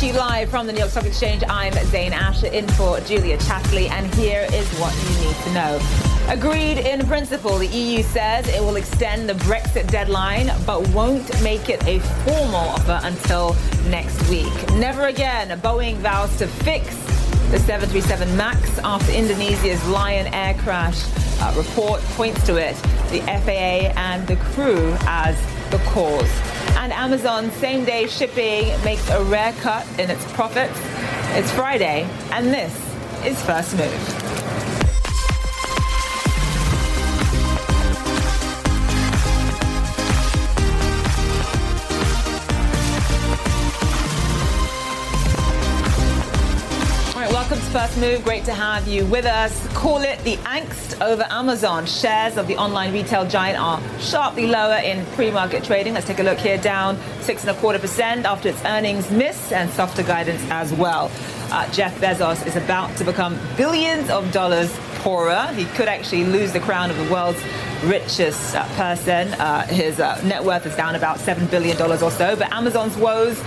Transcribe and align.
to 0.00 0.06
you 0.06 0.12
live 0.12 0.50
from 0.50 0.66
the 0.66 0.72
New 0.74 0.80
York 0.80 0.90
Stock 0.90 1.06
Exchange. 1.06 1.42
I'm 1.48 1.72
Zain 1.86 2.12
Asher 2.12 2.48
in 2.48 2.68
for 2.68 3.00
Julia 3.00 3.38
Chatterley, 3.38 3.88
and 3.88 4.06
here 4.14 4.46
is 4.52 4.68
what 4.78 4.94
you 4.94 5.26
need 5.26 5.36
to 5.44 5.52
know. 5.54 5.80
Agreed 6.28 6.78
in 6.78 7.06
principle, 7.06 7.56
the 7.56 7.68
EU 7.68 8.02
says 8.02 8.46
it 8.48 8.60
will 8.60 8.76
extend 8.76 9.26
the 9.26 9.32
Brexit 9.32 9.90
deadline, 9.90 10.50
but 10.66 10.86
won't 10.88 11.42
make 11.42 11.70
it 11.70 11.82
a 11.86 12.00
formal 12.00 12.56
offer 12.56 13.00
until 13.04 13.56
next 13.88 14.28
week. 14.28 14.52
Never 14.72 15.06
again, 15.06 15.58
Boeing 15.60 15.96
vows 15.96 16.36
to 16.38 16.46
fix 16.46 16.94
the 17.50 17.58
737 17.60 18.36
MAX 18.36 18.78
after 18.80 19.12
Indonesia's 19.12 19.82
Lion 19.88 20.26
Air 20.34 20.54
crash. 20.58 21.06
Report 21.56 22.02
points 22.16 22.44
to 22.44 22.56
it, 22.56 22.76
the 23.10 23.20
FAA 23.20 23.94
and 23.96 24.26
the 24.26 24.36
crew 24.36 24.94
as 25.06 25.38
the 25.70 25.78
cause. 25.78 26.30
And 26.76 26.92
Amazon 26.92 27.50
same 27.52 27.84
day 27.84 28.06
shipping 28.06 28.72
makes 28.84 29.08
a 29.10 29.22
rare 29.24 29.52
cut 29.54 29.86
in 29.98 30.10
its 30.10 30.24
profits. 30.32 30.78
It's 31.36 31.50
Friday, 31.52 32.08
and 32.32 32.46
this 32.46 32.74
is 33.24 33.40
First 33.42 33.76
Move. 33.76 34.55
Welcome 47.48 47.64
to 47.64 47.70
First 47.70 47.98
Move. 47.98 48.24
Great 48.24 48.44
to 48.46 48.52
have 48.52 48.88
you 48.88 49.06
with 49.06 49.24
us. 49.24 49.68
Call 49.68 49.98
it 49.98 50.18
the 50.24 50.34
angst 50.38 51.00
over 51.00 51.24
Amazon. 51.30 51.86
Shares 51.86 52.36
of 52.36 52.48
the 52.48 52.56
online 52.56 52.92
retail 52.92 53.24
giant 53.24 53.56
are 53.56 53.80
sharply 54.00 54.48
lower 54.48 54.78
in 54.78 55.06
pre-market 55.14 55.62
trading. 55.62 55.94
Let's 55.94 56.08
take 56.08 56.18
a 56.18 56.24
look 56.24 56.38
here, 56.38 56.58
down 56.58 56.98
six 57.20 57.42
and 57.46 57.56
a 57.56 57.60
quarter 57.60 57.78
percent 57.78 58.26
after 58.26 58.48
its 58.48 58.60
earnings 58.64 59.12
miss 59.12 59.52
and 59.52 59.70
softer 59.70 60.02
guidance 60.02 60.42
as 60.50 60.72
well. 60.72 61.08
Uh, 61.52 61.70
Jeff 61.70 61.96
Bezos 62.00 62.44
is 62.48 62.56
about 62.56 62.96
to 62.96 63.04
become 63.04 63.38
billions 63.56 64.10
of 64.10 64.32
dollars 64.32 64.76
poorer. 64.96 65.46
He 65.54 65.66
could 65.66 65.86
actually 65.86 66.24
lose 66.24 66.52
the 66.52 66.58
crown 66.58 66.90
of 66.90 66.96
the 66.96 67.08
world's 67.12 67.40
richest 67.84 68.56
uh, 68.56 68.66
person. 68.74 69.32
Uh, 69.34 69.64
his 69.68 70.00
uh, 70.00 70.20
net 70.24 70.42
worth 70.42 70.66
is 70.66 70.74
down 70.74 70.96
about 70.96 71.18
$7 71.18 71.48
billion 71.48 71.80
or 71.80 71.96
so. 72.10 72.34
But 72.34 72.50
Amazon's 72.50 72.96
woes 72.96 73.40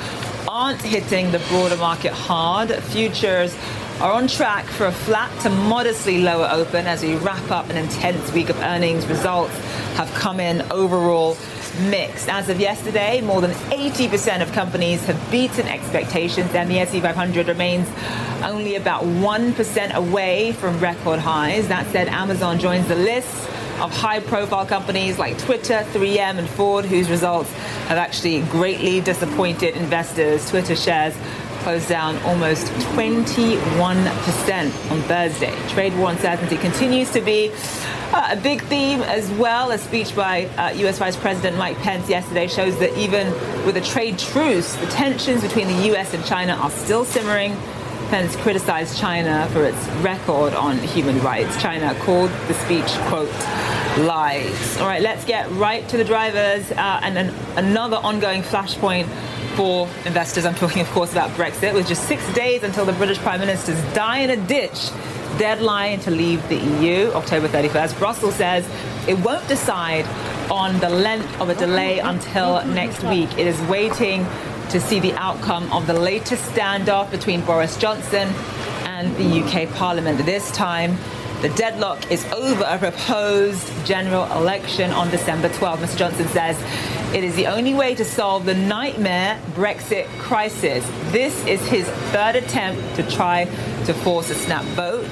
aren't 0.47 0.81
hitting 0.81 1.31
the 1.31 1.39
broader 1.49 1.75
market 1.75 2.13
hard. 2.13 2.73
Futures 2.85 3.53
are 4.01 4.13
on 4.13 4.27
track 4.27 4.65
for 4.65 4.85
a 4.85 4.91
flat 4.91 5.29
to 5.41 5.49
modestly 5.49 6.21
lower 6.21 6.47
open 6.51 6.87
as 6.87 7.03
we 7.03 7.15
wrap 7.17 7.51
up 7.51 7.69
an 7.69 7.75
intense 7.75 8.31
week 8.31 8.49
of 8.49 8.57
earnings. 8.61 9.05
Results 9.07 9.53
have 9.95 10.09
come 10.13 10.39
in 10.39 10.61
overall 10.71 11.35
mixed. 11.89 12.29
As 12.29 12.47
of 12.47 12.61
yesterday, 12.61 13.19
more 13.19 13.41
than 13.41 13.51
80% 13.51 14.41
of 14.41 14.53
companies 14.53 15.05
have 15.05 15.31
beaten 15.31 15.67
expectations, 15.67 16.55
and 16.55 16.71
the 16.71 16.79
S&P 16.79 17.01
500 17.01 17.49
remains 17.49 17.89
only 18.41 18.75
about 18.75 19.03
1% 19.03 19.93
away 19.93 20.53
from 20.53 20.79
record 20.79 21.19
highs. 21.19 21.67
That 21.67 21.85
said, 21.87 22.07
Amazon 22.07 22.57
joins 22.57 22.87
the 22.87 22.95
list 22.95 23.49
of 23.81 23.91
high-profile 23.91 24.65
companies 24.65 25.19
like 25.19 25.37
Twitter, 25.39 25.85
3M, 25.91 26.37
and 26.37 26.49
Ford, 26.49 26.85
whose 26.85 27.09
results 27.09 27.51
have 27.87 27.97
actually 27.97 28.41
greatly 28.43 29.01
disappointed 29.01 29.75
investors. 29.75 30.49
Twitter 30.49 30.75
shares 30.75 31.15
closed 31.59 31.87
down 31.89 32.17
almost 32.23 32.67
21% 32.95 34.91
on 34.91 35.01
Thursday. 35.03 35.55
Trade 35.69 35.97
war 35.97 36.11
uncertainty 36.11 36.57
continues 36.57 37.11
to 37.11 37.21
be 37.21 37.51
uh, 38.11 38.29
a 38.31 38.35
big 38.35 38.61
theme 38.63 39.01
as 39.01 39.29
well. 39.31 39.71
A 39.71 39.77
speech 39.77 40.15
by 40.15 40.45
uh, 40.57 40.71
US 40.87 40.97
Vice 40.99 41.15
President 41.15 41.57
Mike 41.57 41.77
Pence 41.77 42.09
yesterday 42.09 42.47
shows 42.47 42.77
that 42.79 42.97
even 42.97 43.31
with 43.65 43.77
a 43.77 43.81
trade 43.81 44.17
truce, 44.17 44.75
the 44.75 44.87
tensions 44.87 45.41
between 45.41 45.67
the 45.67 45.93
US 45.93 46.13
and 46.13 46.25
China 46.25 46.53
are 46.53 46.71
still 46.71 47.05
simmering. 47.05 47.55
Pence 48.09 48.35
criticized 48.37 48.97
China 48.97 49.47
for 49.53 49.63
its 49.63 49.87
record 50.01 50.53
on 50.53 50.79
human 50.79 51.21
rights. 51.21 51.61
China 51.61 51.93
called 52.01 52.31
the 52.47 52.55
speech, 52.55 52.87
quote, 53.07 53.29
lies. 53.99 54.77
All 54.77 54.87
right, 54.87 55.01
let's 55.01 55.25
get 55.25 55.49
right 55.51 55.87
to 55.89 55.97
the 55.97 56.03
drivers 56.03 56.71
uh, 56.71 56.99
and 57.03 57.17
an, 57.17 57.29
another 57.57 57.97
ongoing 57.97 58.41
flashpoint 58.41 59.07
for 59.59 59.89
investors. 60.05 60.45
I'm 60.45 60.55
talking, 60.55 60.81
of 60.81 60.89
course, 60.91 61.11
about 61.11 61.31
Brexit, 61.31 61.73
with 61.73 61.85
just 61.85 62.05
six 62.05 62.23
days 62.33 62.63
until 62.63 62.85
the 62.85 62.93
British 62.93 63.17
Prime 63.17 63.41
Minister's 63.41 63.77
die 63.93 64.19
in 64.19 64.29
a 64.29 64.37
ditch 64.47 64.89
deadline 65.37 65.99
to 65.99 66.11
leave 66.11 66.47
the 66.47 66.55
EU, 66.55 67.11
October 67.11 67.49
31st. 67.49 67.99
Brussels 67.99 68.35
says 68.35 68.65
it 69.05 69.19
won't 69.19 69.45
decide 69.49 70.05
on 70.49 70.79
the 70.79 70.87
length 70.87 71.41
of 71.41 71.49
a 71.49 71.55
delay 71.55 71.99
until 71.99 72.65
next 72.67 73.03
week. 73.03 73.29
It 73.37 73.47
is 73.47 73.59
waiting 73.63 74.25
to 74.69 74.79
see 74.79 75.01
the 75.01 75.11
outcome 75.15 75.69
of 75.73 75.87
the 75.87 75.93
latest 75.93 76.49
standoff 76.53 77.11
between 77.11 77.41
Boris 77.41 77.75
Johnson 77.75 78.29
and 78.85 79.13
the 79.17 79.43
UK 79.43 79.69
Parliament. 79.75 80.25
This 80.25 80.49
time, 80.51 80.97
the 81.41 81.49
deadlock 81.49 82.11
is 82.11 82.25
over 82.33 82.65
a 82.67 82.77
proposed 82.77 83.71
general 83.85 84.25
election 84.33 84.91
on 84.91 85.09
December 85.09 85.47
12. 85.47 85.79
Mr. 85.79 85.97
Johnson 85.97 86.27
says 86.27 86.57
it 87.15 87.23
is 87.23 87.33
the 87.35 87.47
only 87.47 87.73
way 87.73 87.95
to 87.95 88.03
solve 88.03 88.43
the 88.43 88.53
nightmare 88.53 89.39
Brexit 89.51 90.05
crisis. 90.19 90.85
This 91.11 91.45
is 91.45 91.65
his 91.67 91.87
third 92.11 92.35
attempt 92.35 92.95
to 92.97 93.03
try 93.09 93.45
to 93.85 93.93
force 93.93 94.29
a 94.29 94.35
snap 94.35 94.65
vote, 94.75 95.09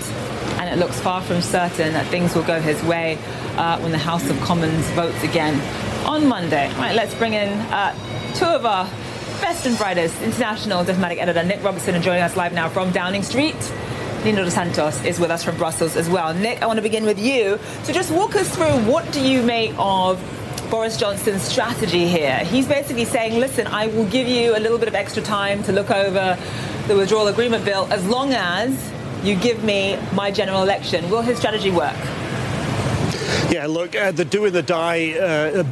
and 0.60 0.70
it 0.70 0.78
looks 0.78 1.00
far 1.00 1.22
from 1.22 1.42
certain 1.42 1.94
that 1.94 2.06
things 2.08 2.36
will 2.36 2.44
go 2.44 2.60
his 2.60 2.84
way 2.84 3.18
uh, 3.56 3.80
when 3.80 3.94
the 3.94 3.98
House 3.98 4.30
of 4.30 4.38
Commons 4.42 4.90
votes 4.92 5.24
again 5.24 5.58
on 6.06 6.28
Monday. 6.28 6.68
All 6.74 6.80
right, 6.80 6.96
let's 6.96 7.16
bring 7.16 7.36
in 7.36 7.48
uh, 7.72 7.94
two 8.36 8.46
of 8.46 8.66
our 8.66 8.84
best 9.40 9.66
and 9.66 9.78
brightest 9.78 10.22
international 10.22 10.84
diplomatic 10.84 11.22
editor, 11.22 11.44
Nic 11.44 11.64
Robertson, 11.64 11.96
and 11.96 12.04
joining 12.04 12.24
us 12.24 12.36
live 12.36 12.52
now 12.52 12.68
from 12.68 12.92
Downing 12.92 13.24
Street. 13.24 13.56
Nina 14.28 14.44
dos 14.44 14.56
Santos 14.56 15.02
is 15.06 15.22
with 15.22 15.32
us 15.32 15.42
from 15.42 15.56
Brussels 15.56 15.96
as 15.96 16.10
well. 16.10 16.34
Nick, 16.34 16.62
I 16.62 16.66
want 16.66 16.76
to 16.76 16.84
begin 16.84 17.06
with 17.06 17.18
you. 17.18 17.58
So 17.84 17.94
just 17.94 18.12
walk 18.12 18.36
us 18.36 18.54
through 18.54 18.78
what 18.92 19.10
do 19.14 19.26
you 19.26 19.42
make 19.42 19.74
of 19.78 20.22
Boris 20.70 20.98
Johnson's 20.98 21.44
strategy 21.44 22.10
here? 22.10 22.40
He's 22.40 22.68
basically 22.68 23.06
saying, 23.06 23.40
listen, 23.40 23.68
I 23.68 23.88
will 23.88 24.04
give 24.04 24.28
you 24.28 24.58
a 24.58 24.60
little 24.60 24.78
bit 24.78 24.90
of 24.90 24.96
extra 24.96 25.24
time 25.24 25.64
to 25.64 25.72
look 25.72 25.90
over 25.90 26.38
the 26.88 26.98
withdrawal 26.98 27.30
agreement 27.30 27.64
bill 27.64 27.88
as 27.90 28.06
long 28.06 28.34
as 28.34 28.92
you 29.24 29.34
give 29.34 29.64
me 29.64 29.98
my 30.14 30.30
general 30.30 30.62
election. 30.62 31.10
Will 31.10 31.22
his 31.22 31.38
strategy 31.38 31.72
work? 31.72 31.96
Yeah, 33.52 33.68
look, 33.68 33.96
uh, 33.96 34.12
the 34.12 34.26
do 34.26 34.46
in 34.46 34.54
the 34.54 34.62
die, 34.62 35.12
uh, 35.14 35.64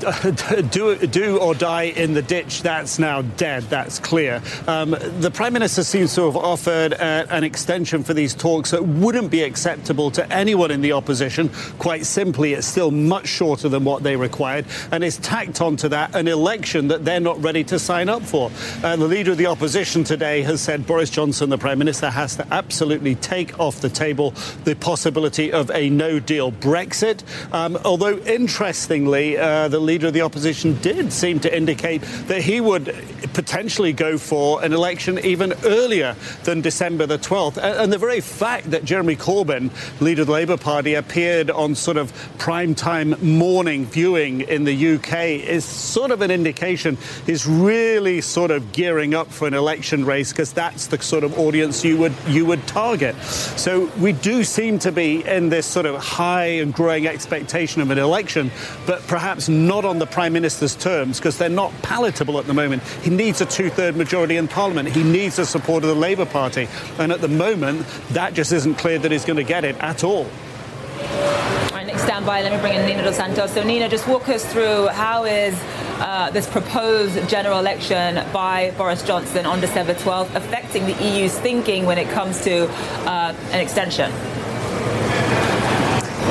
do, 0.71 0.95
do 1.07 1.37
or 1.37 1.53
die 1.53 1.83
in 1.83 2.13
the 2.13 2.21
ditch, 2.21 2.61
that's 2.61 2.99
now 2.99 3.21
dead, 3.21 3.63
that's 3.63 3.99
clear. 3.99 4.41
Um, 4.67 4.91
the 5.19 5.31
Prime 5.31 5.53
Minister 5.53 5.83
seems 5.83 6.13
to 6.15 6.25
have 6.25 6.35
offered 6.35 6.93
uh, 6.93 7.25
an 7.29 7.43
extension 7.43 8.03
for 8.03 8.13
these 8.13 8.33
talks 8.33 8.71
that 8.71 8.85
wouldn't 8.85 9.29
be 9.31 9.43
acceptable 9.43 10.11
to 10.11 10.31
anyone 10.33 10.71
in 10.71 10.81
the 10.81 10.93
opposition. 10.93 11.49
Quite 11.79 12.05
simply, 12.05 12.53
it's 12.53 12.67
still 12.67 12.91
much 12.91 13.27
shorter 13.27 13.69
than 13.69 13.83
what 13.83 14.03
they 14.03 14.15
required, 14.15 14.65
and 14.91 15.03
it's 15.03 15.17
tacked 15.17 15.61
onto 15.61 15.89
that 15.89 16.15
an 16.15 16.27
election 16.27 16.87
that 16.87 17.05
they're 17.05 17.19
not 17.19 17.41
ready 17.43 17.63
to 17.65 17.79
sign 17.79 18.09
up 18.09 18.21
for. 18.21 18.51
Uh, 18.83 18.95
the 18.95 19.07
leader 19.07 19.31
of 19.31 19.37
the 19.37 19.47
opposition 19.47 20.03
today 20.03 20.41
has 20.41 20.61
said 20.61 20.85
Boris 20.85 21.09
Johnson, 21.09 21.49
the 21.49 21.57
Prime 21.57 21.79
Minister, 21.79 22.09
has 22.09 22.35
to 22.37 22.47
absolutely 22.51 23.15
take 23.15 23.59
off 23.59 23.81
the 23.81 23.89
table 23.89 24.31
the 24.63 24.75
possibility 24.75 25.51
of 25.51 25.69
a 25.71 25.89
no 25.89 26.19
deal 26.19 26.51
Brexit. 26.51 27.23
Um, 27.51 27.77
although, 27.85 28.17
interestingly, 28.19 29.37
uh, 29.37 29.67
the 29.67 29.79
leader 29.79 30.07
of 30.07 30.13
the 30.13 30.21
opposition 30.21 30.79
did 30.81 31.11
seem 31.13 31.39
to 31.41 31.55
indicate 31.55 32.01
that 32.27 32.41
he 32.41 32.61
would 32.61 32.95
potentially 33.33 33.93
go 33.93 34.17
for 34.17 34.63
an 34.63 34.73
election 34.73 35.19
even 35.19 35.53
earlier 35.65 36.15
than 36.43 36.61
December 36.61 37.05
the 37.05 37.17
12th. 37.17 37.57
And 37.57 37.91
the 37.91 37.97
very 37.97 38.21
fact 38.21 38.71
that 38.71 38.85
Jeremy 38.85 39.15
Corbyn, 39.15 39.69
leader 40.01 40.21
of 40.21 40.27
the 40.27 40.33
Labour 40.33 40.57
Party, 40.57 40.93
appeared 40.95 41.51
on 41.51 41.75
sort 41.75 41.97
of 41.97 42.13
prime-time 42.37 43.15
morning 43.21 43.85
viewing 43.85 44.41
in 44.41 44.63
the 44.63 44.95
UK 44.95 45.13
is 45.45 45.65
sort 45.65 46.11
of 46.11 46.21
an 46.21 46.31
indication 46.31 46.97
he's 47.25 47.45
really 47.45 48.21
sort 48.21 48.51
of 48.51 48.71
gearing 48.71 49.13
up 49.13 49.31
for 49.31 49.47
an 49.47 49.53
election 49.53 50.05
race 50.05 50.31
because 50.31 50.53
that's 50.53 50.87
the 50.87 51.01
sort 51.01 51.23
of 51.23 51.37
audience 51.37 51.83
you 51.83 51.97
would 51.97 52.13
you 52.27 52.45
would 52.45 52.65
target. 52.67 53.15
So 53.57 53.85
we 53.99 54.13
do 54.13 54.43
seem 54.43 54.79
to 54.79 54.91
be 54.91 55.25
in 55.25 55.49
this 55.49 55.65
sort 55.65 55.85
of 55.85 56.01
high 56.01 56.45
and 56.45 56.73
growing 56.73 57.07
expectation 57.07 57.34
of 57.41 57.91
an 57.91 57.97
election, 57.97 58.51
but 58.85 59.05
perhaps 59.07 59.49
not 59.49 59.85
on 59.85 59.99
the 59.99 60.05
Prime 60.05 60.33
Minister's 60.33 60.75
terms 60.75 61.19
because 61.19 61.37
they're 61.37 61.49
not 61.49 61.71
palatable 61.81 62.39
at 62.39 62.47
the 62.47 62.53
moment. 62.53 62.83
He 63.03 63.09
needs 63.09 63.41
a 63.41 63.45
two-third 63.45 63.95
majority 63.95 64.37
in 64.37 64.47
Parliament. 64.47 64.89
He 64.89 65.03
needs 65.03 65.35
the 65.35 65.45
support 65.45 65.83
of 65.83 65.89
the 65.89 65.95
Labour 65.95 66.25
Party. 66.25 66.67
And 66.97 67.11
at 67.11 67.21
the 67.21 67.27
moment, 67.27 67.85
that 68.09 68.33
just 68.33 68.51
isn't 68.51 68.75
clear 68.75 68.99
that 68.99 69.11
he's 69.11 69.25
going 69.25 69.37
to 69.37 69.43
get 69.43 69.65
it 69.65 69.75
at 69.79 70.03
all. 70.03 70.25
All 70.25 71.71
right, 71.71 72.25
by. 72.25 72.41
Let 72.41 72.53
me 72.53 72.59
bring 72.59 72.73
in 72.73 72.85
Nina 72.85 73.03
Dos 73.03 73.17
Santos. 73.17 73.53
So, 73.53 73.63
Nina, 73.63 73.89
just 73.89 74.07
walk 74.07 74.29
us 74.29 74.45
through 74.51 74.87
how 74.87 75.25
is 75.25 75.53
uh, 75.99 76.31
this 76.31 76.47
proposed 76.49 77.29
general 77.29 77.59
election 77.59 78.23
by 78.31 78.73
Boris 78.77 79.03
Johnson 79.03 79.45
on 79.45 79.59
December 79.61 79.93
12th 79.93 80.33
affecting 80.35 80.85
the 80.85 80.93
EU's 81.03 81.37
thinking 81.37 81.85
when 81.85 81.97
it 81.97 82.09
comes 82.09 82.43
to 82.43 82.67
uh, 83.07 83.35
an 83.51 83.59
extension? 83.59 84.11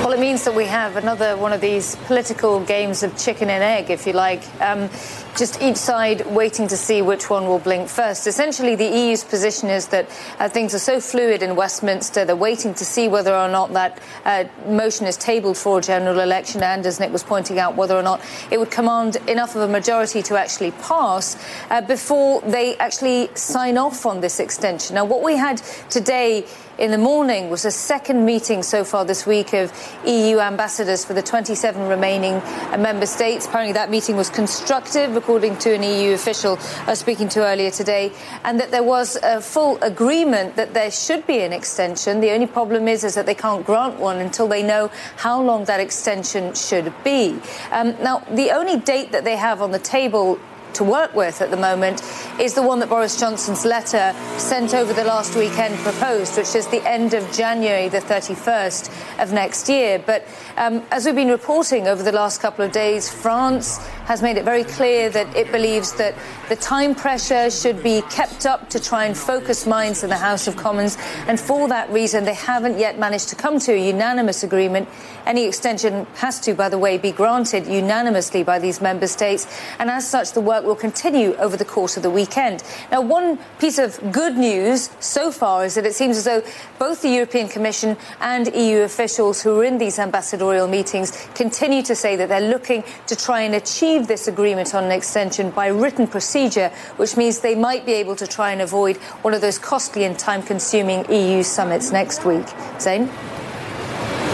Well, 0.04 0.12
it 0.12 0.20
means 0.20 0.44
that 0.44 0.54
we 0.54 0.66
have 0.66 0.96
another 0.96 1.34
one 1.34 1.54
of 1.54 1.62
these 1.62 1.96
political 2.04 2.60
games 2.60 3.02
of 3.02 3.16
chicken 3.16 3.48
and 3.48 3.64
egg, 3.64 3.90
if 3.90 4.06
you 4.06 4.12
like. 4.12 4.42
Um, 4.60 4.90
just 5.34 5.62
each 5.62 5.78
side 5.78 6.26
waiting 6.26 6.68
to 6.68 6.76
see 6.76 7.00
which 7.00 7.30
one 7.30 7.46
will 7.46 7.58
blink 7.58 7.88
first. 7.88 8.26
Essentially, 8.26 8.76
the 8.76 8.84
EU's 8.84 9.24
position 9.24 9.70
is 9.70 9.88
that 9.88 10.06
uh, 10.38 10.46
things 10.46 10.74
are 10.74 10.78
so 10.78 11.00
fluid 11.00 11.42
in 11.42 11.56
Westminster, 11.56 12.26
they're 12.26 12.36
waiting 12.36 12.74
to 12.74 12.84
see 12.84 13.08
whether 13.08 13.34
or 13.34 13.48
not 13.48 13.72
that 13.72 13.98
uh, 14.26 14.44
motion 14.68 15.06
is 15.06 15.16
tabled 15.16 15.56
for 15.56 15.78
a 15.78 15.80
general 15.80 16.20
election, 16.20 16.62
and 16.62 16.84
as 16.84 17.00
Nick 17.00 17.10
was 17.10 17.24
pointing 17.24 17.58
out, 17.58 17.74
whether 17.74 17.96
or 17.96 18.02
not 18.02 18.20
it 18.50 18.60
would 18.60 18.70
command 18.70 19.16
enough 19.26 19.56
of 19.56 19.62
a 19.62 19.68
majority 19.68 20.22
to 20.22 20.36
actually 20.38 20.72
pass 20.72 21.42
uh, 21.70 21.80
before 21.80 22.42
they 22.42 22.76
actually 22.76 23.30
sign 23.34 23.78
off 23.78 24.04
on 24.04 24.20
this 24.20 24.38
extension. 24.38 24.96
Now, 24.96 25.06
what 25.06 25.22
we 25.22 25.34
had 25.34 25.62
today 25.88 26.44
in 26.78 26.90
the 26.90 26.98
morning 26.98 27.50
was 27.50 27.64
a 27.64 27.70
second 27.70 28.24
meeting 28.24 28.62
so 28.62 28.84
far 28.84 29.04
this 29.04 29.26
week 29.26 29.52
of 29.52 29.72
EU 30.06 30.40
ambassadors 30.40 31.04
for 31.04 31.14
the 31.14 31.22
27 31.22 31.88
remaining 31.88 32.34
uh, 32.34 32.76
member 32.78 33.06
states. 33.06 33.46
Apparently, 33.46 33.72
that 33.72 33.90
meeting 33.90 34.16
was 34.16 34.28
constructive, 34.28 35.16
according 35.16 35.56
to 35.58 35.74
an 35.74 35.82
EU 35.82 36.12
official 36.12 36.58
I 36.80 36.90
was 36.90 36.98
speaking 36.98 37.28
to 37.30 37.44
earlier 37.44 37.70
today, 37.70 38.12
and 38.44 38.58
that 38.60 38.70
there 38.70 38.82
was 38.82 39.16
a 39.22 39.40
full 39.40 39.78
agreement 39.82 40.56
that 40.56 40.74
there 40.74 40.90
should 40.90 41.26
be 41.26 41.40
an 41.40 41.52
extension. 41.52 42.20
The 42.20 42.30
only 42.30 42.46
problem 42.46 42.88
is, 42.88 43.04
is 43.04 43.14
that 43.14 43.26
they 43.26 43.34
can't 43.34 43.64
grant 43.64 43.98
one 43.98 44.18
until 44.18 44.48
they 44.48 44.62
know 44.62 44.90
how 45.16 45.40
long 45.40 45.64
that 45.66 45.80
extension 45.80 46.54
should 46.54 46.92
be. 47.04 47.38
Um, 47.70 47.94
now, 48.02 48.18
the 48.30 48.50
only 48.50 48.78
date 48.78 49.12
that 49.12 49.24
they 49.24 49.36
have 49.36 49.62
on 49.62 49.70
the 49.70 49.78
table 49.78 50.38
to 50.74 50.84
work 50.84 51.14
with 51.14 51.40
at 51.40 51.50
the 51.50 51.56
moment 51.56 52.02
is 52.40 52.54
the 52.54 52.62
one 52.62 52.80
that 52.80 52.88
Boris 52.88 53.18
Johnson's 53.18 53.64
letter 53.64 54.14
sent 54.38 54.74
over 54.74 54.92
the 54.92 55.04
last 55.04 55.36
weekend 55.36 55.76
proposed, 55.78 56.36
which 56.36 56.54
is 56.54 56.66
the 56.68 56.82
end 56.88 57.14
of 57.14 57.30
January, 57.32 57.88
the 57.88 58.00
31st 58.00 59.22
of 59.22 59.32
next 59.32 59.68
year. 59.68 60.02
But 60.04 60.26
um, 60.56 60.82
as 60.90 61.06
we've 61.06 61.14
been 61.14 61.28
reporting 61.28 61.86
over 61.88 62.02
the 62.02 62.12
last 62.12 62.40
couple 62.40 62.64
of 62.64 62.72
days, 62.72 63.12
France 63.12 63.78
has 64.04 64.22
made 64.22 64.36
it 64.36 64.44
very 64.44 64.64
clear 64.64 65.10
that 65.10 65.34
it 65.34 65.50
believes 65.50 65.92
that 65.94 66.14
the 66.48 66.56
time 66.56 66.94
pressure 66.94 67.50
should 67.50 67.82
be 67.82 68.02
kept 68.10 68.44
up 68.44 68.68
to 68.70 68.78
try 68.78 69.06
and 69.06 69.16
focus 69.16 69.66
minds 69.66 70.04
in 70.04 70.10
the 70.10 70.16
House 70.16 70.46
of 70.46 70.56
Commons. 70.56 70.98
And 71.26 71.40
for 71.40 71.68
that 71.68 71.90
reason, 71.90 72.24
they 72.24 72.34
haven't 72.34 72.78
yet 72.78 72.98
managed 72.98 73.30
to 73.30 73.36
come 73.36 73.58
to 73.60 73.72
a 73.72 73.86
unanimous 73.86 74.42
agreement. 74.42 74.88
Any 75.24 75.44
extension 75.46 76.06
has 76.16 76.38
to, 76.40 76.54
by 76.54 76.68
the 76.68 76.78
way, 76.78 76.98
be 76.98 77.12
granted 77.12 77.66
unanimously 77.66 78.42
by 78.42 78.58
these 78.58 78.80
member 78.80 79.06
states. 79.06 79.46
And 79.78 79.90
as 79.90 80.06
such, 80.06 80.32
the 80.32 80.40
work 80.42 80.64
will 80.64 80.76
continue 80.76 81.34
over 81.36 81.56
the 81.56 81.64
course 81.64 81.96
of 81.96 82.02
the 82.02 82.10
weekend. 82.10 82.62
Now, 82.90 83.00
one 83.00 83.38
piece 83.58 83.78
of 83.78 83.98
good 84.12 84.36
news 84.36 84.90
so 85.00 85.30
far 85.30 85.64
is 85.64 85.76
that 85.76 85.86
it 85.86 85.94
seems 85.94 86.18
as 86.18 86.24
though 86.24 86.42
both 86.78 87.00
the 87.00 87.08
European 87.08 87.48
Commission 87.48 87.96
and 88.20 88.54
EU 88.54 88.80
officials 88.80 89.42
who 89.42 89.60
are 89.60 89.64
in 89.64 89.78
these 89.78 89.98
ambassadorial 89.98 90.68
meetings 90.68 91.26
continue 91.34 91.82
to 91.82 91.94
say 91.94 92.16
that 92.16 92.28
they're 92.28 92.40
looking 92.40 92.84
to 93.06 93.16
try 93.16 93.40
and 93.40 93.54
achieve 93.54 93.93
this 94.02 94.28
agreement 94.28 94.74
on 94.74 94.84
an 94.84 94.92
extension 94.92 95.50
by 95.50 95.68
written 95.68 96.06
procedure, 96.06 96.70
which 96.96 97.16
means 97.16 97.38
they 97.38 97.54
might 97.54 97.86
be 97.86 97.92
able 97.92 98.16
to 98.16 98.26
try 98.26 98.50
and 98.50 98.60
avoid 98.60 98.96
one 99.22 99.32
of 99.32 99.40
those 99.40 99.58
costly 99.58 100.04
and 100.04 100.18
time 100.18 100.42
consuming 100.42 101.10
EU 101.10 101.42
summits 101.42 101.92
next 101.92 102.24
week. 102.24 102.46
Zain? 102.80 103.08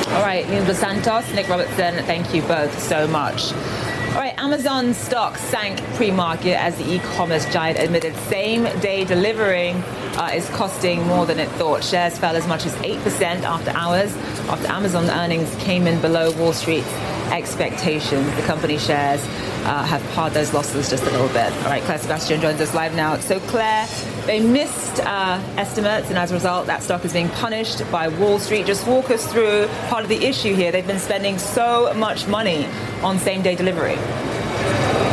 All 0.08 0.22
right, 0.22 0.48
Nina 0.48 0.66
Dos 0.66 0.78
Santos, 0.78 1.32
Nic 1.34 1.48
Robertson, 1.48 1.94
thank 2.04 2.34
you 2.34 2.42
both 2.42 2.76
so 2.80 3.06
much. 3.06 3.52
All 3.52 4.16
right, 4.16 4.34
Amazon 4.38 4.92
stock 4.92 5.36
sank 5.36 5.78
pre-market 5.94 6.60
as 6.60 6.76
the 6.76 6.94
e-commerce 6.94 7.50
giant 7.52 7.78
admitted 7.78 8.16
same-day 8.16 9.04
delivering 9.04 9.82
uh, 10.16 10.30
is 10.34 10.48
costing 10.50 11.06
more 11.06 11.26
than 11.26 11.38
it 11.38 11.48
thought. 11.50 11.84
Shares 11.84 12.18
fell 12.18 12.36
as 12.36 12.46
much 12.46 12.66
as 12.66 12.74
8% 12.76 13.42
after 13.42 13.70
hours 13.70 14.14
after 14.48 14.66
Amazon 14.68 15.08
earnings 15.10 15.54
came 15.56 15.86
in 15.86 16.00
below 16.00 16.32
Wall 16.32 16.52
Street's 16.52 16.92
expectations. 17.30 18.26
The 18.36 18.42
company 18.42 18.78
shares 18.78 19.22
uh, 19.64 19.84
have 19.84 20.02
pared 20.14 20.32
those 20.32 20.52
losses 20.52 20.90
just 20.90 21.04
a 21.04 21.10
little 21.10 21.28
bit. 21.28 21.52
All 21.58 21.64
right, 21.64 21.82
Claire 21.82 21.98
Sebastian 21.98 22.40
joins 22.40 22.60
us 22.60 22.74
live 22.74 22.94
now. 22.94 23.18
So, 23.18 23.40
Claire, 23.40 23.86
they 24.26 24.40
missed 24.40 25.00
uh, 25.00 25.40
estimates, 25.56 26.08
and 26.08 26.18
as 26.18 26.30
a 26.30 26.34
result, 26.34 26.66
that 26.66 26.82
stock 26.82 27.04
is 27.04 27.12
being 27.12 27.28
punished 27.28 27.88
by 27.90 28.08
Wall 28.08 28.38
Street. 28.38 28.66
Just 28.66 28.86
walk 28.86 29.10
us 29.10 29.30
through 29.30 29.68
part 29.88 30.02
of 30.02 30.08
the 30.08 30.24
issue 30.24 30.54
here. 30.54 30.72
They've 30.72 30.86
been 30.86 30.98
spending 30.98 31.38
so 31.38 31.92
much 31.94 32.26
money 32.26 32.66
on 33.02 33.18
same 33.18 33.42
day 33.42 33.54
delivery. 33.54 33.96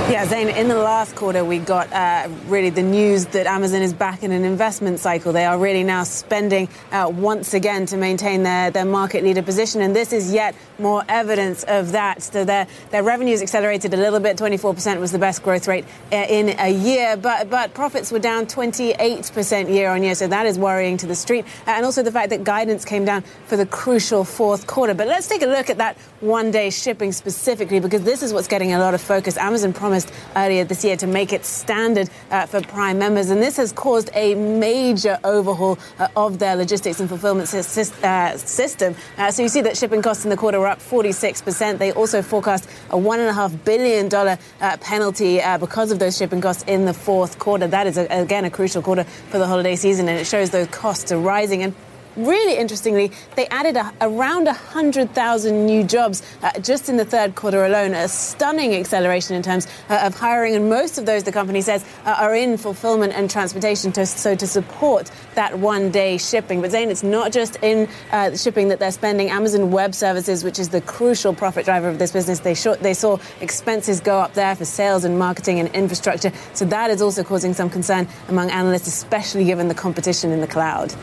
Yeah, 0.09 0.25
Zain, 0.25 0.47
in 0.47 0.69
the 0.69 0.75
last 0.75 1.17
quarter, 1.17 1.43
we 1.43 1.59
got 1.59 1.91
uh, 1.91 2.29
really 2.45 2.69
the 2.69 2.81
news 2.81 3.25
that 3.27 3.45
Amazon 3.45 3.81
is 3.81 3.91
back 3.91 4.23
in 4.23 4.31
an 4.31 4.45
investment 4.45 4.99
cycle. 4.99 5.33
They 5.33 5.43
are 5.43 5.59
really 5.59 5.83
now 5.83 6.05
spending 6.05 6.69
uh, 6.93 7.11
once 7.13 7.53
again 7.53 7.85
to 7.87 7.97
maintain 7.97 8.43
their, 8.43 8.71
their 8.71 8.85
market 8.85 9.25
leader 9.25 9.41
position, 9.41 9.81
and 9.81 9.93
this 9.93 10.13
is 10.13 10.31
yet 10.31 10.55
more 10.79 11.03
evidence 11.09 11.63
of 11.63 11.91
that. 11.91 12.23
So 12.23 12.45
their, 12.45 12.67
their 12.91 13.03
revenues 13.03 13.41
accelerated 13.41 13.93
a 13.93 13.97
little 13.97 14.19
bit. 14.19 14.37
24% 14.37 14.99
was 14.99 15.11
the 15.11 15.19
best 15.19 15.43
growth 15.43 15.67
rate 15.67 15.85
uh, 16.11 16.15
in 16.15 16.55
a 16.59 16.69
year, 16.69 17.17
but, 17.17 17.49
but 17.49 17.73
profits 17.73 18.11
were 18.11 18.19
down 18.19 18.45
28% 18.45 19.73
year 19.73 19.89
on 19.89 20.03
year. 20.03 20.15
So 20.15 20.27
that 20.27 20.45
is 20.45 20.57
worrying 20.57 20.97
to 20.97 21.07
the 21.07 21.15
street. 21.15 21.45
And 21.65 21.85
also 21.85 22.03
the 22.03 22.11
fact 22.11 22.29
that 22.29 22.43
guidance 22.43 22.85
came 22.85 23.05
down 23.05 23.23
for 23.45 23.57
the 23.57 23.65
crucial 23.65 24.23
fourth 24.23 24.67
quarter. 24.67 24.93
But 24.93 25.07
let's 25.07 25.27
take 25.27 25.41
a 25.41 25.47
look 25.47 25.69
at 25.69 25.77
that 25.77 25.97
one 26.21 26.51
day 26.51 26.69
shipping 26.69 27.11
specifically, 27.11 27.79
because 27.79 28.03
this 28.03 28.23
is 28.23 28.33
what's 28.33 28.47
getting 28.47 28.73
a 28.73 28.79
lot 28.79 28.93
of 28.93 29.01
focus. 29.01 29.37
Amazon 29.37 29.73
promised 29.73 29.87
promised 29.87 30.11
earlier 30.35 30.63
this 30.63 30.83
year 30.83 30.97
to 30.97 31.07
make 31.07 31.33
it 31.33 31.45
standard 31.45 32.09
uh, 32.31 32.45
for 32.45 32.61
Prime 32.61 32.99
members. 32.99 33.29
And 33.29 33.41
this 33.41 33.57
has 33.57 33.71
caused 33.71 34.09
a 34.13 34.35
major 34.35 35.17
overhaul 35.23 35.77
uh, 35.97 36.07
of 36.15 36.39
their 36.39 36.55
logistics 36.55 36.99
and 36.99 37.09
fulfillment 37.09 37.47
sy- 37.47 37.81
uh, 38.03 38.37
system. 38.37 38.95
Uh, 39.17 39.31
so 39.31 39.43
you 39.43 39.49
see 39.49 39.61
that 39.61 39.77
shipping 39.77 40.01
costs 40.01 40.23
in 40.23 40.29
the 40.29 40.37
quarter 40.37 40.59
were 40.67 40.71
up 40.71 40.79
46%. 40.79 41.77
They 41.77 41.91
also 41.91 42.21
forecast 42.21 42.69
a 42.89 42.95
$1.5 42.97 43.63
billion 43.63 44.13
uh, 44.13 44.77
penalty 44.81 45.41
uh, 45.41 45.57
because 45.57 45.91
of 45.91 45.99
those 45.99 46.17
shipping 46.17 46.41
costs 46.41 46.63
in 46.67 46.85
the 46.85 46.93
fourth 46.93 47.39
quarter. 47.39 47.67
That 47.67 47.87
is, 47.87 47.97
a, 47.97 48.05
again, 48.07 48.45
a 48.45 48.49
crucial 48.49 48.81
quarter 48.81 49.05
for 49.05 49.37
the 49.37 49.47
holiday 49.47 49.75
season, 49.75 50.09
and 50.09 50.19
it 50.19 50.27
shows 50.27 50.49
those 50.49 50.67
costs 50.67 51.11
are 51.11 51.19
rising. 51.19 51.63
And 51.63 51.73
really 52.17 52.57
interestingly, 52.57 53.11
they 53.35 53.47
added 53.47 53.77
a, 53.77 53.93
around 54.01 54.45
100,000 54.45 55.65
new 55.65 55.83
jobs 55.83 56.23
uh, 56.41 56.59
just 56.59 56.89
in 56.89 56.97
the 56.97 57.05
third 57.05 57.35
quarter 57.35 57.65
alone, 57.65 57.93
a 57.93 58.07
stunning 58.07 58.73
acceleration 58.73 59.35
in 59.35 59.43
terms 59.43 59.67
uh, 59.89 60.01
of 60.03 60.15
hiring. 60.15 60.55
And 60.55 60.69
most 60.69 60.97
of 60.97 61.05
those, 61.05 61.23
the 61.23 61.31
company 61.31 61.61
says, 61.61 61.85
uh, 62.05 62.15
are 62.17 62.35
in 62.35 62.57
fulfillment 62.57 63.13
and 63.13 63.29
transportation, 63.29 63.91
to, 63.93 64.05
so 64.05 64.35
to 64.35 64.47
support 64.47 65.11
that 65.35 65.59
one 65.59 65.91
day 65.91 66.17
shipping. 66.17 66.61
But 66.61 66.71
Zain, 66.71 66.89
it's 66.89 67.03
not 67.03 67.31
just 67.31 67.57
in 67.61 67.87
uh, 68.11 68.35
shipping 68.35 68.69
that 68.69 68.79
they're 68.79 68.91
spending. 68.91 69.29
Amazon 69.29 69.71
Web 69.71 69.93
Services, 69.93 70.43
which 70.43 70.59
is 70.59 70.69
the 70.69 70.81
crucial 70.81 71.33
profit 71.33 71.65
driver 71.65 71.87
of 71.87 71.99
this 71.99 72.11
business, 72.11 72.39
they, 72.39 72.55
sh- 72.55 72.79
they 72.81 72.93
saw 72.93 73.17
expenses 73.41 73.99
go 73.99 74.19
up 74.19 74.33
there 74.33 74.55
for 74.55 74.65
sales 74.65 75.03
and 75.03 75.19
marketing 75.19 75.59
and 75.59 75.69
infrastructure. 75.75 76.31
So 76.53 76.65
that 76.65 76.89
is 76.89 77.01
also 77.01 77.23
causing 77.23 77.53
some 77.53 77.69
concern 77.69 78.07
among 78.27 78.49
analysts, 78.49 78.87
especially 78.87 79.45
given 79.45 79.67
the 79.67 79.75
competition 79.75 80.31
in 80.31 80.41
the 80.41 80.47
cloud. 80.47 80.93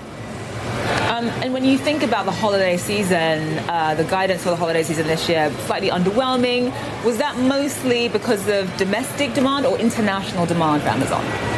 Um, 1.25 1.31
and 1.43 1.55
when 1.55 1.65
you 1.65 1.79
think 1.79 2.03
about 2.03 2.27
the 2.27 2.33
holiday 2.33 2.77
season, 2.77 3.59
uh, 3.71 3.95
the 3.95 4.05
guidance 4.05 4.43
for 4.43 4.51
the 4.51 4.57
holiday 4.57 4.83
season 4.83 5.07
this 5.07 5.27
year, 5.27 5.51
slightly 5.61 5.89
underwhelming. 5.89 6.71
Was 7.03 7.17
that 7.17 7.39
mostly 7.39 8.09
because 8.09 8.47
of 8.49 8.75
domestic 8.77 9.33
demand 9.33 9.65
or 9.65 9.79
international 9.79 10.45
demand 10.45 10.83
for 10.83 10.89
Amazon? 10.91 11.54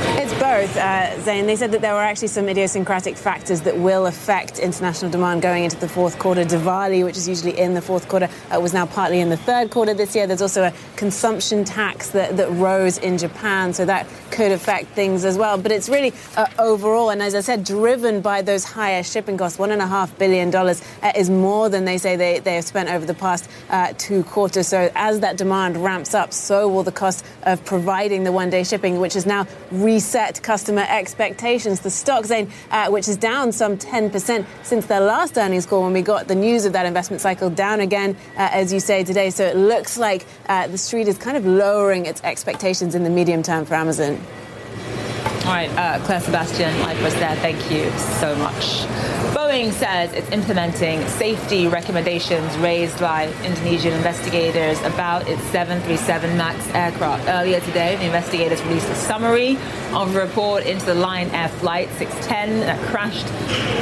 It's 0.00 0.32
both, 0.34 0.76
uh, 0.76 1.20
Zain. 1.22 1.46
They 1.46 1.56
said 1.56 1.72
that 1.72 1.80
there 1.80 1.94
were 1.94 2.02
actually 2.02 2.28
some 2.28 2.48
idiosyncratic 2.48 3.16
factors 3.16 3.62
that 3.62 3.78
will 3.78 4.06
affect 4.06 4.58
international 4.58 5.10
demand 5.10 5.42
going 5.42 5.64
into 5.64 5.76
the 5.76 5.88
fourth 5.88 6.18
quarter. 6.18 6.44
Diwali, 6.44 7.04
which 7.04 7.16
is 7.16 7.28
usually 7.28 7.58
in 7.58 7.74
the 7.74 7.80
fourth 7.80 8.08
quarter, 8.08 8.28
uh, 8.54 8.60
was 8.60 8.72
now 8.72 8.86
partly 8.86 9.20
in 9.20 9.30
the 9.30 9.36
third 9.36 9.70
quarter 9.70 9.94
this 9.94 10.14
year. 10.14 10.26
There's 10.26 10.42
also 10.42 10.64
a 10.64 10.72
consumption 10.96 11.64
tax 11.64 12.10
that, 12.10 12.36
that 12.36 12.50
rose 12.52 12.98
in 12.98 13.18
Japan, 13.18 13.72
so 13.72 13.84
that 13.86 14.06
could 14.30 14.52
affect 14.52 14.88
things 14.88 15.24
as 15.24 15.38
well. 15.38 15.58
But 15.58 15.72
it's 15.72 15.88
really 15.88 16.12
uh, 16.36 16.46
overall, 16.58 17.10
and 17.10 17.22
as 17.22 17.34
I 17.34 17.40
said, 17.40 17.64
driven 17.64 18.20
by 18.20 18.42
those 18.42 18.64
higher 18.64 19.02
shipping 19.02 19.38
costs. 19.38 19.58
$1.5 19.58 20.18
billion 20.18 20.54
uh, 20.54 20.74
is 21.16 21.30
more 21.30 21.68
than 21.68 21.84
they 21.84 21.98
say 21.98 22.16
they, 22.16 22.38
they 22.38 22.56
have 22.56 22.64
spent 22.64 22.88
over 22.88 23.06
the 23.06 23.14
past 23.14 23.48
uh, 23.70 23.92
two 23.98 24.22
quarters. 24.24 24.68
So 24.68 24.90
as 24.94 25.20
that 25.20 25.36
demand 25.36 25.76
ramps 25.76 26.14
up, 26.14 26.32
so 26.32 26.68
will 26.68 26.82
the 26.82 26.92
cost 26.92 27.24
of 27.44 27.64
providing 27.64 28.24
the 28.24 28.32
one 28.32 28.50
day 28.50 28.62
shipping, 28.62 29.00
which 29.00 29.16
is 29.16 29.26
now 29.26 29.46
reset 29.88 30.42
customer 30.42 30.84
expectations. 30.86 31.80
The 31.80 31.88
stock 31.88 32.26
Zain, 32.26 32.50
uh, 32.70 32.90
which 32.90 33.08
is 33.08 33.16
down 33.16 33.52
some 33.52 33.78
10% 33.78 34.44
since 34.62 34.84
their 34.84 35.00
last 35.00 35.38
earnings 35.38 35.64
call 35.64 35.82
when 35.82 35.94
we 35.94 36.02
got 36.02 36.28
the 36.28 36.34
news 36.34 36.66
of 36.66 36.74
that 36.74 36.84
investment 36.84 37.22
cycle, 37.22 37.48
down 37.48 37.80
again, 37.80 38.14
uh, 38.36 38.50
as 38.52 38.70
you 38.70 38.80
say 38.80 39.02
today. 39.02 39.30
So 39.30 39.46
it 39.46 39.56
looks 39.56 39.96
like 39.96 40.26
uh, 40.46 40.66
the 40.66 40.76
street 40.76 41.08
is 41.08 41.16
kind 41.16 41.38
of 41.38 41.46
lowering 41.46 42.04
its 42.04 42.22
expectations 42.22 42.94
in 42.94 43.02
the 43.02 43.08
medium 43.08 43.42
term 43.42 43.64
for 43.64 43.76
Amazon. 43.76 44.20
Right, 45.48 45.70
uh, 45.78 45.98
Claire 46.04 46.20
Sebastian, 46.20 46.78
live 46.80 47.02
was 47.02 47.14
there. 47.14 47.34
Thank 47.36 47.70
you 47.70 47.90
so 48.20 48.36
much. 48.36 48.84
Boeing 49.34 49.72
says 49.72 50.12
it's 50.12 50.30
implementing 50.30 51.08
safety 51.08 51.66
recommendations 51.66 52.54
raised 52.58 53.00
by 53.00 53.32
Indonesian 53.44 53.94
investigators 53.94 54.78
about 54.82 55.26
its 55.26 55.40
737 55.44 56.36
MAX 56.36 56.68
aircraft. 56.74 57.26
Earlier 57.28 57.60
today, 57.60 57.96
the 57.96 58.04
investigators 58.04 58.60
released 58.64 58.90
a 58.90 58.94
summary 58.94 59.56
of 59.94 60.14
a 60.14 60.20
report 60.20 60.66
into 60.66 60.84
the 60.84 60.94
Lion 60.94 61.30
Air 61.30 61.48
Flight 61.48 61.88
610 61.92 62.60
that 62.66 62.78
crashed 62.90 63.26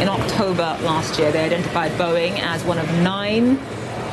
in 0.01 0.09
October 0.09 0.79
last 0.83 1.19
year. 1.19 1.33
They 1.33 1.45
identified 1.47 1.91
Boeing 1.99 2.39
as 2.39 2.63
one 2.63 2.79
of 2.79 2.89
nine 3.01 3.59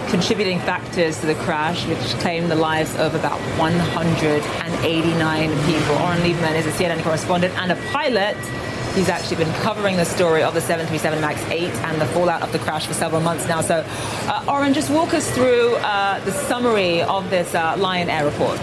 contributing 0.10 0.60
factors 0.60 1.20
to 1.20 1.26
the 1.26 1.36
crash, 1.36 1.86
which 1.88 2.00
claimed 2.20 2.50
the 2.52 2.56
lives 2.56 2.96
of 2.98 3.16
about 3.16 3.40
189 3.58 5.50
people. 5.66 5.96
Oren 5.96 6.20
Liebermann 6.20 6.56
is 6.56 6.66
a 6.66 6.72
CNN 6.72 7.02
correspondent 7.04 7.54
and 7.58 7.72
a 7.72 7.76
pilot. 7.92 8.38
He's 8.96 9.10
actually 9.10 9.38
been 9.38 9.54
covering 9.62 9.98
the 9.98 10.06
story 10.06 10.44
of 10.44 10.54
the 10.54 10.62
737 10.62 11.20
MAX 11.20 11.42
8 11.50 11.64
and 11.64 12.00
the 12.00 12.06
fallout 12.08 12.42
of 12.44 12.52
the 12.52 12.60
crash 12.60 12.86
for 12.86 12.94
several 12.94 13.22
months 13.22 13.48
now. 13.48 13.62
So, 13.62 13.84
uh, 13.88 14.46
Oren, 14.48 14.74
just 14.74 14.92
walk 14.92 15.14
us 15.14 15.30
through 15.32 15.76
uh, 15.78 16.20
the 16.26 16.32
summary 16.32 17.02
of 17.02 17.30
this 17.30 17.56
uh, 17.56 17.76
Lion 17.78 18.10
Air 18.10 18.26
report. 18.26 18.60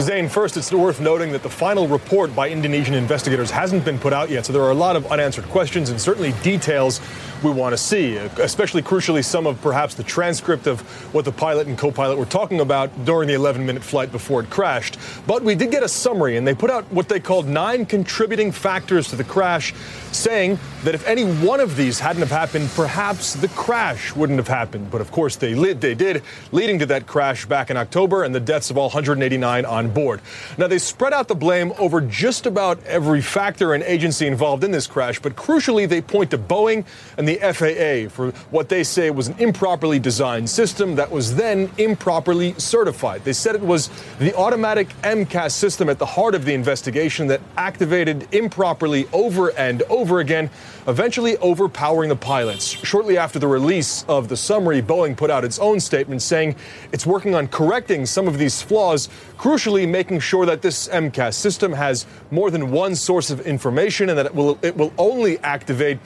Zain, 0.00 0.30
first, 0.30 0.56
it's 0.56 0.72
worth 0.72 0.98
noting 0.98 1.30
that 1.32 1.42
the 1.42 1.50
final 1.50 1.86
report 1.86 2.34
by 2.34 2.48
Indonesian 2.48 2.94
investigators 2.94 3.50
hasn't 3.50 3.84
been 3.84 3.98
put 3.98 4.14
out 4.14 4.30
yet, 4.30 4.46
so 4.46 4.52
there 4.52 4.62
are 4.62 4.70
a 4.70 4.74
lot 4.74 4.96
of 4.96 5.06
unanswered 5.12 5.44
questions 5.46 5.90
and 5.90 6.00
certainly 6.00 6.32
details 6.42 7.00
we 7.42 7.50
want 7.50 7.72
to 7.72 7.76
see, 7.76 8.16
especially 8.16 8.82
crucially 8.82 9.24
some 9.24 9.46
of 9.46 9.60
perhaps 9.60 9.94
the 9.94 10.02
transcript 10.02 10.66
of 10.66 10.80
what 11.14 11.24
the 11.24 11.32
pilot 11.32 11.66
and 11.66 11.76
co-pilot 11.76 12.16
were 12.16 12.24
talking 12.24 12.60
about 12.60 12.90
during 13.04 13.28
the 13.28 13.34
11-minute 13.34 13.82
flight 13.82 14.10
before 14.10 14.40
it 14.40 14.50
crashed. 14.50 14.98
But 15.26 15.42
we 15.42 15.54
did 15.54 15.70
get 15.70 15.82
a 15.82 15.88
summary, 15.88 16.36
and 16.36 16.46
they 16.46 16.54
put 16.54 16.70
out 16.70 16.90
what 16.92 17.08
they 17.08 17.20
called 17.20 17.46
nine 17.46 17.84
contributing 17.84 18.52
factors 18.52 19.08
to 19.08 19.16
the 19.16 19.24
crash, 19.24 19.74
saying 20.12 20.58
that 20.84 20.94
if 20.94 21.06
any 21.06 21.24
one 21.24 21.60
of 21.60 21.76
these 21.76 22.00
hadn't 22.00 22.20
have 22.20 22.30
happened, 22.30 22.68
perhaps 22.74 23.34
the 23.34 23.48
crash 23.48 24.14
wouldn't 24.14 24.38
have 24.38 24.48
happened. 24.48 24.90
But 24.90 25.00
of 25.00 25.10
course, 25.10 25.36
they, 25.36 25.54
they 25.54 25.94
did, 25.94 26.22
leading 26.52 26.78
to 26.80 26.86
that 26.86 27.06
crash 27.06 27.46
back 27.46 27.70
in 27.70 27.76
October 27.76 28.24
and 28.24 28.34
the 28.34 28.40
deaths 28.40 28.70
of 28.70 28.78
all 28.78 28.88
189 28.88 29.64
on 29.64 29.90
board. 29.90 30.20
Now, 30.58 30.66
they 30.66 30.78
spread 30.78 31.12
out 31.12 31.28
the 31.28 31.34
blame 31.34 31.72
over 31.78 32.00
just 32.00 32.46
about 32.46 32.82
every 32.84 33.20
factor 33.20 33.74
and 33.74 33.82
agency 33.84 34.26
involved 34.26 34.64
in 34.64 34.70
this 34.70 34.86
crash, 34.86 35.20
but 35.20 35.36
crucially, 35.36 35.88
they 35.88 36.00
point 36.00 36.30
to 36.30 36.38
Boeing 36.38 36.84
and 37.16 37.28
the 37.28 37.36
FAA 37.36 38.12
for 38.12 38.30
what 38.50 38.68
they 38.68 38.82
say 38.82 39.10
was 39.10 39.28
an 39.28 39.36
improperly 39.38 39.98
designed 39.98 40.48
system 40.48 40.96
that 40.96 41.10
was 41.10 41.36
then 41.36 41.70
improperly 41.78 42.54
certified. 42.54 43.24
They 43.24 43.32
said 43.32 43.54
it 43.54 43.60
was 43.60 43.90
the 44.18 44.34
automatic 44.36 44.88
MCAS 45.02 45.52
system 45.52 45.88
at 45.88 45.98
the 45.98 46.06
heart 46.06 46.34
of 46.34 46.44
the 46.44 46.54
investigation 46.54 47.26
that 47.28 47.40
activated 47.56 48.32
improperly 48.34 49.06
over 49.12 49.50
and 49.50 49.82
over 49.82 49.99
again, 50.00 50.48
eventually 50.86 51.36
overpowering 51.38 52.08
the 52.08 52.16
pilots. 52.16 52.66
Shortly 52.66 53.18
after 53.18 53.38
the 53.38 53.46
release 53.46 54.04
of 54.08 54.28
the 54.28 54.36
summary, 54.36 54.80
Boeing 54.80 55.16
put 55.16 55.30
out 55.30 55.44
its 55.44 55.58
own 55.58 55.78
statement 55.78 56.22
saying 56.22 56.56
it's 56.92 57.06
working 57.06 57.34
on 57.34 57.48
correcting 57.48 58.06
some 58.06 58.26
of 58.26 58.38
these 58.38 58.62
flaws, 58.62 59.08
crucially 59.36 59.88
making 59.88 60.20
sure 60.20 60.46
that 60.46 60.62
this 60.62 60.88
MCAS 60.88 61.34
system 61.34 61.72
has 61.72 62.06
more 62.30 62.50
than 62.50 62.70
one 62.70 62.94
source 62.94 63.30
of 63.30 63.40
information 63.42 64.08
and 64.08 64.18
that 64.18 64.26
it 64.26 64.34
will 64.34 64.58
it 64.62 64.76
will 64.76 64.92
only 64.96 65.38
activate 65.40 65.98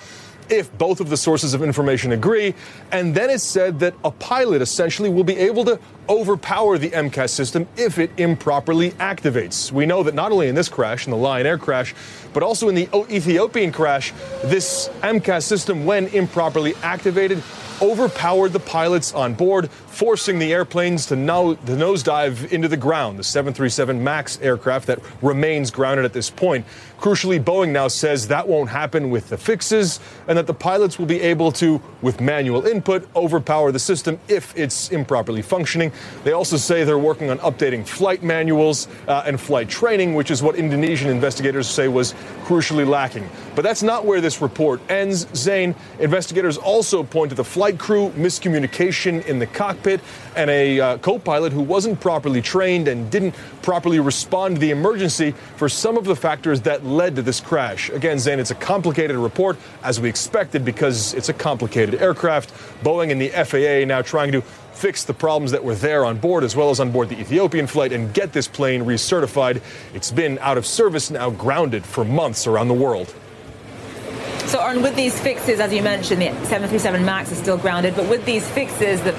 if 0.48 0.76
both 0.78 1.00
of 1.00 1.08
the 1.08 1.16
sources 1.16 1.54
of 1.54 1.62
information 1.62 2.12
agree. 2.12 2.54
And 2.92 3.14
then 3.14 3.30
it's 3.30 3.42
said 3.42 3.80
that 3.80 3.94
a 4.04 4.10
pilot 4.10 4.62
essentially 4.62 5.08
will 5.08 5.24
be 5.24 5.36
able 5.36 5.64
to 5.66 5.78
overpower 6.08 6.78
the 6.78 6.90
MCAS 6.90 7.30
system 7.30 7.66
if 7.76 7.98
it 7.98 8.10
improperly 8.18 8.90
activates. 8.92 9.72
We 9.72 9.86
know 9.86 10.02
that 10.02 10.14
not 10.14 10.32
only 10.32 10.48
in 10.48 10.54
this 10.54 10.68
crash, 10.68 11.06
in 11.06 11.10
the 11.10 11.16
Lion 11.16 11.46
Air 11.46 11.58
crash, 11.58 11.94
but 12.32 12.42
also 12.42 12.68
in 12.68 12.74
the 12.74 12.88
Ethiopian 13.10 13.72
crash, 13.72 14.12
this 14.44 14.88
MCAS 15.02 15.44
system, 15.44 15.84
when 15.84 16.08
improperly 16.08 16.74
activated, 16.82 17.42
overpowered 17.81 18.52
the 18.52 18.61
pilots 18.61 19.12
on 19.14 19.35
board, 19.35 19.71
forcing 19.71 20.38
the 20.38 20.52
airplanes 20.52 21.07
to, 21.07 21.16
no, 21.16 21.54
to 21.54 21.73
nosedive 21.73 22.52
into 22.52 22.69
the 22.69 22.76
ground, 22.76 23.19
the 23.19 23.25
737 23.25 24.02
MAX 24.02 24.40
aircraft 24.40 24.87
that 24.87 25.00
remains 25.23 25.71
grounded 25.71 26.04
at 26.04 26.12
this 26.12 26.31
point. 26.31 26.66
Crucially, 26.99 27.43
Boeing 27.43 27.71
now 27.71 27.88
says 27.88 28.28
that 28.28 28.49
won't 28.49 28.71
happen 28.71 29.11
with 29.11 29.28
the 29.28 29.37
fixes 29.37 30.00
and 30.26 30.38
that 30.38 30.47
the 30.47 30.54
pilots 30.54 30.99
will 30.99 31.07
be 31.07 31.21
able 31.21 31.52
to, 31.52 31.81
with 32.00 32.21
manual 32.21 32.66
input, 32.66 33.09
overpower 33.14 33.73
the 33.73 33.78
system 33.78 34.19
if 34.28 34.57
it's 34.57 34.90
improperly 34.90 35.43
functioning. 35.43 35.93
They 36.23 36.33
also 36.33 36.57
say 36.57 36.85
they're 36.85 36.99
working 36.99 37.31
on 37.31 37.38
updating 37.38 37.87
flight 37.87 38.23
manuals 38.23 38.88
uh, 39.07 39.25
and 39.26 39.40
flight 39.40 39.69
training, 39.69 40.14
which 40.14 40.31
is 40.31 40.43
what 40.43 40.57
Indonesian 40.57 41.11
investigators 41.11 41.69
say 41.69 41.88
was 41.88 42.14
crucially 42.45 42.87
lacking. 42.87 43.28
But 43.54 43.62
that's 43.62 43.82
not 43.82 44.04
where 44.04 44.20
this 44.20 44.40
report 44.40 44.80
ends. 44.90 45.26
Zain, 45.34 45.75
investigators 46.00 46.56
also 46.56 47.04
point 47.04 47.30
to 47.30 47.37
the 47.37 47.44
flight 47.44 47.78
crew 47.78 48.11
miscommunication 48.11 49.25
in 49.26 49.38
the 49.38 49.46
cockpit 49.46 50.00
and 50.37 50.50
a 50.50 50.80
uh, 50.80 50.99
co 50.99 51.18
pilot 51.18 51.52
who 51.52 51.62
wasn't 51.62 52.00
properly 52.00 52.42
trained 52.42 52.88
and 52.88 53.11
didn't 53.11 53.34
properly 53.62 54.00
respond 54.00 54.56
to 54.56 54.61
the 54.61 54.70
emergency 54.70 55.32
for 55.56 55.68
some 55.68 55.96
of 55.96 56.04
the 56.04 56.16
factors 56.16 56.62
that 56.62 56.84
led 56.84 57.14
to 57.16 57.23
this 57.23 57.40
crash. 57.40 57.90
Again, 57.90 58.18
Zain, 58.18 58.40
it's 58.40 58.50
a 58.50 58.56
complicated 58.56 59.16
report, 59.16 59.56
as 59.82 60.00
we 60.00 60.08
expected, 60.08 60.64
because 60.64 61.14
it's 61.14 61.28
a 61.28 61.34
complicated 61.34 62.02
aircraft. 62.02 62.52
Boeing 62.82 63.12
and 63.12 63.20
the 63.20 63.28
FAA 63.28 63.87
now 63.87 64.02
trying 64.02 64.32
to 64.32 64.42
fix 64.73 65.04
the 65.04 65.14
problems 65.14 65.52
that 65.52 65.62
were 65.62 65.76
there 65.76 66.04
on 66.04 66.18
board 66.18 66.42
as 66.42 66.56
well 66.56 66.70
as 66.70 66.80
on 66.80 66.90
board 66.90 67.08
the 67.08 67.18
Ethiopian 67.20 67.66
flight 67.66 67.92
and 67.92 68.12
get 68.12 68.32
this 68.32 68.49
plane 68.49 68.84
recertified. 68.84 69.62
It's 69.94 70.11
been 70.11 70.38
out 70.40 70.58
of 70.58 70.66
service 70.66 71.12
now, 71.12 71.30
grounded 71.30 71.84
for 71.84 72.04
months 72.04 72.49
around 72.49 72.66
the 72.66 72.75
world. 72.75 73.14
So, 74.46 74.62
Oren, 74.62 74.82
with 74.82 74.94
these 74.94 75.18
fixes, 75.18 75.58
as 75.58 75.72
you 75.72 75.82
mentioned, 75.82 76.22
the 76.22 76.26
737 76.26 77.04
MAX 77.04 77.32
is 77.32 77.38
still 77.38 77.56
grounded, 77.56 77.96
but 77.96 78.08
with 78.08 78.24
these 78.24 78.48
fixes 78.50 79.00
that 79.02 79.14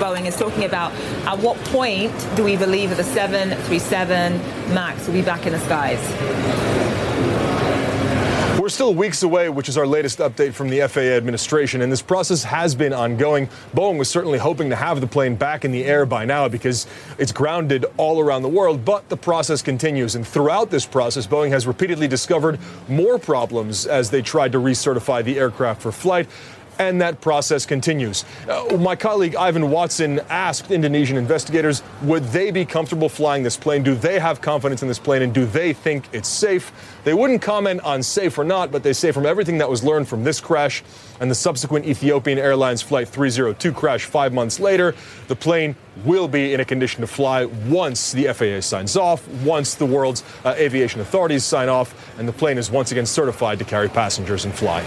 Boeing 0.00 0.26
is 0.26 0.36
talking 0.36 0.64
about, 0.64 0.92
at 1.26 1.38
what 1.38 1.56
point 1.66 2.12
do 2.34 2.42
we 2.42 2.56
believe 2.56 2.88
that 2.90 2.96
the 2.96 3.04
737 3.04 4.38
MAX 4.74 5.06
will 5.06 5.14
be 5.14 5.22
back 5.22 5.46
in 5.46 5.52
the 5.52 5.60
skies? 5.60 6.89
Still 8.80 8.94
weeks 8.94 9.22
away, 9.22 9.50
which 9.50 9.68
is 9.68 9.76
our 9.76 9.86
latest 9.86 10.20
update 10.20 10.54
from 10.54 10.70
the 10.70 10.80
FAA 10.88 11.00
administration, 11.00 11.82
and 11.82 11.92
this 11.92 12.00
process 12.00 12.42
has 12.44 12.74
been 12.74 12.94
ongoing. 12.94 13.46
Boeing 13.74 13.98
was 13.98 14.08
certainly 14.08 14.38
hoping 14.38 14.70
to 14.70 14.76
have 14.76 15.02
the 15.02 15.06
plane 15.06 15.36
back 15.36 15.66
in 15.66 15.70
the 15.70 15.84
air 15.84 16.06
by 16.06 16.24
now 16.24 16.48
because 16.48 16.86
it's 17.18 17.30
grounded 17.30 17.84
all 17.98 18.20
around 18.20 18.40
the 18.40 18.48
world, 18.48 18.82
but 18.82 19.06
the 19.10 19.18
process 19.18 19.60
continues. 19.60 20.14
And 20.14 20.26
throughout 20.26 20.70
this 20.70 20.86
process, 20.86 21.26
Boeing 21.26 21.50
has 21.50 21.66
repeatedly 21.66 22.08
discovered 22.08 22.58
more 22.88 23.18
problems 23.18 23.84
as 23.84 24.08
they 24.08 24.22
tried 24.22 24.52
to 24.52 24.58
recertify 24.58 25.22
the 25.24 25.38
aircraft 25.38 25.82
for 25.82 25.92
flight 25.92 26.26
and 26.80 26.98
that 27.02 27.20
process 27.20 27.66
continues. 27.66 28.24
Uh, 28.48 28.78
my 28.78 28.96
colleague 28.96 29.36
Ivan 29.36 29.70
Watson 29.70 30.18
asked 30.30 30.70
Indonesian 30.70 31.18
investigators 31.18 31.82
would 32.02 32.24
they 32.24 32.50
be 32.50 32.64
comfortable 32.64 33.10
flying 33.10 33.42
this 33.42 33.58
plane? 33.58 33.82
Do 33.82 33.94
they 33.94 34.18
have 34.18 34.40
confidence 34.40 34.80
in 34.80 34.88
this 34.88 34.98
plane 34.98 35.20
and 35.20 35.34
do 35.34 35.44
they 35.44 35.74
think 35.74 36.06
it's 36.12 36.28
safe? 36.28 36.72
They 37.04 37.12
wouldn't 37.12 37.42
comment 37.42 37.82
on 37.82 38.02
safe 38.02 38.38
or 38.38 38.44
not, 38.44 38.72
but 38.72 38.82
they 38.82 38.94
say 38.94 39.12
from 39.12 39.26
everything 39.26 39.58
that 39.58 39.68
was 39.68 39.84
learned 39.84 40.08
from 40.08 40.24
this 40.24 40.40
crash 40.40 40.82
and 41.20 41.30
the 41.30 41.34
subsequent 41.34 41.84
Ethiopian 41.84 42.38
Airlines 42.38 42.80
Flight 42.80 43.08
302 43.08 43.72
crash 43.72 44.06
five 44.06 44.32
months 44.32 44.58
later, 44.58 44.94
the 45.28 45.36
plane 45.36 45.76
will 46.02 46.28
be 46.28 46.54
in 46.54 46.60
a 46.60 46.64
condition 46.64 47.02
to 47.02 47.06
fly 47.06 47.44
once 47.44 48.12
the 48.12 48.32
FAA 48.32 48.62
signs 48.62 48.96
off, 48.96 49.28
once 49.44 49.74
the 49.74 49.84
world's 49.84 50.24
uh, 50.46 50.54
aviation 50.56 51.02
authorities 51.02 51.44
sign 51.44 51.68
off, 51.68 52.18
and 52.18 52.26
the 52.26 52.32
plane 52.32 52.56
is 52.56 52.70
once 52.70 52.90
again 52.90 53.04
certified 53.04 53.58
to 53.58 53.66
carry 53.66 53.88
passengers 53.90 54.46
and 54.46 54.54
fly. 54.54 54.82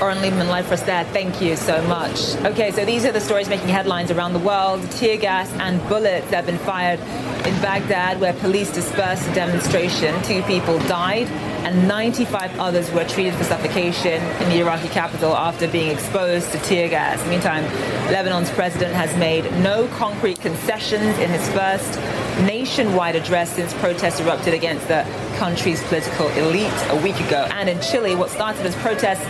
Oren 0.00 0.18
Liebermann 0.18 0.48
live 0.48 0.66
for 0.66 0.74
us 0.74 0.82
there. 0.82 1.04
Thank 1.04 1.40
you 1.40 1.56
so 1.56 1.82
much. 1.82 2.34
Okay, 2.44 2.70
so 2.70 2.84
these 2.84 3.04
are 3.04 3.12
the 3.12 3.20
stories 3.20 3.48
making 3.48 3.68
headlines 3.68 4.10
around 4.10 4.32
the 4.32 4.38
world. 4.38 4.82
Tear 4.92 5.16
gas 5.16 5.50
and 5.54 5.86
bullets 5.88 6.30
have 6.30 6.46
been 6.46 6.58
fired 6.58 7.00
in 7.46 7.60
Baghdad, 7.60 8.20
where 8.20 8.32
police 8.34 8.72
dispersed 8.72 9.28
a 9.28 9.34
demonstration. 9.34 10.20
Two 10.22 10.42
people 10.42 10.78
died, 10.80 11.26
and 11.66 11.88
95 11.88 12.58
others 12.58 12.90
were 12.92 13.04
treated 13.04 13.34
for 13.34 13.44
suffocation 13.44 14.22
in 14.42 14.48
the 14.48 14.60
Iraqi 14.60 14.88
capital 14.88 15.34
after 15.34 15.66
being 15.68 15.90
exposed 15.90 16.52
to 16.52 16.58
tear 16.58 16.88
gas. 16.88 17.24
Meantime, 17.28 17.64
Lebanon's 18.12 18.50
president 18.50 18.94
has 18.94 19.16
made 19.16 19.44
no 19.62 19.88
concrete 19.88 20.40
concessions 20.40 21.18
in 21.18 21.30
his 21.30 21.48
first 21.50 21.98
nationwide 22.46 23.16
address 23.16 23.52
since 23.54 23.74
protests 23.74 24.20
erupted 24.20 24.54
against 24.54 24.88
the 24.88 25.04
country's 25.36 25.82
political 25.84 26.28
elite 26.30 26.72
a 26.88 26.96
week 27.02 27.18
ago. 27.20 27.46
And 27.50 27.68
in 27.68 27.80
Chile, 27.80 28.14
what 28.14 28.30
started 28.30 28.64
as 28.64 28.74
protests 28.76 29.24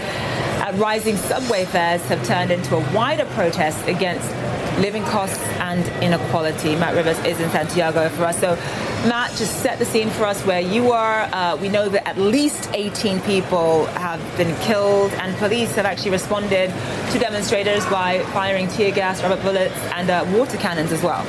at 0.61 0.75
rising 0.76 1.16
subway 1.16 1.64
fares 1.64 2.02
have 2.06 2.25
turned 2.26 2.50
into 2.50 2.76
a 2.76 2.94
wider 2.94 3.25
protest 3.26 3.87
against 3.87 4.28
living 4.78 5.04
costs 5.04 5.42
and 5.61 5.87
inequality. 6.02 6.75
Matt 6.76 6.94
Rivers 6.94 7.18
is 7.25 7.40
in 7.40 7.50
Santiago 7.50 8.09
for 8.11 8.25
us. 8.25 8.38
So, 8.38 8.54
Matt, 9.09 9.30
just 9.37 9.61
set 9.62 9.78
the 9.78 9.85
scene 9.85 10.11
for 10.11 10.25
us 10.25 10.44
where 10.47 10.61
you 10.61 10.92
are. 10.92 11.23
Uh, 11.32 11.56
we 11.56 11.68
know 11.68 11.88
that 11.88 12.06
at 12.06 12.18
least 12.18 12.71
18 12.73 13.21
people 13.21 13.87
have 13.87 14.21
been 14.37 14.54
killed, 14.61 15.12
and 15.14 15.37
police 15.37 15.75
have 15.75 15.87
actually 15.87 16.12
responded 16.12 16.71
to 17.11 17.18
demonstrators 17.18 17.85
by 17.87 18.23
firing 18.26 18.68
tear 18.68 18.92
gas, 18.92 19.23
rubber 19.23 19.42
bullets, 19.42 19.76
and 19.94 20.11
uh, 20.11 20.25
water 20.32 20.56
cannons 20.56 20.92
as 20.92 21.02
well. 21.02 21.25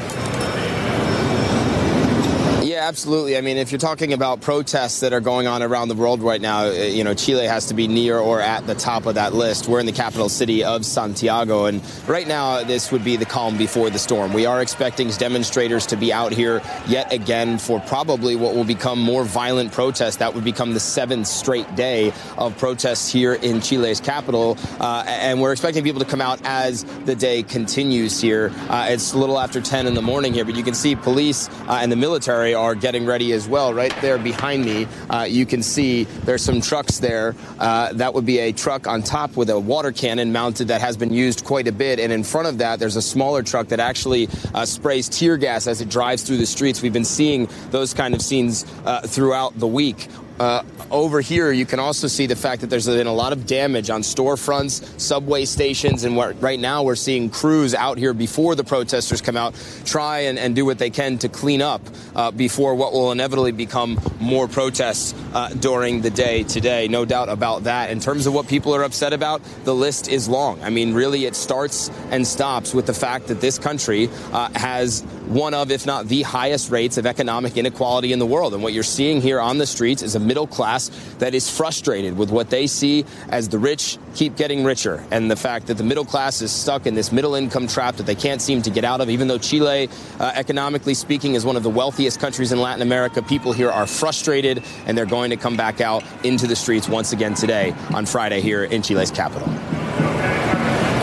Absolutely. 2.84 3.38
I 3.38 3.42
mean, 3.42 3.56
if 3.56 3.72
you're 3.72 3.80
talking 3.80 4.12
about 4.12 4.42
protests 4.42 5.00
that 5.00 5.14
are 5.14 5.22
going 5.22 5.48
on 5.48 5.64
around 5.64 5.88
the 5.88 5.96
world 5.96 6.22
right 6.22 6.42
now, 6.42 6.66
uh, 6.66 6.72
you 6.72 7.06
know, 7.06 7.14
Chile 7.14 7.48
has 7.48 7.68
to 7.68 7.74
be 7.74 7.88
near 7.88 8.20
or 8.20 8.42
at 8.42 8.68
the 8.68 8.76
top 8.76 9.06
of 9.06 9.16
that 9.16 9.34
list. 9.34 9.70
We're 9.70 9.80
in 9.80 9.86
the 9.86 9.94
capital 9.94 10.28
city 10.28 10.66
of 10.66 10.86
Santiago, 10.86 11.64
and 11.64 11.82
right 12.10 12.28
now 12.28 12.62
this 12.66 12.92
would 12.92 13.06
be 13.06 13.16
the 13.16 13.24
calm 13.24 13.58
before 13.58 13.90
the 13.90 14.00
storm. 14.00 14.34
We 14.34 14.46
are 14.46 14.62
expecting 14.62 15.08
demonstrators 15.12 15.86
to 15.88 15.96
be 15.96 16.12
out 16.12 16.34
here 16.34 16.62
yet 16.86 17.14
again 17.14 17.58
for 17.58 17.80
probably 17.80 18.36
what 18.36 18.54
will 18.54 18.66
become 18.66 19.00
more 19.00 19.24
violent 19.24 19.72
protests. 19.72 20.18
That 20.18 20.34
would 20.36 20.44
become 20.44 20.74
the 20.74 20.82
seventh 20.82 21.28
straight 21.28 21.78
day 21.78 22.12
of 22.38 22.58
protests 22.58 23.10
here 23.10 23.36
in 23.36 23.62
Chile's 23.62 24.02
capital, 24.02 24.58
uh, 24.82 25.06
and 25.08 25.40
we're 25.40 25.54
expecting 25.54 25.86
people 25.86 26.02
to 26.02 26.10
come 26.10 26.20
out 26.20 26.42
as 26.44 26.84
the 27.06 27.16
day 27.16 27.44
continues 27.44 28.20
here. 28.20 28.52
Uh, 28.68 28.88
it's 28.90 29.14
a 29.14 29.18
little 29.18 29.40
after 29.40 29.62
10 29.62 29.88
in 29.88 29.94
the 29.94 30.02
morning 30.02 30.34
here, 30.34 30.44
but 30.44 30.58
you 30.58 30.64
can 30.64 30.74
see 30.74 30.98
police 30.98 31.48
uh, 31.70 31.80
and 31.82 31.90
the 31.90 31.96
military 31.96 32.54
are 32.54 32.73
getting 32.76 33.06
ready 33.06 33.34
as 33.34 33.48
well. 33.48 33.74
Right 33.74 33.94
there 34.02 34.18
behind 34.18 34.66
me, 34.66 34.88
uh, 35.10 35.24
you 35.24 35.46
can 35.46 35.64
see 35.64 36.04
there's 36.26 36.44
some 36.44 36.62
trucks 36.62 37.00
there. 37.00 37.36
Uh, 37.60 37.94
that 37.94 38.14
would 38.14 38.26
be 38.26 38.40
a 38.40 38.52
truck 38.52 38.88
on 38.88 39.04
top 39.04 39.36
with 39.36 39.50
a 39.50 39.60
water 39.60 39.92
cannon 39.92 40.32
mounted 40.32 40.68
that 40.70 40.82
has 40.82 40.98
been 40.98 41.14
used 41.14 41.46
quite 41.46 41.68
a 41.68 41.72
bit. 41.72 42.00
And 42.00 42.12
in 42.12 42.24
front 42.24 42.48
of 42.48 42.58
that, 42.60 42.80
there's 42.80 42.96
a 42.96 43.02
smaller 43.02 43.44
truck 43.44 43.68
that 43.68 43.80
actually 43.80 44.30
uh, 44.54 44.66
sprays 44.66 45.10
tear 45.10 45.38
gas 45.38 45.68
as 45.68 45.82
it 45.82 45.90
drives 45.90 46.24
through 46.24 46.38
the 46.38 46.46
streets. 46.46 46.82
We've 46.82 46.94
been 46.94 47.06
seeing 47.06 47.48
those 47.72 47.94
kind 47.94 48.14
of 48.14 48.22
scenes 48.22 48.66
uh, 48.86 49.02
throughout 49.02 49.58
the 49.60 49.68
week. 49.68 50.08
Uh, 50.40 50.64
over 50.90 51.22
here, 51.22 51.52
you 51.52 51.66
can 51.66 51.80
also 51.80 52.08
see 52.08 52.26
the 52.26 52.36
fact 52.36 52.62
that 52.62 52.70
there's 52.70 52.88
been 52.88 53.08
a 53.08 53.14
lot 53.14 53.34
of 53.34 53.46
damage 53.46 53.90
on 53.90 54.02
storefronts, 54.02 55.00
subway 55.00 55.46
stations, 55.46 56.04
and 56.04 56.16
what, 56.16 56.42
right 56.42 56.60
now 56.60 56.84
we're 56.84 56.96
seeing 56.96 57.30
crews 57.30 57.76
out 57.76 57.98
here 57.98 58.14
before 58.14 58.56
the 58.56 58.64
protesters 58.64 59.22
come 59.22 59.38
out 59.38 59.54
try 59.86 60.20
and, 60.22 60.40
and 60.40 60.56
do 60.56 60.66
what 60.66 60.78
they 60.80 60.90
can 60.90 61.18
to 61.20 61.30
clean 61.30 61.62
up 61.62 61.82
uh, 62.16 62.32
before 62.32 62.76
what 62.76 62.94
will 62.94 63.12
inevitably 63.12 63.52
become 63.52 64.00
more 64.20 64.48
protests 64.48 65.14
uh, 65.34 65.50
during 65.50 66.02
the 66.02 66.10
day 66.10 66.44
today. 66.44 66.88
No 66.88 67.06
doubt 67.06 67.30
about 67.30 67.66
that. 67.66 67.92
In 67.92 68.00
terms 68.00 68.28
of 68.28 68.34
what 68.34 68.48
people 68.48 68.76
are 68.76 68.84
upset 68.84 69.14
about, 69.14 69.42
the 69.64 69.76
list 69.76 70.08
is 70.08 70.28
long. 70.28 70.62
I 70.64 70.70
mean, 70.70 70.94
really, 70.94 71.26
it 71.26 71.36
starts 71.36 71.90
and 72.12 72.26
stops 72.26 72.74
with 72.74 72.86
the 72.86 72.94
fact 72.94 73.28
that 73.28 73.42
this 73.42 73.60
country 73.60 74.10
uh, 74.32 74.50
has 74.56 75.04
one 75.28 75.54
of, 75.54 75.72
if 75.72 75.86
not 75.86 76.08
the 76.08 76.22
highest 76.22 76.70
rates 76.70 76.98
of 76.98 77.06
economic 77.06 77.58
inequality 77.58 78.14
in 78.14 78.20
the 78.20 78.26
world. 78.26 78.54
And 78.54 78.64
what 78.64 78.74
you're 78.74 78.84
seeing 78.84 79.22
here 79.22 79.40
on 79.40 79.58
the 79.58 79.66
streets 79.66 80.02
is 80.02 80.16
a 80.16 80.20
middle 80.20 80.48
class 80.48 80.90
that 81.20 81.34
is 81.34 81.50
frustrated 81.50 82.18
with 82.18 82.32
what 82.32 82.50
they 82.50 82.68
see 82.68 83.06
as 83.30 83.50
the 83.50 83.60
rich 83.60 83.98
keep 84.16 84.36
getting 84.36 84.64
richer 84.64 85.04
and 85.12 85.30
the 85.30 85.36
fact 85.36 85.68
that 85.68 85.76
the 85.76 85.84
middle 85.84 86.06
class 86.06 86.42
is 86.42 86.52
stuck 86.52 86.86
in 86.86 86.94
this 86.94 87.12
middle 87.12 87.36
income 87.36 87.68
trap 87.68 87.96
that 87.96 88.06
they 88.06 88.16
can't 88.16 88.42
seem 88.42 88.62
to 88.62 88.70
get 88.70 88.84
out 88.84 89.02
of. 89.02 89.10
Even 89.10 89.28
though 89.28 89.38
Chile, 89.38 89.90
uh, 90.20 90.32
economically 90.36 90.94
speaking, 90.94 91.36
is 91.36 91.46
one 91.46 91.56
of 91.56 91.64
the 91.64 91.70
wealthiest 91.70 92.20
countries 92.20 92.52
in 92.52 92.60
Latin 92.60 92.82
America, 92.82 93.22
people 93.22 93.54
here 93.54 93.72
are 93.72 93.88
frustrated 93.88 94.64
and 94.86 94.98
they're 94.98 95.06
going 95.06 95.30
to 95.30 95.38
come 95.38 95.58
back 95.58 95.82
out 95.82 96.04
into 96.24 96.48
the 96.48 96.56
streets 96.56 96.88
once 96.88 97.14
again 97.14 97.34
today 97.34 97.74
on 97.94 98.06
Friday 98.06 98.42
here 98.42 98.64
in 98.64 98.82
Chile's 98.82 99.12
capital. 99.12 99.48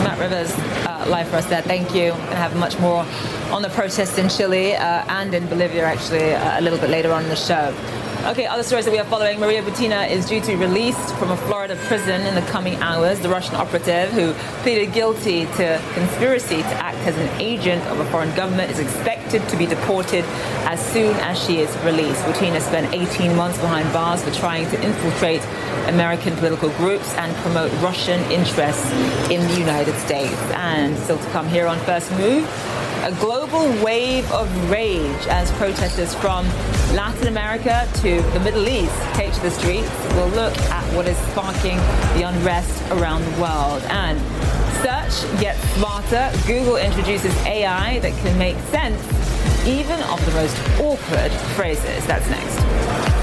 Matt 0.03 0.19
Rivers, 0.19 0.70
live 1.07 1.27
for 1.27 1.37
us 1.37 1.45
there. 1.47 1.61
Thank 1.61 1.93
you. 1.93 2.13
And 2.13 2.33
have 2.35 2.55
much 2.55 2.79
more 2.79 3.05
on 3.51 3.61
the 3.61 3.69
protests 3.69 4.17
in 4.17 4.29
Chile 4.29 4.75
uh, 4.75 5.05
and 5.07 5.33
in 5.33 5.47
Bolivia, 5.47 5.83
actually, 5.83 6.33
uh, 6.33 6.59
a 6.59 6.61
little 6.61 6.79
bit 6.79 6.89
later 6.89 7.11
on 7.11 7.23
in 7.23 7.29
the 7.29 7.35
show. 7.35 7.73
Okay, 8.23 8.45
other 8.45 8.61
stories 8.61 8.85
that 8.85 8.91
we 8.91 8.99
are 8.99 9.05
following. 9.05 9.39
Maria 9.39 9.63
Butina 9.63 10.07
is 10.07 10.27
due 10.27 10.39
to 10.41 10.47
be 10.49 10.55
released 10.55 11.15
from 11.15 11.31
a 11.31 11.37
Florida 11.37 11.75
prison 11.87 12.21
in 12.21 12.35
the 12.35 12.43
coming 12.51 12.75
hours. 12.75 13.19
The 13.19 13.29
Russian 13.29 13.55
operative 13.55 14.11
who 14.11 14.33
pleaded 14.61 14.93
guilty 14.93 15.45
to 15.57 15.81
conspiracy 15.95 16.57
to 16.57 16.73
act 16.75 16.99
as 16.99 17.17
an 17.17 17.41
agent 17.41 17.83
of 17.87 17.99
a 17.99 18.05
foreign 18.11 18.33
government 18.35 18.69
is 18.69 18.77
expected 18.77 19.41
to 19.49 19.57
be 19.57 19.65
deported 19.65 20.23
as 20.69 20.79
soon 20.93 21.15
as 21.15 21.43
she 21.43 21.61
is 21.61 21.75
released. 21.79 22.21
Butina 22.21 22.61
spent 22.61 22.93
18 22.93 23.35
months 23.35 23.57
behind 23.57 23.91
bars 23.91 24.23
for 24.23 24.31
trying 24.35 24.69
to 24.69 24.79
infiltrate 24.85 25.43
American 25.87 26.35
political 26.35 26.69
groups 26.77 27.11
and 27.15 27.35
promote 27.37 27.71
Russian 27.81 28.21
interests 28.31 28.85
in 29.31 29.41
the 29.47 29.57
United 29.57 29.97
States. 29.97 30.39
And 30.53 30.95
still 30.99 31.17
to 31.17 31.29
come 31.31 31.47
here 31.47 31.65
on 31.65 31.79
First 31.79 32.11
Move 32.11 32.47
a 33.03 33.11
global 33.19 33.67
wave 33.83 34.31
of 34.31 34.47
rage 34.69 35.25
as 35.27 35.51
protesters 35.53 36.13
from 36.13 36.45
Latin 36.93 37.27
America 37.27 37.87
to 37.95 38.21
the 38.33 38.39
Middle 38.41 38.67
East 38.67 38.93
take 39.13 39.33
to 39.33 39.41
the 39.41 39.49
streets. 39.49 39.89
We'll 40.13 40.27
look 40.29 40.55
at 40.69 40.95
what 40.95 41.07
is 41.07 41.17
sparking 41.31 41.77
the 42.15 42.23
unrest 42.27 42.81
around 42.91 43.23
the 43.23 43.41
world. 43.41 43.81
And 43.89 44.19
search 44.83 45.41
gets 45.41 45.59
smarter. 45.71 46.31
Google 46.45 46.77
introduces 46.77 47.35
AI 47.45 47.99
that 47.99 48.13
can 48.21 48.37
make 48.37 48.57
sense 48.69 49.01
even 49.65 49.99
of 50.03 50.23
the 50.25 50.31
most 50.33 50.57
awkward 50.79 51.31
phrases. 51.55 52.05
That's 52.05 52.29
next. 52.29 53.20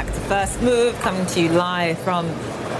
Back 0.00 0.14
to 0.14 0.20
First 0.20 0.62
Move, 0.62 0.98
coming 1.00 1.26
to 1.26 1.42
you 1.42 1.50
live 1.50 1.98
from 1.98 2.26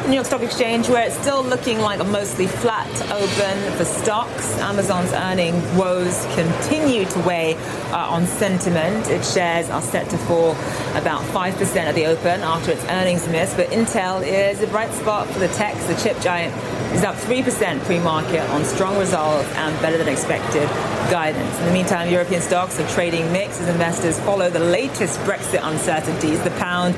New 0.06 0.14
York 0.14 0.24
Stock 0.24 0.40
Exchange, 0.40 0.88
where 0.88 1.06
it's 1.06 1.18
still 1.18 1.42
looking 1.42 1.78
like 1.78 2.00
a 2.00 2.04
mostly 2.04 2.46
flat 2.46 2.90
open 3.12 3.72
for 3.76 3.84
stocks. 3.84 4.58
Amazon's 4.60 5.12
earning 5.12 5.54
woes 5.76 6.24
continue 6.34 7.04
to 7.04 7.18
weigh 7.20 7.56
uh, 7.92 8.08
on 8.08 8.26
sentiment. 8.26 9.10
Its 9.10 9.34
shares 9.34 9.68
are 9.68 9.82
set 9.82 10.08
to 10.08 10.16
fall 10.16 10.52
about 10.96 11.20
5% 11.24 11.76
at 11.76 11.94
the 11.94 12.06
open 12.06 12.40
after 12.40 12.70
its 12.70 12.84
earnings 12.84 13.28
miss, 13.28 13.52
but 13.52 13.68
Intel 13.68 14.26
is 14.26 14.62
a 14.62 14.66
bright 14.68 14.92
spot 14.94 15.28
for 15.28 15.40
the 15.40 15.48
techs. 15.48 15.84
The 15.88 15.96
chip 15.96 16.18
giant 16.22 16.54
is 16.92 17.04
up 17.04 17.14
3% 17.14 17.84
pre-market 17.84 18.40
on 18.50 18.64
strong 18.64 18.98
results 18.98 19.48
and 19.54 19.80
better 19.80 19.96
than 19.96 20.08
expected 20.08 20.68
guidance. 21.10 21.58
In 21.60 21.66
the 21.66 21.72
meantime, 21.72 22.10
European 22.10 22.42
stocks 22.42 22.80
are 22.80 22.88
trading 22.88 23.30
mixed 23.32 23.60
as 23.60 23.68
investors 23.68 24.18
follow 24.20 24.50
the 24.50 24.58
latest 24.58 25.18
Brexit 25.20 25.60
uncertainties. 25.62 26.42
The 26.42 26.50
pound 26.52 26.96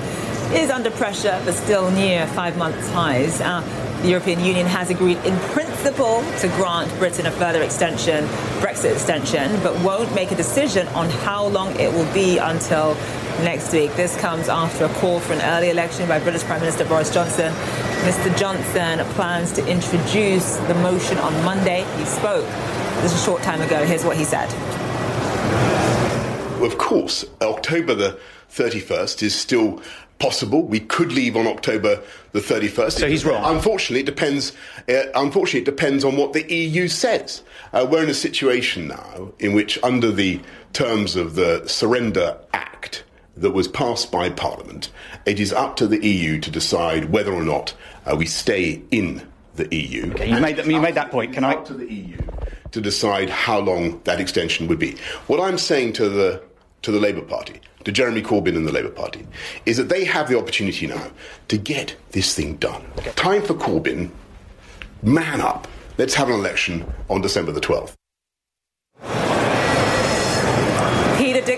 is 0.55 0.70
under 0.70 0.90
pressure, 0.90 1.40
but 1.44 1.55
still 1.55 1.90
near 1.90 2.26
five 2.28 2.57
months 2.57 2.88
highs. 2.90 3.40
Uh, 3.40 3.61
the 4.02 4.09
European 4.09 4.40
Union 4.40 4.66
has 4.66 4.90
agreed 4.90 5.18
in 5.18 5.38
principle 5.50 6.24
to 6.40 6.48
grant 6.57 6.90
Britain 6.98 7.26
a 7.26 7.31
further 7.31 7.62
extension, 7.62 8.24
Brexit 8.61 8.92
extension, 8.92 9.61
but 9.62 9.78
won't 9.81 10.12
make 10.14 10.31
a 10.33 10.35
decision 10.35 10.87
on 10.88 11.09
how 11.09 11.46
long 11.46 11.78
it 11.78 11.92
will 11.92 12.12
be 12.12 12.38
until 12.38 12.94
next 13.44 13.72
week. 13.72 13.94
This 13.94 14.16
comes 14.16 14.48
after 14.48 14.87
a 14.87 14.88
call 14.94 15.20
for 15.20 15.35
an 15.35 15.42
early 15.42 15.70
election 15.70 16.09
by 16.09 16.18
British 16.18 16.42
Prime 16.44 16.61
Minister 16.61 16.85
Boris 16.85 17.12
Johnson. 17.12 17.52
Mr. 18.03 18.37
Johnson 18.37 18.99
plans 19.15 19.53
to 19.53 19.65
introduce 19.69 20.57
the 20.57 20.75
motion 20.75 21.19
on 21.19 21.33
Monday. 21.45 21.85
He 21.99 22.05
spoke 22.05 22.45
this 23.01 23.15
a 23.15 23.25
short 23.25 23.43
time 23.45 23.61
ago. 23.61 23.85
Here's 23.85 24.05
what 24.05 24.17
he 24.17 24.25
said. 24.25 24.53
Of 26.61 26.79
course, 26.79 27.25
October 27.41 27.95
the 27.95 28.19
31st 28.51 29.23
is 29.23 29.37
still 29.37 29.81
possible. 30.19 30.65
We 30.65 30.81
could 30.81 31.12
leave 31.12 31.37
on 31.37 31.47
October 31.47 32.03
the 32.33 32.41
31st. 32.41 32.93
So 32.93 33.09
he's 33.09 33.25
wrong. 33.25 33.45
Unfortunately, 33.45 34.01
it 34.01 34.07
depends. 34.07 34.51
Uh, 34.88 35.05
unfortunately, 35.15 35.61
it 35.61 35.77
depends 35.77 36.05
on 36.05 36.17
what 36.17 36.33
the 36.33 36.53
EU 36.53 36.88
says. 36.88 37.45
Uh, 37.73 37.87
we're 37.88 38.03
in 38.03 38.11
a 38.11 38.15
situation 38.15 38.88
now 38.88 39.33
in 39.38 39.53
which, 39.53 39.79
under 39.85 40.11
the 40.11 40.41
terms 40.73 41.15
of 41.15 41.37
the 41.37 41.65
Surrender 41.69 42.37
Act 42.53 43.05
that 43.37 43.53
was 43.53 43.69
passed 43.69 44.12
by 44.12 44.29
Parliament, 44.29 44.91
it 45.25 45.41
is 45.41 45.53
up 45.53 45.77
to 45.77 45.87
the 45.87 46.05
EU 46.07 46.38
to 46.41 46.51
decide 46.51 47.07
whether 47.07 47.33
or 47.33 47.43
not 47.43 47.75
uh, 48.07 48.17
we 48.17 48.27
stay 48.27 48.83
in 48.91 49.27
the 49.57 49.69
EU. 49.75 50.11
Okay, 50.12 50.31
you, 50.31 50.41
made 50.41 50.57
that, 50.57 50.67
you 50.67 50.81
made 50.81 50.95
that 50.95 51.11
point. 51.11 51.33
Can 51.33 51.45
I? 51.45 51.55
To 51.55 51.75
the 51.75 51.93
EU 51.93 52.17
to 52.73 52.81
decide 52.81 53.31
how 53.31 53.61
long 53.61 54.01
that 54.05 54.21
extension 54.21 54.67
would 54.67 54.79
be. 54.79 54.97
What 55.27 55.41
I'm 55.41 55.59
saying 55.59 55.93
to 55.95 56.09
the 56.09 56.43
to 56.83 56.91
the 56.91 56.99
Labour 56.99 57.23
Party 57.23 57.61
to 57.85 57.93
Jeremy 57.93 58.23
Corbyn 58.23 58.57
and 58.57 58.67
the 58.67 58.73
Labour 58.73 58.91
Party 58.91 59.27
is 59.67 59.77
that 59.77 59.88
they 59.88 60.05
have 60.05 60.29
the 60.29 60.37
opportunity 60.37 60.87
now 60.87 61.11
to 61.49 61.57
get 61.57 61.95
this 62.11 62.35
thing 62.35 62.57
done. 62.57 62.85
Okay. 62.99 63.12
Time 63.12 63.43
for 63.43 63.55
Corbyn, 63.55 64.11
man 65.03 65.41
up. 65.41 65.69
Let's 65.99 66.15
have 66.15 66.29
an 66.29 66.35
election 66.35 66.91
on 67.09 67.21
December 67.21 67.53
the 67.53 67.61
12th. 67.61 67.95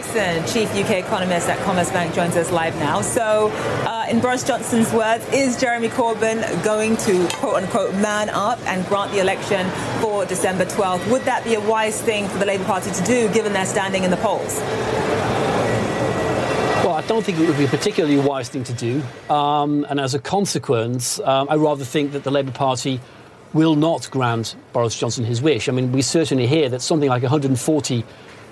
Dixon, 0.05 0.45
Chief 0.47 0.71
UK 0.75 0.99
Economist 0.99 1.49
at 1.49 1.59
Commerzbank, 1.61 2.15
joins 2.15 2.37
us 2.37 2.51
live 2.51 2.77
now. 2.77 3.01
So, 3.01 3.51
uh, 3.87 4.07
in 4.09 4.21
Boris 4.21 4.45
Johnson's 4.45 4.93
words, 4.93 5.27
is 5.33 5.59
Jeremy 5.59 5.89
Corbyn 5.89 6.63
going 6.63 6.97
to 6.99 7.27
quote 7.37 7.63
unquote 7.63 7.95
man 7.95 8.29
up 8.29 8.59
and 8.67 8.85
grant 8.87 9.13
the 9.13 9.21
election 9.21 9.69
for 10.01 10.27
December 10.27 10.67
12th? 10.67 11.11
Would 11.11 11.23
that 11.23 11.43
be 11.45 11.55
a 11.55 11.61
wise 11.61 12.03
thing 12.03 12.29
for 12.29 12.39
the 12.39 12.45
Labour 12.45 12.65
Party 12.65 12.91
to 12.91 13.03
do 13.05 13.33
given 13.33 13.53
their 13.53 13.65
standing 13.65 14.05
in 14.05 14.11
the 14.11 14.17
polls? 14.19 14.61
Well, 16.85 16.95
I 16.95 17.03
don't 17.07 17.25
think 17.25 17.39
it 17.39 17.49
would 17.49 17.59
be 17.59 17.65
a 17.65 17.69
particularly 17.69 18.19
wise 18.19 18.49
thing 18.51 18.65
to 18.65 18.73
do. 18.75 19.03
Um, 19.33 19.87
and 19.89 19.99
as 19.99 20.15
a 20.15 20.19
consequence, 20.19 21.19
um, 21.21 21.49
I 21.49 21.55
rather 21.55 21.85
think 21.85 22.13
that 22.13 22.25
the 22.25 22.31
Labour 22.31 22.53
Party 22.53 23.01
will 23.55 23.75
not 23.75 24.11
grant 24.11 24.57
Boris 24.73 24.99
Johnson 24.99 25.25
his 25.25 25.41
wish. 25.41 25.69
I 25.69 25.73
mean, 25.73 25.93
we 25.93 26.03
certainly 26.03 26.47
hear 26.47 26.69
that 26.69 26.83
something 26.83 27.09
like 27.09 27.23
140 27.23 28.05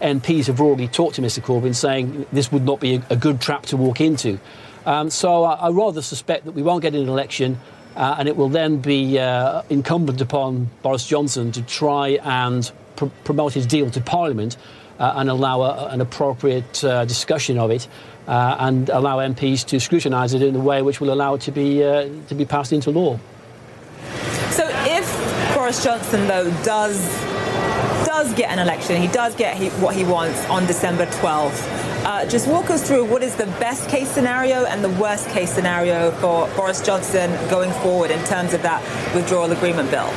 MPs 0.03 0.47
have 0.47 0.61
already 0.61 0.89
talked 0.89 1.17
to 1.17 1.23
Mr 1.23 1.41
Corbyn 1.41 1.75
saying 1.75 2.27
this 2.33 2.53
would 2.53 2.65
not 2.65 2.81
be 2.81 2.97
a, 2.97 3.03
a 3.11 3.17
good 3.17 3.41
trap 3.41 3.65
to 3.67 3.77
walk 3.77 4.01
into. 4.01 4.39
Um, 4.85 5.11
so 5.11 5.45
I, 5.45 5.55
I, 5.55 5.71
rather 5.71 6.03
suspect 6.03 6.45
that 6.45 6.53
we 6.53 6.63
won't 6.63 6.83
get 6.83 6.95
an 6.95 7.09
election 7.09 7.59
Uh, 7.95 8.17
and 8.19 8.29
it 8.29 8.37
will 8.37 8.49
then 8.49 8.79
be 8.79 9.19
uh, 9.19 9.63
incumbent 9.69 10.21
upon 10.21 10.71
Boris 10.83 11.07
Johnson 11.07 11.53
to 11.53 11.63
try 11.63 12.19
and 12.23 12.71
pr- 12.97 13.07
promote 13.25 13.53
his 13.53 13.67
deal 13.67 13.91
to 13.91 14.01
Parliament 14.01 14.57
uh, 14.99 15.13
and 15.17 15.29
allow 15.29 15.61
a, 15.61 15.89
an 15.89 16.01
appropriate 16.01 16.83
uh, 16.85 17.05
discussion 17.05 17.59
of 17.59 17.71
it 17.71 17.87
uh, 18.27 18.57
and 18.61 18.89
allow 18.89 19.19
MPs 19.19 19.67
to 19.67 19.79
scrutinise 19.79 20.33
it 20.33 20.43
in 20.43 20.57
a 20.57 20.61
way 20.61 20.81
which 20.81 21.01
will 21.01 21.13
allow 21.13 21.35
it 21.35 21.43
to 21.43 21.53
be, 21.53 21.85
uh, 21.85 22.09
to 22.29 22.35
be 22.35 22.47
passed 22.47 22.73
into 22.73 22.91
law. 22.91 23.19
So 24.51 24.67
if 24.85 25.55
Boris 25.55 25.85
Johnson, 25.85 26.27
though, 26.29 26.51
does, 26.63 26.99
does 28.13 28.35
get 28.35 28.51
an 28.51 28.59
election, 28.59 29.01
he 29.01 29.09
does 29.09 29.35
get 29.37 29.57
he, 29.57 29.71
what 29.81 29.97
he 29.97 30.05
wants 30.05 30.45
on 30.51 30.67
December 30.67 31.07
12th, 31.07 32.05
uh, 32.05 32.27
just 32.27 32.47
walk 32.47 32.69
us 32.69 32.87
through 32.87 33.07
what 33.07 33.23
is 33.23 33.35
the 33.37 33.47
best 33.59 33.89
case 33.89 34.07
scenario 34.07 34.67
and 34.67 34.85
the 34.85 34.91
worst 35.01 35.27
case 35.31 35.51
scenario 35.51 36.11
for 36.21 36.47
Boris 36.55 36.83
Johnson 36.83 37.31
going 37.49 37.73
forward 37.81 38.11
in 38.11 38.23
terms 38.25 38.53
of 38.53 38.61
that 38.61 38.83
withdrawal 39.15 39.51
agreement 39.51 39.91
bill. 39.91 40.09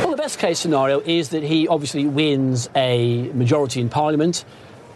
Well, 0.00 0.12
the 0.12 0.16
best 0.16 0.38
case 0.38 0.58
scenario 0.58 1.00
is 1.00 1.28
that 1.28 1.42
he 1.42 1.68
obviously 1.68 2.06
wins 2.06 2.70
a 2.74 3.30
majority 3.34 3.82
in 3.82 3.90
Parliament. 3.90 4.46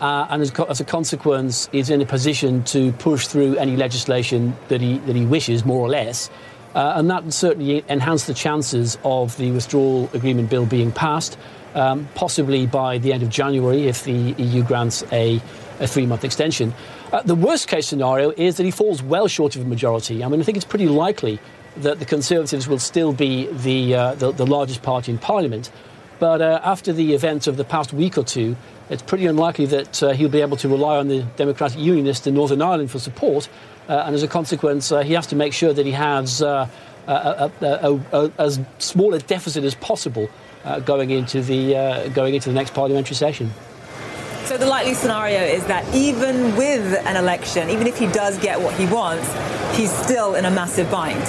Uh, 0.00 0.26
and 0.30 0.42
as, 0.42 0.50
co- 0.50 0.64
as, 0.64 0.80
a 0.80 0.84
consequence, 0.84 1.68
is 1.72 1.88
in 1.88 2.00
a 2.00 2.06
position 2.06 2.64
to 2.64 2.90
push 2.94 3.28
through 3.28 3.56
any 3.56 3.76
legislation 3.76 4.56
that 4.66 4.80
he, 4.80 4.98
that 5.00 5.14
he 5.14 5.24
wishes, 5.24 5.64
more 5.64 5.78
or 5.78 5.88
less. 5.88 6.28
Uh, 6.74 6.94
and 6.96 7.10
that 7.10 7.30
certainly 7.32 7.84
enhance 7.88 8.24
the 8.24 8.34
chances 8.34 8.96
of 9.04 9.36
the 9.36 9.50
withdrawal 9.50 10.08
agreement 10.14 10.48
bill 10.48 10.64
being 10.64 10.90
passed 10.90 11.36
um, 11.74 12.08
possibly 12.14 12.66
by 12.66 12.98
the 12.98 13.12
end 13.12 13.22
of 13.22 13.28
January 13.28 13.86
if 13.86 14.04
the 14.04 14.34
EU 14.38 14.62
grants 14.62 15.04
a, 15.12 15.40
a 15.80 15.86
three 15.86 16.06
month 16.06 16.24
extension. 16.24 16.74
Uh, 17.12 17.22
the 17.22 17.34
worst 17.34 17.68
case 17.68 17.86
scenario 17.86 18.30
is 18.36 18.56
that 18.56 18.64
he 18.64 18.70
falls 18.70 19.02
well 19.02 19.28
short 19.28 19.56
of 19.56 19.62
a 19.62 19.64
majority. 19.64 20.24
I 20.24 20.28
mean, 20.28 20.40
I 20.40 20.44
think 20.44 20.56
it's 20.56 20.66
pretty 20.66 20.88
likely 20.88 21.38
that 21.78 21.98
the 21.98 22.04
Conservatives 22.04 22.68
will 22.68 22.78
still 22.78 23.12
be 23.12 23.46
the, 23.50 23.94
uh, 23.94 24.14
the, 24.14 24.32
the, 24.32 24.46
largest 24.46 24.82
party 24.82 25.12
in 25.12 25.18
Parliament. 25.18 25.70
But 26.18 26.42
uh, 26.42 26.60
after 26.62 26.92
the 26.92 27.14
events 27.14 27.46
of 27.46 27.56
the 27.56 27.64
past 27.64 27.92
week 27.92 28.18
or 28.18 28.24
two, 28.24 28.56
it's 28.90 29.02
pretty 29.02 29.26
unlikely 29.26 29.66
that 29.66 30.02
uh, 30.02 30.10
he'll 30.10 30.28
be 30.28 30.42
able 30.42 30.58
to 30.58 30.68
rely 30.68 30.98
on 30.98 31.08
the 31.08 31.22
Democratic 31.36 31.78
Unionists 31.78 32.26
in 32.26 32.34
Northern 32.34 32.60
Ireland 32.60 32.90
for 32.90 32.98
support. 32.98 33.48
Uh, 33.88 34.04
and 34.06 34.14
as 34.14 34.22
a 34.22 34.28
consequence, 34.28 34.92
uh, 34.92 35.00
he 35.00 35.12
has 35.12 35.26
to 35.26 35.36
make 35.36 35.52
sure 35.52 35.72
that 35.72 35.84
he 35.84 35.92
has 35.92 36.40
a, 36.40 36.70
a, 37.06 37.50
a, 37.62 38.32
as 38.38 38.60
small 38.78 39.14
a 39.14 39.18
deficit 39.18 39.64
as 39.64 39.74
possible 39.74 40.28
uh, 40.64 40.80
going 40.80 41.10
into 41.10 41.42
the 41.42 41.76
uh, 41.76 42.08
going 42.10 42.34
into 42.34 42.48
the 42.48 42.54
next 42.54 42.74
parliamentary 42.74 43.16
session. 43.16 43.50
So 44.44 44.56
the 44.56 44.66
likely 44.66 44.94
scenario 44.94 45.40
is 45.40 45.64
that 45.66 45.82
even 45.94 46.56
with 46.56 46.94
an 47.06 47.16
election, 47.16 47.70
even 47.70 47.86
if 47.86 47.98
he 47.98 48.06
does 48.06 48.38
get 48.38 48.60
what 48.60 48.74
he 48.74 48.86
wants, 48.86 49.26
he's 49.76 49.92
still 49.92 50.34
in 50.34 50.44
a 50.44 50.50
massive 50.50 50.90
bind. 50.90 51.22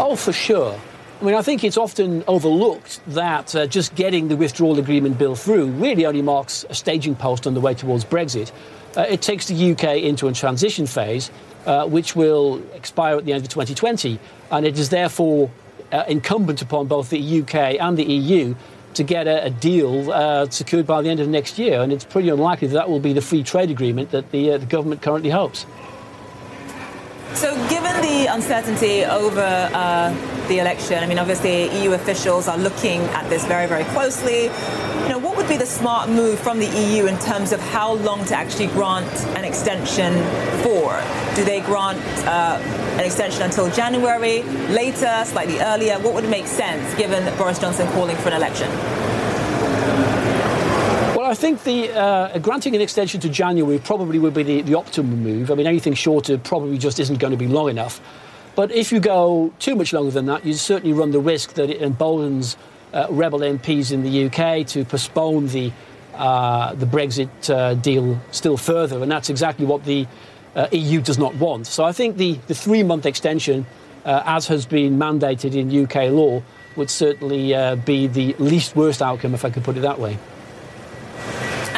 Oh, 0.00 0.16
for 0.16 0.32
sure. 0.32 0.80
I 1.20 1.24
mean, 1.24 1.34
I 1.34 1.42
think 1.42 1.64
it's 1.64 1.76
often 1.76 2.24
overlooked 2.26 3.00
that 3.08 3.54
uh, 3.54 3.66
just 3.66 3.94
getting 3.94 4.28
the 4.28 4.36
withdrawal 4.36 4.78
agreement 4.78 5.18
bill 5.18 5.34
through 5.34 5.66
really 5.72 6.06
only 6.06 6.22
marks 6.22 6.64
a 6.70 6.74
staging 6.74 7.14
post 7.14 7.46
on 7.46 7.52
the 7.52 7.60
way 7.60 7.74
towards 7.74 8.06
Brexit. 8.06 8.50
Uh, 8.96 9.02
it 9.02 9.22
takes 9.22 9.46
the 9.46 9.72
UK 9.72 9.98
into 9.98 10.26
a 10.26 10.32
transition 10.32 10.86
phase, 10.86 11.30
uh, 11.66 11.86
which 11.86 12.16
will 12.16 12.62
expire 12.74 13.16
at 13.16 13.24
the 13.24 13.32
end 13.32 13.44
of 13.44 13.48
2020, 13.48 14.18
and 14.50 14.66
it 14.66 14.78
is 14.78 14.88
therefore 14.88 15.50
uh, 15.92 16.04
incumbent 16.08 16.62
upon 16.62 16.86
both 16.86 17.10
the 17.10 17.40
UK 17.40 17.80
and 17.80 17.96
the 17.96 18.04
EU 18.04 18.54
to 18.94 19.02
get 19.04 19.28
a, 19.28 19.44
a 19.44 19.50
deal 19.50 20.10
uh, 20.10 20.48
secured 20.50 20.86
by 20.86 21.00
the 21.02 21.08
end 21.08 21.20
of 21.20 21.28
next 21.28 21.58
year. 21.58 21.80
And 21.80 21.92
it's 21.92 22.04
pretty 22.04 22.28
unlikely 22.28 22.68
that 22.68 22.74
that 22.74 22.88
will 22.90 23.00
be 23.00 23.12
the 23.12 23.20
free 23.20 23.42
trade 23.42 23.70
agreement 23.70 24.10
that 24.10 24.30
the, 24.32 24.52
uh, 24.52 24.58
the 24.58 24.66
government 24.66 25.02
currently 25.02 25.30
hopes. 25.30 25.66
So, 27.34 27.54
given 27.68 27.94
the 28.02 28.26
uncertainty 28.26 29.04
over 29.04 29.40
uh, 29.72 30.48
the 30.48 30.58
election, 30.58 30.98
I 30.98 31.06
mean, 31.06 31.18
obviously 31.20 31.72
EU 31.80 31.92
officials 31.92 32.48
are 32.48 32.58
looking 32.58 33.02
at 33.02 33.28
this 33.30 33.46
very, 33.46 33.68
very 33.68 33.84
closely. 33.84 34.48
Be 35.50 35.56
the 35.56 35.66
smart 35.66 36.08
move 36.08 36.38
from 36.38 36.60
the 36.60 36.66
EU 36.66 37.06
in 37.06 37.18
terms 37.18 37.50
of 37.50 37.58
how 37.58 37.94
long 37.94 38.24
to 38.24 38.36
actually 38.36 38.68
grant 38.68 39.12
an 39.36 39.44
extension 39.44 40.12
for? 40.62 41.02
Do 41.34 41.42
they 41.42 41.60
grant 41.60 41.98
uh, 42.24 42.56
an 42.92 43.00
extension 43.00 43.42
until 43.42 43.68
January, 43.68 44.44
later, 44.70 45.24
slightly 45.24 45.58
earlier? 45.58 45.98
What 45.98 46.14
would 46.14 46.28
make 46.30 46.46
sense 46.46 46.94
given 46.94 47.24
Boris 47.36 47.58
Johnson 47.58 47.88
calling 47.88 48.16
for 48.18 48.28
an 48.28 48.34
election? 48.34 48.70
Well, 51.16 51.28
I 51.28 51.34
think 51.34 51.64
the 51.64 51.90
uh, 51.98 52.38
granting 52.38 52.76
an 52.76 52.80
extension 52.80 53.20
to 53.22 53.28
January 53.28 53.80
probably 53.80 54.20
would 54.20 54.34
be 54.34 54.44
the, 54.44 54.62
the 54.62 54.76
optimum 54.76 55.20
move. 55.24 55.50
I 55.50 55.56
mean, 55.56 55.66
anything 55.66 55.94
shorter 55.94 56.38
probably 56.38 56.78
just 56.78 57.00
isn't 57.00 57.18
going 57.18 57.32
to 57.32 57.36
be 57.36 57.48
long 57.48 57.68
enough. 57.68 58.00
But 58.54 58.70
if 58.70 58.92
you 58.92 59.00
go 59.00 59.52
too 59.58 59.74
much 59.74 59.92
longer 59.92 60.12
than 60.12 60.26
that, 60.26 60.46
you 60.46 60.52
certainly 60.52 60.92
run 60.92 61.10
the 61.10 61.18
risk 61.18 61.54
that 61.54 61.70
it 61.70 61.82
emboldens 61.82 62.56
uh, 62.92 63.06
rebel 63.10 63.40
MPs 63.40 63.92
in 63.92 64.02
the 64.02 64.26
UK 64.26 64.66
to 64.68 64.84
postpone 64.84 65.48
the 65.48 65.72
uh, 66.14 66.74
the 66.74 66.86
Brexit 66.86 67.30
uh, 67.48 67.74
deal 67.74 68.20
still 68.30 68.56
further, 68.56 69.02
and 69.02 69.10
that's 69.10 69.30
exactly 69.30 69.64
what 69.64 69.84
the 69.84 70.06
uh, 70.54 70.68
EU 70.72 71.00
does 71.00 71.18
not 71.18 71.34
want. 71.36 71.66
So 71.66 71.84
I 71.84 71.92
think 71.92 72.16
the, 72.16 72.34
the 72.46 72.54
three 72.54 72.82
month 72.82 73.06
extension, 73.06 73.64
uh, 74.04 74.22
as 74.26 74.46
has 74.48 74.66
been 74.66 74.98
mandated 74.98 75.54
in 75.54 75.84
UK 75.84 76.10
law, 76.10 76.42
would 76.76 76.90
certainly 76.90 77.54
be 77.84 78.06
the 78.06 78.34
least 78.38 78.76
worst 78.76 79.00
outcome, 79.00 79.34
if 79.34 79.44
I 79.44 79.50
could 79.50 79.64
put 79.64 79.76
it 79.76 79.80
that 79.80 79.98
way. 79.98 80.18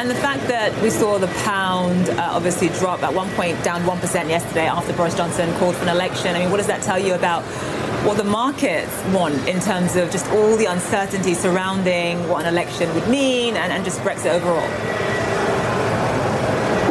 And 0.03 0.09
the 0.09 0.15
fact 0.15 0.47
that 0.49 0.77
we 0.81 0.89
saw 0.89 1.17
the 1.17 1.27
pound 1.45 2.09
uh, 2.09 2.31
obviously 2.31 2.67
drop 2.67 3.03
at 3.03 3.13
one 3.13 3.29
point 3.35 3.63
down 3.63 3.83
1% 3.83 4.01
yesterday 4.27 4.67
after 4.67 4.91
Boris 4.91 5.15
Johnson 5.15 5.49
called 5.59 5.75
for 5.75 5.83
an 5.83 5.95
election, 5.95 6.35
I 6.35 6.39
mean, 6.39 6.51
what 6.51 6.57
does 6.57 6.67
that 6.67 6.81
tell 6.81 6.99
you 6.99 7.13
about 7.13 7.43
what 8.03 8.17
the 8.17 8.23
markets 8.23 8.91
want 9.13 9.47
in 9.47 9.61
terms 9.61 9.95
of 9.95 10.11
just 10.11 10.27
all 10.31 10.57
the 10.57 10.65
uncertainty 10.65 11.33
surrounding 11.33 12.27
what 12.27 12.45
an 12.45 12.53
election 12.53 12.93
would 12.95 13.07
mean 13.07 13.55
and, 13.55 13.71
and 13.71 13.85
just 13.85 13.99
Brexit 14.01 14.33
overall? 14.33 14.59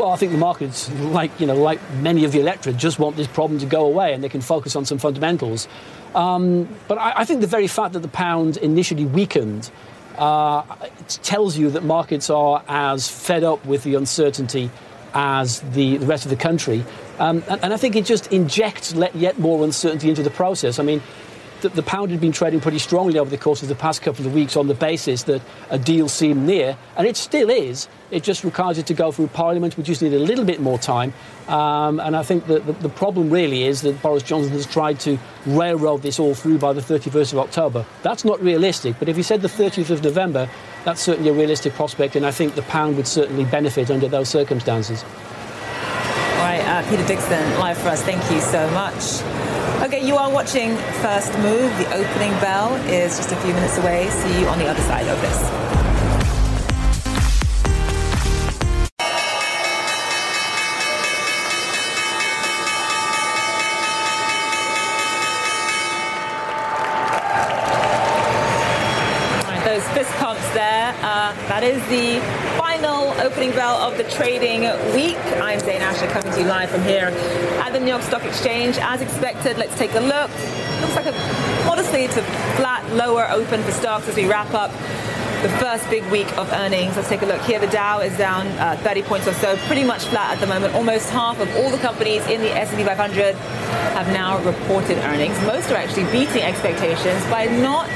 Well, 0.01 0.11
I 0.11 0.17
think 0.17 0.33
the 0.33 0.39
markets, 0.39 0.91
like 0.91 1.39
you 1.39 1.47
know, 1.47 1.55
like 1.55 1.81
many 1.97 2.25
of 2.25 2.33
the 2.33 2.41
electorate, 2.41 2.79
just 2.79 2.99
want 2.99 3.17
this 3.17 3.27
problem 3.27 3.61
to 3.61 3.67
go 3.67 3.85
away 3.85 4.15
and 4.15 4.25
they 4.25 4.31
can 4.31 4.41
focus 4.41 4.75
on 4.75 4.87
some 4.87 4.97
fundamentals. 4.97 5.69
Um, 6.15 6.67
but 6.89 6.97
I, 6.97 7.13
I, 7.19 7.25
think 7.25 7.43
the 7.43 7.47
very 7.47 7.67
fact 7.67 7.93
that 7.93 8.01
the 8.01 8.09
pound 8.09 8.57
initially 8.59 9.05
weakened 9.05 9.71
uh, 10.19 10.63
it 10.83 11.19
tells 11.23 11.57
you 11.57 11.71
that 11.71 11.85
markets 11.85 12.31
are 12.31 12.63
as 12.69 13.09
fed 13.09 13.45
up 13.45 13.65
with 13.65 13.83
the 13.83 13.95
uncertainty 13.95 14.71
as 15.15 15.61
the, 15.73 15.99
the 15.99 16.07
rest 16.07 16.25
of 16.25 16.31
the 16.31 16.37
country. 16.37 16.85
Um, 17.23 17.45
and, 17.49 17.63
and, 17.63 17.73
I 17.73 17.77
think 17.77 17.95
it 17.95 18.05
just 18.05 18.33
injects 18.33 18.93
yet 19.15 19.39
more 19.39 19.63
uncertainty 19.63 20.09
into 20.09 20.25
the 20.25 20.31
process. 20.31 20.81
I 20.81 20.83
mean, 20.83 21.01
the, 21.61 21.69
the, 21.69 21.83
pound 21.85 22.11
had 22.11 22.21
been 22.21 22.33
trading 22.33 22.61
pretty 22.61 22.81
strongly 22.81 23.17
over 23.17 23.31
the 23.31 23.39
course 23.39 23.63
of 23.63 23.69
the 23.69 23.77
past 23.77 24.03
couple 24.03 24.27
of 24.27 24.35
weeks 24.35 24.57
on 24.57 24.67
the 24.67 24.75
basis 24.75 25.23
that 25.25 25.41
a 25.71 25.79
deal 25.79 26.09
seemed 26.09 26.45
near, 26.45 26.77
and 26.97 27.07
it 27.07 27.17
still 27.17 27.49
is. 27.49 27.87
It 28.11 28.25
just 28.25 28.43
requires 28.43 28.77
it 28.77 28.87
to 28.87 28.95
go 28.95 29.13
through 29.13 29.29
Parliament. 29.29 29.77
We 29.77 29.85
just 29.85 30.03
need 30.03 30.15
a 30.15 30.19
little 30.19 30.45
bit 30.45 30.61
more 30.61 30.79
time. 30.79 31.15
Um, 31.47 32.01
and 32.01 32.17
I 32.17 32.25
think 32.25 32.49
that 32.49 32.67
the, 32.67 32.73
the, 32.73 32.89
problem 32.89 33.31
really 33.31 33.63
is 33.63 33.83
that 33.83 34.03
Boris 34.03 34.25
Johnson 34.25 34.51
has 34.55 34.67
tried 34.67 34.99
to 35.01 35.17
railroad 35.47 36.03
this 36.03 36.19
all 36.19 36.35
through 36.35 36.59
by 36.59 36.73
the 36.73 36.81
31st 36.81 37.35
of 37.35 37.39
October. 37.39 37.87
That's 38.03 38.25
not 38.25 38.43
realistic, 38.43 38.97
but 38.99 39.09
if 39.09 39.15
he 39.15 39.23
said 39.23 39.43
the 39.43 39.49
30th 39.49 39.91
of 39.91 40.03
November, 40.03 40.51
that's 40.85 41.01
certainly 41.01 41.31
a 41.31 41.35
realistic 41.35 41.75
prospect, 41.75 42.17
and 42.17 42.27
I 42.27 42.33
think 42.33 42.57
the 42.57 42.63
pound 42.63 42.97
would 42.97 43.07
certainly 43.07 43.45
benefit 43.45 43.93
under 43.93 44.09
those 44.09 44.29
circumstances. 44.29 45.05
Uh, 46.73 46.83
Peter 46.89 47.07
Dixon, 47.07 47.59
live 47.59 47.77
for 47.77 47.91
us. 47.91 48.03
Thank 48.03 48.23
you 48.31 48.41
so 48.41 48.67
much. 48.71 49.21
Okay, 49.87 50.03
you 50.03 50.17
are 50.17 50.33
watching 50.33 50.75
First 51.03 51.31
Move. 51.41 51.71
The 51.77 51.87
opening 51.93 52.33
bell 52.41 52.77
is 52.89 53.19
just 53.19 53.31
a 53.31 53.37
few 53.37 53.53
minutes 53.53 53.77
away. 53.77 54.09
See 54.09 54.41
you 54.41 54.47
on 54.47 54.59
the 54.59 54.69
other 54.69 54.81
side 54.81 55.07
of 55.07 55.21
this. 55.21 55.73
Uh, 71.03 71.33
that 71.49 71.65
is 71.65 71.83
the 71.89 72.21
final 72.57 73.11
opening 73.21 73.51
bell 73.51 73.77
of 73.77 73.99
the 73.99 74.05
trading 74.05 74.63
week. 74.95 75.19
I'm 75.43 75.59
Coming 76.09 76.33
to 76.33 76.41
you 76.41 76.47
live 76.47 76.69
from 76.69 76.83
here 76.83 77.07
at 77.63 77.73
the 77.73 77.79
New 77.79 77.87
York 77.87 78.03
Stock 78.03 78.25
Exchange. 78.25 78.77
As 78.79 79.01
expected, 79.01 79.57
let's 79.57 79.77
take 79.79 79.95
a 79.95 80.01
look. 80.01 80.31
Looks 80.81 80.97
like 80.97 81.07
a 81.07 81.65
modestly 81.65 82.09
to 82.09 82.23
flat 82.57 82.85
lower 82.93 83.29
open 83.31 83.63
for 83.63 83.71
stocks 83.71 84.09
as 84.09 84.17
we 84.17 84.29
wrap 84.29 84.53
up 84.53 84.71
the 85.43 85.49
first 85.59 85.89
big 85.91 86.05
week 86.11 86.27
of 86.37 86.53
earnings. 86.53 86.97
Let's 86.97 87.09
take 87.09 87.23
a 87.23 87.27
look 87.27 87.41
here. 87.43 87.61
The 87.61 87.69
Dow 87.69 88.01
is 88.01 88.17
down 88.19 88.47
uh, 88.59 88.77
30 88.83 89.03
points 89.03 89.29
or 89.29 89.33
so, 89.35 89.57
pretty 89.69 89.85
much 89.85 90.05
flat 90.05 90.35
at 90.35 90.41
the 90.41 90.47
moment. 90.47 90.75
Almost 90.75 91.09
half 91.11 91.41
of 91.41 91.49
all 91.57 91.71
the 91.71 91.79
companies 91.79 92.27
in 92.27 92.41
the 92.41 92.51
S&P 92.51 92.85
500 92.85 93.35
have 93.95 94.09
now 94.09 94.43
reported 94.45 94.99
earnings. 94.99 95.41
Most 95.43 95.71
are 95.71 95.77
actually 95.77 96.11
beating 96.13 96.43
expectations 96.43 97.25
by 97.27 97.47
not 97.47 97.89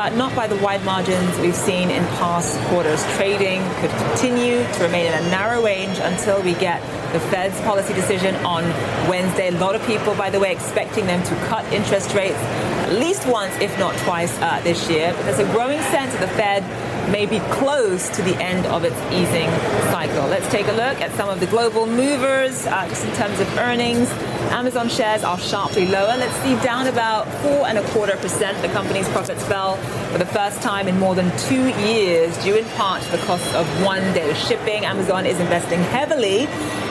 uh, 0.00 0.08
not 0.16 0.34
by 0.34 0.46
the 0.46 0.56
wide 0.56 0.82
margins 0.82 1.38
we've 1.40 1.54
seen 1.54 1.90
in 1.90 2.02
past 2.16 2.58
quarters. 2.68 3.04
Trading 3.16 3.60
could 3.80 3.90
continue 3.90 4.64
to 4.72 4.82
remain 4.82 5.04
in 5.04 5.12
a 5.12 5.28
narrow 5.28 5.62
range 5.62 5.98
until 5.98 6.40
we 6.42 6.54
get 6.54 6.80
the 7.12 7.20
Fed's 7.20 7.60
policy 7.60 7.92
decision 7.92 8.34
on 8.36 8.64
Wednesday. 9.10 9.48
A 9.48 9.58
lot 9.58 9.74
of 9.74 9.86
people, 9.86 10.14
by 10.14 10.30
the 10.30 10.40
way, 10.40 10.52
expecting 10.52 11.04
them 11.04 11.22
to 11.24 11.34
cut 11.48 11.70
interest 11.70 12.14
rates 12.14 12.38
at 12.38 12.94
least 12.94 13.26
once, 13.26 13.54
if 13.60 13.78
not 13.78 13.94
twice, 13.98 14.36
uh, 14.40 14.60
this 14.64 14.88
year. 14.88 15.12
But 15.14 15.26
there's 15.26 15.38
a 15.38 15.52
growing 15.52 15.80
sense 15.92 16.12
that 16.14 16.20
the 16.20 16.34
Fed 16.34 16.64
may 17.10 17.26
be 17.26 17.40
close 17.50 18.08
to 18.10 18.22
the 18.22 18.34
end 18.36 18.66
of 18.66 18.84
its 18.84 18.96
easing 19.12 19.48
cycle. 19.90 20.26
Let's 20.28 20.48
take 20.48 20.66
a 20.68 20.72
look 20.72 21.00
at 21.00 21.12
some 21.12 21.28
of 21.28 21.40
the 21.40 21.46
global 21.46 21.86
movers 21.86 22.66
uh, 22.66 22.88
just 22.88 23.04
in 23.04 23.12
terms 23.14 23.40
of 23.40 23.58
earnings. 23.58 24.08
Amazon 24.50 24.88
shares 24.88 25.22
are 25.22 25.38
sharply 25.38 25.86
lower. 25.86 26.16
Let's 26.16 26.34
see, 26.42 26.54
down 26.62 26.86
about 26.86 27.26
four 27.42 27.66
and 27.66 27.78
a 27.78 27.88
quarter 27.90 28.16
percent. 28.16 28.60
The 28.62 28.68
company's 28.68 29.08
profits 29.08 29.44
fell 29.44 29.76
for 30.12 30.18
the 30.18 30.26
first 30.26 30.62
time 30.62 30.88
in 30.88 30.98
more 30.98 31.14
than 31.14 31.36
two 31.38 31.68
years, 31.80 32.36
due 32.42 32.56
in 32.56 32.64
part 32.70 33.02
to 33.02 33.10
the 33.12 33.18
cost 33.18 33.54
of 33.54 33.66
one 33.84 34.02
day 34.12 34.32
shipping. 34.34 34.84
Amazon 34.84 35.26
is 35.26 35.38
investing 35.40 35.80
heavily 35.80 36.46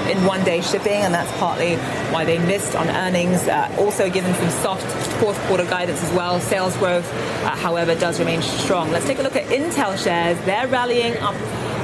in 0.10 0.26
one 0.26 0.44
day 0.44 0.62
shipping, 0.62 1.02
and 1.04 1.14
that's 1.14 1.32
partly 1.40 1.76
why 2.12 2.26
they 2.26 2.40
missed 2.40 2.76
on 2.76 2.90
earnings. 2.90 3.48
Uh, 3.48 3.74
also, 3.78 4.10
given 4.10 4.34
some 4.36 4.50
soft 4.50 4.86
fourth 5.20 5.40
quarter 5.48 5.66
guidance 5.66 6.04
as 6.04 6.12
well. 6.14 6.40
Sales 6.40 6.76
growth, 6.78 7.12
uh, 7.44 7.50
however, 7.56 7.96
does 7.96 8.20
remain 8.20 8.42
strong. 8.42 8.92
Let's 8.92 9.06
take 9.06 9.20
a 9.20 9.22
look 9.22 9.36
at 9.36 9.46
Intel 9.46 9.98
shares. 10.02 10.38
They're 10.46 10.68
rallying 10.68 11.18
up 11.18 11.36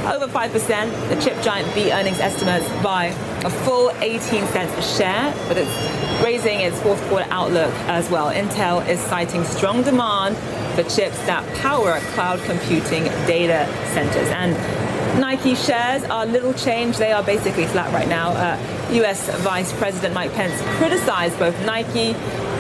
over 0.06 0.28
5%. 0.28 1.10
The 1.10 1.22
chip 1.22 1.42
giant 1.44 1.74
beat 1.74 1.92
earnings 1.92 2.20
estimates 2.20 2.68
by 2.84 3.06
a 3.44 3.50
full 3.50 3.92
18 4.02 4.46
cents 4.48 4.78
a 4.78 4.98
share, 4.98 5.34
but 5.48 5.58
it's 5.58 6.24
raising 6.24 6.60
its 6.62 6.80
fourth 6.82 7.02
quarter 7.10 7.28
outlook 7.30 7.74
as 7.88 8.10
well. 8.10 8.32
Intel 8.32 8.88
is 8.88 9.00
citing 9.00 9.44
strong 9.44 9.84
demand 9.84 10.38
for 10.76 10.84
chips 10.84 11.18
that 11.26 11.44
power 11.58 12.00
cloud 12.14 12.40
computing 12.42 13.04
data 13.26 13.66
centers. 13.94 14.28
And 14.30 14.56
Nike 15.20 15.56
shares 15.56 16.04
are 16.04 16.26
little 16.26 16.54
change. 16.54 16.98
They 16.98 17.12
are 17.14 17.24
basically 17.24 17.66
flat 17.68 17.94
right 17.94 18.08
now. 18.08 18.32
Uh, 18.32 18.92
U.S. 18.92 19.30
Vice 19.42 19.72
President 19.74 20.14
Mike 20.14 20.34
Pence 20.34 20.60
criticized 20.78 21.40
both 21.40 21.58
Nike 21.66 22.14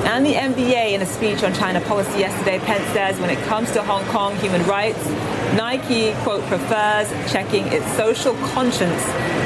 and 0.06 0.26
the 0.26 0.34
NBA 0.34 0.94
in 0.94 1.02
a 1.02 1.06
speech 1.06 1.44
on 1.44 1.54
China 1.54 1.82
policy 1.82 2.20
yesterday. 2.20 2.60
Pence 2.60 2.86
says 2.94 3.20
when 3.20 3.30
it 3.30 3.40
comes 3.46 3.72
to 3.72 3.84
Hong 3.84 4.06
Kong 4.06 4.36
human 4.38 4.64
rights, 4.68 5.04
Nike, 5.56 6.14
quote, 6.24 6.44
prefers 6.44 7.10
checking 7.32 7.66
its 7.68 7.86
social 7.98 8.36
conscience 8.54 9.02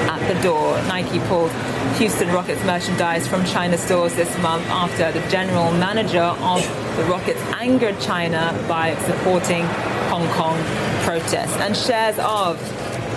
at 0.08 0.20
the 0.32 0.40
door. 0.44 0.78
Nike 0.84 1.20
pulled 1.28 1.52
Houston 1.98 2.30
Rockets 2.30 2.64
merchandise 2.64 3.28
from 3.28 3.44
China 3.46 3.78
stores 3.78 4.14
this 4.16 4.36
month 4.40 4.66
after 4.68 5.12
the 5.12 5.28
general 5.30 5.72
manager 5.72 6.22
of 6.22 6.62
the 6.98 7.04
Rockets 7.06 7.42
angered 7.58 8.00
China 8.00 8.54
by 8.68 8.96
supporting 9.06 9.66
Hong 10.10 10.28
Kong 10.34 10.58
protests. 11.04 11.56
And 11.58 11.76
shares 11.76 12.18
of 12.20 12.60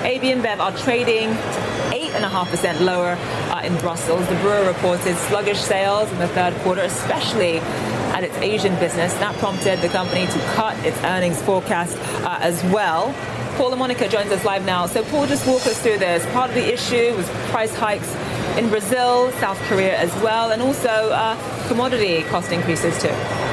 AB 0.04 0.32
InBev 0.32 0.58
are 0.58 0.76
trading 0.78 1.28
8.5% 1.90 2.80
lower 2.80 3.16
uh, 3.50 3.60
in 3.62 3.76
Brussels. 3.78 4.26
The 4.28 4.34
brewer 4.36 4.66
reported 4.66 5.16
sluggish 5.28 5.60
sales 5.60 6.10
in 6.10 6.18
the 6.18 6.26
third 6.28 6.54
quarter, 6.62 6.80
especially 6.80 7.58
at 8.10 8.24
its 8.24 8.36
Asian 8.38 8.74
business. 8.80 9.14
That 9.14 9.36
prompted 9.36 9.80
the 9.80 9.88
company 9.88 10.26
to 10.26 10.38
cut 10.54 10.76
its 10.84 10.98
earnings 11.04 11.40
forecast 11.42 11.96
uh, 12.24 12.38
as 12.40 12.62
well. 12.64 13.14
Paul 13.56 13.70
LaMonica 13.70 14.10
joins 14.10 14.32
us 14.32 14.44
live 14.44 14.64
now. 14.64 14.86
So, 14.86 15.04
Paul, 15.04 15.26
just 15.26 15.46
walk 15.46 15.64
us 15.66 15.80
through 15.80 15.98
this. 15.98 16.26
Part 16.32 16.50
of 16.50 16.56
the 16.56 16.72
issue 16.72 17.14
was 17.14 17.28
price 17.50 17.74
hikes 17.74 18.12
in 18.58 18.70
Brazil, 18.70 19.30
South 19.32 19.58
Korea 19.68 19.96
as 19.96 20.12
well, 20.20 20.50
and 20.50 20.60
also 20.60 20.88
uh, 20.88 21.68
commodity 21.68 22.22
cost 22.24 22.50
increases 22.50 23.00
too. 23.00 23.51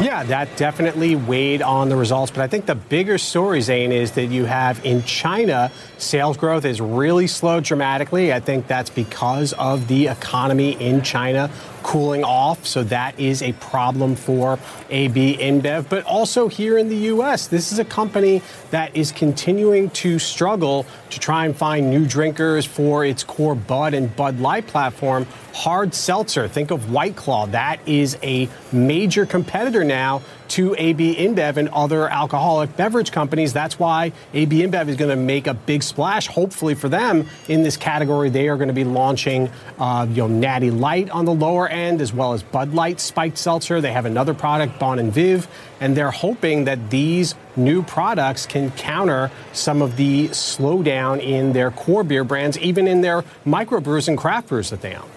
Yeah, 0.00 0.24
that 0.24 0.56
definitely 0.56 1.16
weighed 1.16 1.62
on 1.62 1.88
the 1.88 1.96
results. 1.96 2.32
But 2.32 2.40
I 2.40 2.48
think 2.48 2.66
the 2.66 2.74
bigger 2.74 3.18
story, 3.18 3.60
Zain, 3.60 3.92
is 3.92 4.12
that 4.12 4.26
you 4.26 4.46
have 4.46 4.84
in 4.84 5.04
China, 5.04 5.70
sales 5.98 6.36
growth 6.36 6.64
is 6.64 6.80
really 6.80 7.26
slowed 7.26 7.64
dramatically. 7.64 8.32
I 8.32 8.40
think 8.40 8.66
that's 8.66 8.90
because 8.90 9.52
of 9.52 9.88
the 9.88 10.08
economy 10.08 10.72
in 10.72 11.02
China 11.02 11.50
cooling 11.82 12.24
off. 12.24 12.66
So 12.66 12.84
that 12.84 13.18
is 13.18 13.42
a 13.42 13.52
problem 13.54 14.16
for 14.16 14.58
AB 14.90 15.36
InBev. 15.38 15.88
But 15.88 16.04
also 16.04 16.48
here 16.48 16.78
in 16.78 16.88
the 16.88 16.96
U.S., 16.96 17.46
this 17.46 17.72
is 17.72 17.78
a 17.78 17.84
company 17.84 18.42
that 18.70 18.96
is 18.96 19.12
continuing 19.12 19.90
to 19.90 20.18
struggle 20.18 20.86
to 21.10 21.20
try 21.20 21.44
and 21.44 21.56
find 21.56 21.90
new 21.90 22.06
drinkers 22.06 22.64
for 22.64 23.04
its 23.04 23.24
core 23.24 23.54
Bud 23.54 23.94
and 23.94 24.14
Bud 24.16 24.40
Light 24.40 24.66
platform. 24.66 25.26
Hard 25.54 25.94
seltzer, 25.94 26.48
think 26.48 26.70
of 26.70 26.90
White 26.90 27.16
Claw. 27.16 27.46
That 27.46 27.80
is 27.86 28.16
a 28.22 28.48
major 28.72 29.26
competitor 29.26 29.84
now 29.84 30.22
to 30.52 30.74
AB 30.76 31.16
InBev 31.16 31.56
and 31.56 31.70
other 31.70 32.08
alcoholic 32.08 32.76
beverage 32.76 33.10
companies. 33.10 33.54
That's 33.54 33.78
why 33.78 34.12
AB 34.34 34.62
InBev 34.62 34.88
is 34.88 34.96
going 34.96 35.10
to 35.10 35.16
make 35.16 35.46
a 35.46 35.54
big 35.54 35.82
splash, 35.82 36.26
hopefully 36.26 36.74
for 36.74 36.90
them, 36.90 37.26
in 37.48 37.62
this 37.62 37.78
category. 37.78 38.28
They 38.28 38.48
are 38.48 38.56
going 38.56 38.68
to 38.68 38.74
be 38.74 38.84
launching, 38.84 39.50
uh, 39.78 40.06
you 40.10 40.16
know, 40.16 40.26
Natty 40.26 40.70
Light 40.70 41.08
on 41.08 41.24
the 41.24 41.32
lower 41.32 41.68
end, 41.68 42.02
as 42.02 42.12
well 42.12 42.34
as 42.34 42.42
Bud 42.42 42.74
Light 42.74 43.00
Spiked 43.00 43.38
Seltzer. 43.38 43.80
They 43.80 43.92
have 43.92 44.04
another 44.04 44.34
product, 44.34 44.78
Bon 44.78 44.98
and 44.98 45.10
Viv, 45.10 45.48
and 45.80 45.96
they're 45.96 46.10
hoping 46.10 46.64
that 46.64 46.90
these 46.90 47.34
new 47.56 47.82
products 47.82 48.44
can 48.44 48.70
counter 48.72 49.30
some 49.54 49.80
of 49.80 49.96
the 49.96 50.28
slowdown 50.28 51.22
in 51.22 51.54
their 51.54 51.70
core 51.70 52.04
beer 52.04 52.24
brands, 52.24 52.58
even 52.58 52.86
in 52.86 53.00
their 53.00 53.22
microbrews 53.46 54.06
and 54.06 54.18
craft 54.18 54.48
brews 54.48 54.68
that 54.68 54.82
they 54.82 54.94
own. 54.94 55.08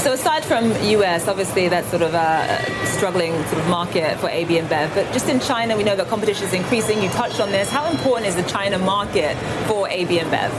So 0.00 0.14
aside 0.14 0.46
from 0.46 0.72
US, 0.82 1.28
obviously 1.28 1.68
that's 1.68 1.86
sort 1.90 2.00
of 2.00 2.14
a 2.14 2.86
struggling 2.86 3.32
sort 3.48 3.60
of 3.60 3.68
market 3.68 4.18
for 4.18 4.30
AB 4.30 4.58
InBev, 4.58 4.94
but 4.94 5.12
just 5.12 5.28
in 5.28 5.40
China, 5.40 5.76
we 5.76 5.84
know 5.84 5.94
that 5.94 6.08
competition 6.08 6.46
is 6.46 6.54
increasing. 6.54 7.02
You 7.02 7.10
touched 7.10 7.38
on 7.38 7.50
this. 7.50 7.68
How 7.68 7.86
important 7.90 8.26
is 8.26 8.34
the 8.34 8.42
China 8.44 8.78
market 8.78 9.36
for 9.66 9.90
AB 9.90 10.16
InBev? 10.16 10.50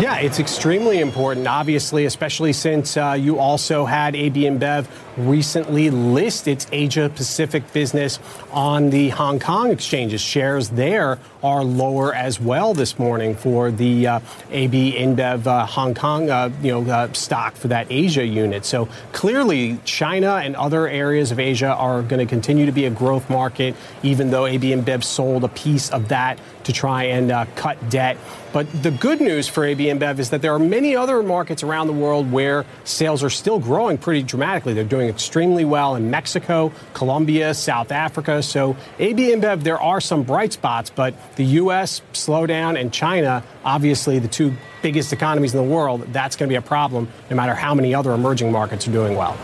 Yeah, 0.00 0.16
it's 0.20 0.40
extremely 0.40 1.00
important, 1.00 1.46
obviously, 1.46 2.06
especially 2.06 2.54
since 2.54 2.96
uh, 2.96 3.12
you 3.20 3.38
also 3.38 3.84
had 3.84 4.16
AB 4.16 4.44
InBev 4.44 4.86
recently 5.16 5.90
list 5.90 6.48
its 6.48 6.66
Asia 6.72 7.08
Pacific 7.08 7.72
business 7.72 8.18
on 8.52 8.90
the 8.90 9.10
Hong 9.10 9.38
Kong 9.38 9.70
exchanges. 9.70 10.20
Shares 10.20 10.70
there 10.70 11.18
are 11.42 11.64
lower 11.64 12.14
as 12.14 12.40
well 12.40 12.74
this 12.74 12.98
morning 12.98 13.34
for 13.34 13.70
the 13.70 14.06
uh, 14.06 14.20
AB 14.50 14.94
InBev 14.96 15.46
uh, 15.46 15.66
Hong 15.66 15.94
Kong, 15.94 16.30
uh, 16.30 16.50
you 16.62 16.72
know, 16.72 16.90
uh, 16.90 17.12
stock 17.12 17.54
for 17.54 17.68
that 17.68 17.86
Asia 17.90 18.24
unit. 18.24 18.64
So 18.64 18.88
clearly, 19.12 19.78
China 19.84 20.36
and 20.36 20.54
other 20.56 20.88
areas 20.88 21.30
of 21.30 21.38
Asia 21.38 21.74
are 21.74 22.02
going 22.02 22.20
to 22.20 22.26
continue 22.26 22.66
to 22.66 22.72
be 22.72 22.84
a 22.84 22.90
growth 22.90 23.30
market, 23.30 23.74
even 24.02 24.30
though 24.30 24.46
AB 24.46 24.70
InBev 24.70 25.04
sold 25.04 25.44
a 25.44 25.48
piece 25.48 25.90
of 25.90 26.08
that 26.08 26.38
to 26.64 26.72
try 26.72 27.04
and 27.04 27.30
uh, 27.30 27.46
cut 27.56 27.90
debt. 27.90 28.16
But 28.52 28.82
the 28.82 28.90
good 28.90 29.20
news 29.20 29.48
for 29.48 29.64
AB 29.64 29.84
InBev 29.84 30.18
is 30.18 30.30
that 30.30 30.42
there 30.42 30.54
are 30.54 30.58
many 30.58 30.96
other 30.96 31.22
markets 31.22 31.62
around 31.62 31.86
the 31.86 31.92
world 31.92 32.30
where 32.30 32.64
sales 32.84 33.22
are 33.22 33.30
still 33.30 33.58
growing 33.58 33.96
pretty 33.96 34.22
dramatically. 34.22 34.74
They're 34.74 34.84
doing 34.84 35.08
extremely 35.10 35.64
well 35.64 35.96
in 35.96 36.10
Mexico, 36.10 36.72
Colombia, 36.94 37.52
South 37.52 37.92
Africa. 37.92 38.42
So 38.42 38.76
AB 38.98 39.34
InBev, 39.34 39.62
there 39.62 39.80
are 39.80 40.00
some 40.00 40.22
bright 40.22 40.52
spots, 40.54 40.88
but 40.88 41.14
the 41.36 41.44
U.S. 41.44 42.00
slowdown 42.14 42.80
and 42.80 42.92
China, 42.92 43.44
obviously 43.64 44.18
the 44.18 44.28
two 44.28 44.54
biggest 44.80 45.12
economies 45.12 45.54
in 45.54 45.58
the 45.62 45.70
world, 45.70 46.02
that's 46.12 46.36
going 46.36 46.48
to 46.48 46.52
be 46.52 46.56
a 46.56 46.62
problem 46.62 47.08
no 47.28 47.36
matter 47.36 47.54
how 47.54 47.74
many 47.74 47.94
other 47.94 48.12
emerging 48.12 48.50
markets 48.50 48.88
are 48.88 48.92
doing 48.92 49.16
well. 49.16 49.36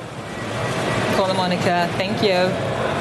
Paul 1.16 1.28
LaMonica, 1.28 1.88
thank 1.96 2.22
you. 2.22 2.95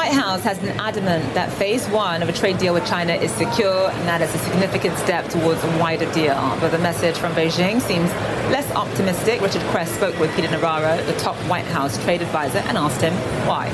White 0.00 0.14
House 0.14 0.42
has 0.44 0.58
been 0.58 0.80
adamant 0.80 1.34
that 1.34 1.52
phase 1.52 1.86
one 1.88 2.22
of 2.22 2.28
a 2.30 2.32
trade 2.32 2.56
deal 2.56 2.72
with 2.72 2.86
China 2.86 3.12
is 3.12 3.30
secure 3.32 3.90
and 3.90 4.08
that 4.08 4.22
is 4.22 4.34
a 4.34 4.38
significant 4.38 4.96
step 4.96 5.28
towards 5.28 5.62
a 5.62 5.78
wider 5.78 6.10
deal. 6.14 6.56
But 6.58 6.70
the 6.70 6.78
message 6.78 7.18
from 7.18 7.34
Beijing 7.34 7.82
seems 7.82 8.10
less 8.50 8.66
optimistic. 8.74 9.42
Richard 9.42 9.60
Quest 9.64 9.94
spoke 9.96 10.18
with 10.18 10.34
Peter 10.34 10.50
Navarro, 10.50 10.96
the 11.04 11.12
top 11.18 11.36
White 11.50 11.66
House 11.66 12.02
trade 12.02 12.22
advisor, 12.22 12.60
and 12.60 12.78
asked 12.78 13.02
him 13.02 13.12
why. 13.46 13.68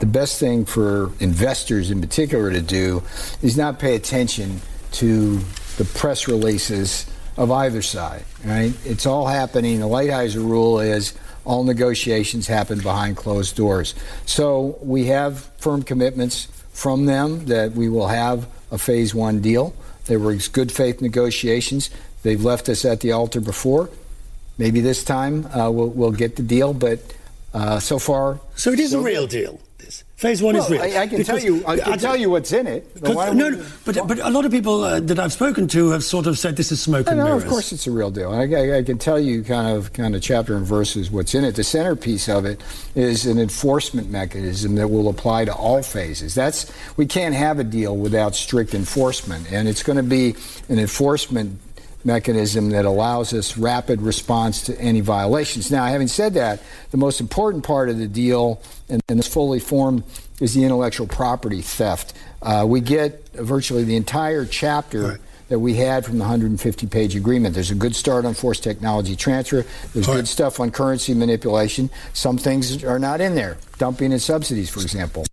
The 0.00 0.06
best 0.06 0.40
thing 0.40 0.64
for 0.64 1.12
investors 1.20 1.92
in 1.92 2.00
particular 2.00 2.50
to 2.50 2.60
do 2.60 3.04
is 3.42 3.56
not 3.56 3.78
pay 3.78 3.94
attention 3.94 4.60
to 4.94 5.38
the 5.76 5.84
press 5.84 6.26
releases 6.26 7.06
of 7.36 7.52
either 7.52 7.80
side, 7.80 8.24
right? 8.44 8.74
It's 8.84 9.06
all 9.06 9.28
happening. 9.28 9.78
The 9.78 9.86
Lighthizer 9.86 10.44
rule 10.44 10.80
is 10.80 11.14
all 11.44 11.64
negotiations 11.64 12.46
happen 12.46 12.80
behind 12.80 13.16
closed 13.16 13.56
doors. 13.56 13.94
So 14.26 14.78
we 14.82 15.06
have 15.06 15.40
firm 15.58 15.82
commitments 15.82 16.48
from 16.72 17.06
them 17.06 17.46
that 17.46 17.72
we 17.72 17.88
will 17.88 18.08
have 18.08 18.46
a 18.70 18.78
phase 18.78 19.14
one 19.14 19.40
deal. 19.40 19.74
They 20.06 20.16
were 20.16 20.34
good 20.52 20.72
faith 20.72 21.00
negotiations. 21.00 21.90
They've 22.22 22.42
left 22.42 22.68
us 22.68 22.84
at 22.84 23.00
the 23.00 23.12
altar 23.12 23.40
before. 23.40 23.90
Maybe 24.58 24.80
this 24.80 25.04
time 25.04 25.46
uh, 25.46 25.70
we'll, 25.70 25.88
we'll, 25.88 26.12
get 26.12 26.36
the 26.36 26.42
deal, 26.42 26.74
but 26.74 27.00
Uh, 27.52 27.80
so 27.80 27.98
far, 27.98 28.38
so 28.54 28.70
it 28.70 28.78
is 28.78 28.92
so 28.92 29.00
a 29.00 29.02
real 29.02 29.26
deal. 29.26 29.58
Phase 30.20 30.42
one 30.42 30.54
well, 30.54 30.64
is 30.64 30.70
real. 30.70 30.82
I, 30.82 30.98
I 30.98 31.06
can 31.06 31.24
tell 31.24 31.38
you. 31.38 31.64
I 31.66 31.78
can 31.78 31.94
I- 31.94 31.96
tell 31.96 32.14
you 32.14 32.28
what's 32.28 32.52
in 32.52 32.66
it. 32.66 33.02
No, 33.02 33.32
no, 33.32 33.64
but 33.86 34.06
but 34.06 34.18
a 34.18 34.28
lot 34.28 34.44
of 34.44 34.52
people 34.52 34.84
uh, 34.84 35.00
that 35.00 35.18
I've 35.18 35.32
spoken 35.32 35.66
to 35.68 35.92
have 35.92 36.04
sort 36.04 36.26
of 36.26 36.38
said 36.38 36.56
this 36.58 36.70
is 36.70 36.78
smoke 36.78 37.06
and 37.08 37.16
no, 37.16 37.24
mirrors. 37.24 37.42
No, 37.42 37.46
of 37.46 37.50
course 37.50 37.72
it's 37.72 37.86
a 37.86 37.90
real 37.90 38.10
deal. 38.10 38.30
I, 38.30 38.42
I, 38.42 38.76
I 38.76 38.82
can 38.82 38.98
tell 38.98 39.18
you 39.18 39.42
kind 39.42 39.74
of 39.74 39.94
kind 39.94 40.14
of 40.14 40.20
chapter 40.20 40.58
and 40.58 40.66
verses 40.66 41.10
what's 41.10 41.34
in 41.34 41.42
it. 41.42 41.54
The 41.54 41.64
centerpiece 41.64 42.28
of 42.28 42.44
it 42.44 42.60
is 42.94 43.24
an 43.24 43.38
enforcement 43.38 44.10
mechanism 44.10 44.74
that 44.74 44.88
will 44.88 45.08
apply 45.08 45.46
to 45.46 45.54
all 45.54 45.82
phases. 45.82 46.34
That's 46.34 46.70
we 46.98 47.06
can't 47.06 47.34
have 47.34 47.58
a 47.58 47.64
deal 47.64 47.96
without 47.96 48.34
strict 48.34 48.74
enforcement, 48.74 49.50
and 49.50 49.68
it's 49.68 49.82
going 49.82 49.96
to 49.96 50.02
be 50.02 50.34
an 50.68 50.78
enforcement 50.78 51.58
mechanism 52.04 52.70
that 52.70 52.84
allows 52.84 53.32
us 53.32 53.56
rapid 53.56 54.02
response 54.02 54.62
to 54.62 54.78
any 54.80 55.00
violations. 55.00 55.70
Now, 55.70 55.86
having 55.86 56.08
said 56.08 56.34
that, 56.34 56.62
the 56.90 56.96
most 56.96 57.20
important 57.20 57.64
part 57.64 57.88
of 57.88 57.98
the 57.98 58.08
deal, 58.08 58.60
and, 58.88 59.02
and 59.08 59.18
it's 59.18 59.28
fully 59.28 59.60
formed, 59.60 60.04
is 60.40 60.54
the 60.54 60.64
intellectual 60.64 61.06
property 61.06 61.60
theft. 61.60 62.14
Uh, 62.42 62.64
we 62.66 62.80
get 62.80 63.28
virtually 63.34 63.84
the 63.84 63.96
entire 63.96 64.46
chapter 64.46 65.20
that 65.50 65.58
we 65.58 65.74
had 65.74 66.04
from 66.04 66.16
the 66.16 66.22
150 66.22 66.86
page 66.86 67.16
agreement. 67.16 67.54
There's 67.54 67.72
a 67.72 67.74
good 67.74 67.94
start 67.94 68.24
on 68.24 68.34
forced 68.34 68.62
technology 68.62 69.16
transfer. 69.16 69.66
There's 69.92 70.06
good 70.06 70.28
stuff 70.28 70.60
on 70.60 70.70
currency 70.70 71.12
manipulation. 71.12 71.90
Some 72.12 72.38
things 72.38 72.82
are 72.84 73.00
not 73.00 73.20
in 73.20 73.34
there. 73.34 73.58
Dumping 73.76 74.12
and 74.12 74.22
subsidies, 74.22 74.70
for 74.70 74.80
example. 74.80 75.26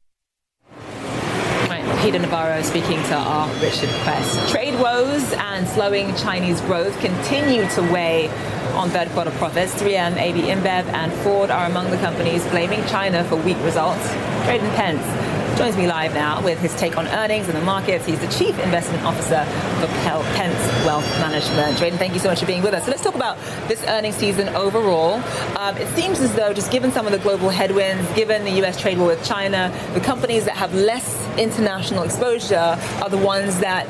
Right, 1.69 1.99
Peter 2.01 2.17
Navarro 2.17 2.61
speaking 2.63 3.01
to 3.03 3.13
our 3.13 3.47
Richard 3.61 3.89
Quest. 4.01 4.49
Trade 4.49 4.66
woes 4.79 5.33
and 5.33 5.67
slowing 5.67 6.15
Chinese 6.15 6.61
growth 6.61 6.97
continue 6.99 7.67
to 7.69 7.81
weigh 7.81 8.29
on 8.73 8.89
third 8.89 9.09
quarter 9.09 9.31
profits. 9.31 9.73
3M, 9.75 10.17
AB 10.17 10.41
InBev, 10.41 10.85
and 10.93 11.11
Ford 11.23 11.49
are 11.49 11.65
among 11.65 11.89
the 11.89 11.97
companies 11.97 12.45
blaming 12.47 12.85
China 12.85 13.23
for 13.25 13.35
weak 13.37 13.57
results. 13.63 14.07
Drayden 14.45 14.73
Pence 14.75 15.57
joins 15.57 15.75
me 15.75 15.87
live 15.87 16.13
now 16.13 16.39
with 16.43 16.59
his 16.59 16.75
take 16.75 16.97
on 16.97 17.07
earnings 17.07 17.47
and 17.47 17.57
the 17.57 17.63
markets. 17.63 18.05
He's 18.05 18.19
the 18.19 18.27
Chief 18.27 18.57
Investment 18.59 19.03
Officer 19.03 19.43
for 19.79 19.87
Pence 20.35 20.85
Wealth 20.85 21.09
Management. 21.19 21.77
Drayden, 21.77 21.97
thank 21.97 22.13
you 22.13 22.19
so 22.19 22.29
much 22.29 22.39
for 22.39 22.45
being 22.45 22.61
with 22.61 22.75
us. 22.75 22.85
So 22.85 22.91
let's 22.91 23.03
talk 23.03 23.15
about 23.15 23.37
this 23.67 23.83
earnings 23.85 24.15
season 24.15 24.49
overall. 24.49 25.15
Um, 25.57 25.75
it 25.77 25.87
seems 25.95 26.19
as 26.19 26.35
though, 26.35 26.53
just 26.53 26.71
given 26.71 26.91
some 26.91 27.07
of 27.07 27.11
the 27.11 27.19
global 27.19 27.49
headwinds, 27.49 28.07
given 28.13 28.43
the 28.43 28.51
U.S. 28.51 28.79
trade 28.79 28.99
war 28.99 29.07
with 29.07 29.25
China, 29.25 29.75
the 29.95 29.99
companies 29.99 30.45
that 30.45 30.55
have 30.55 30.73
less 30.75 31.26
international 31.37 32.03
exposure 32.03 32.77
are 33.01 33.09
the 33.09 33.17
ones 33.17 33.59
that 33.59 33.87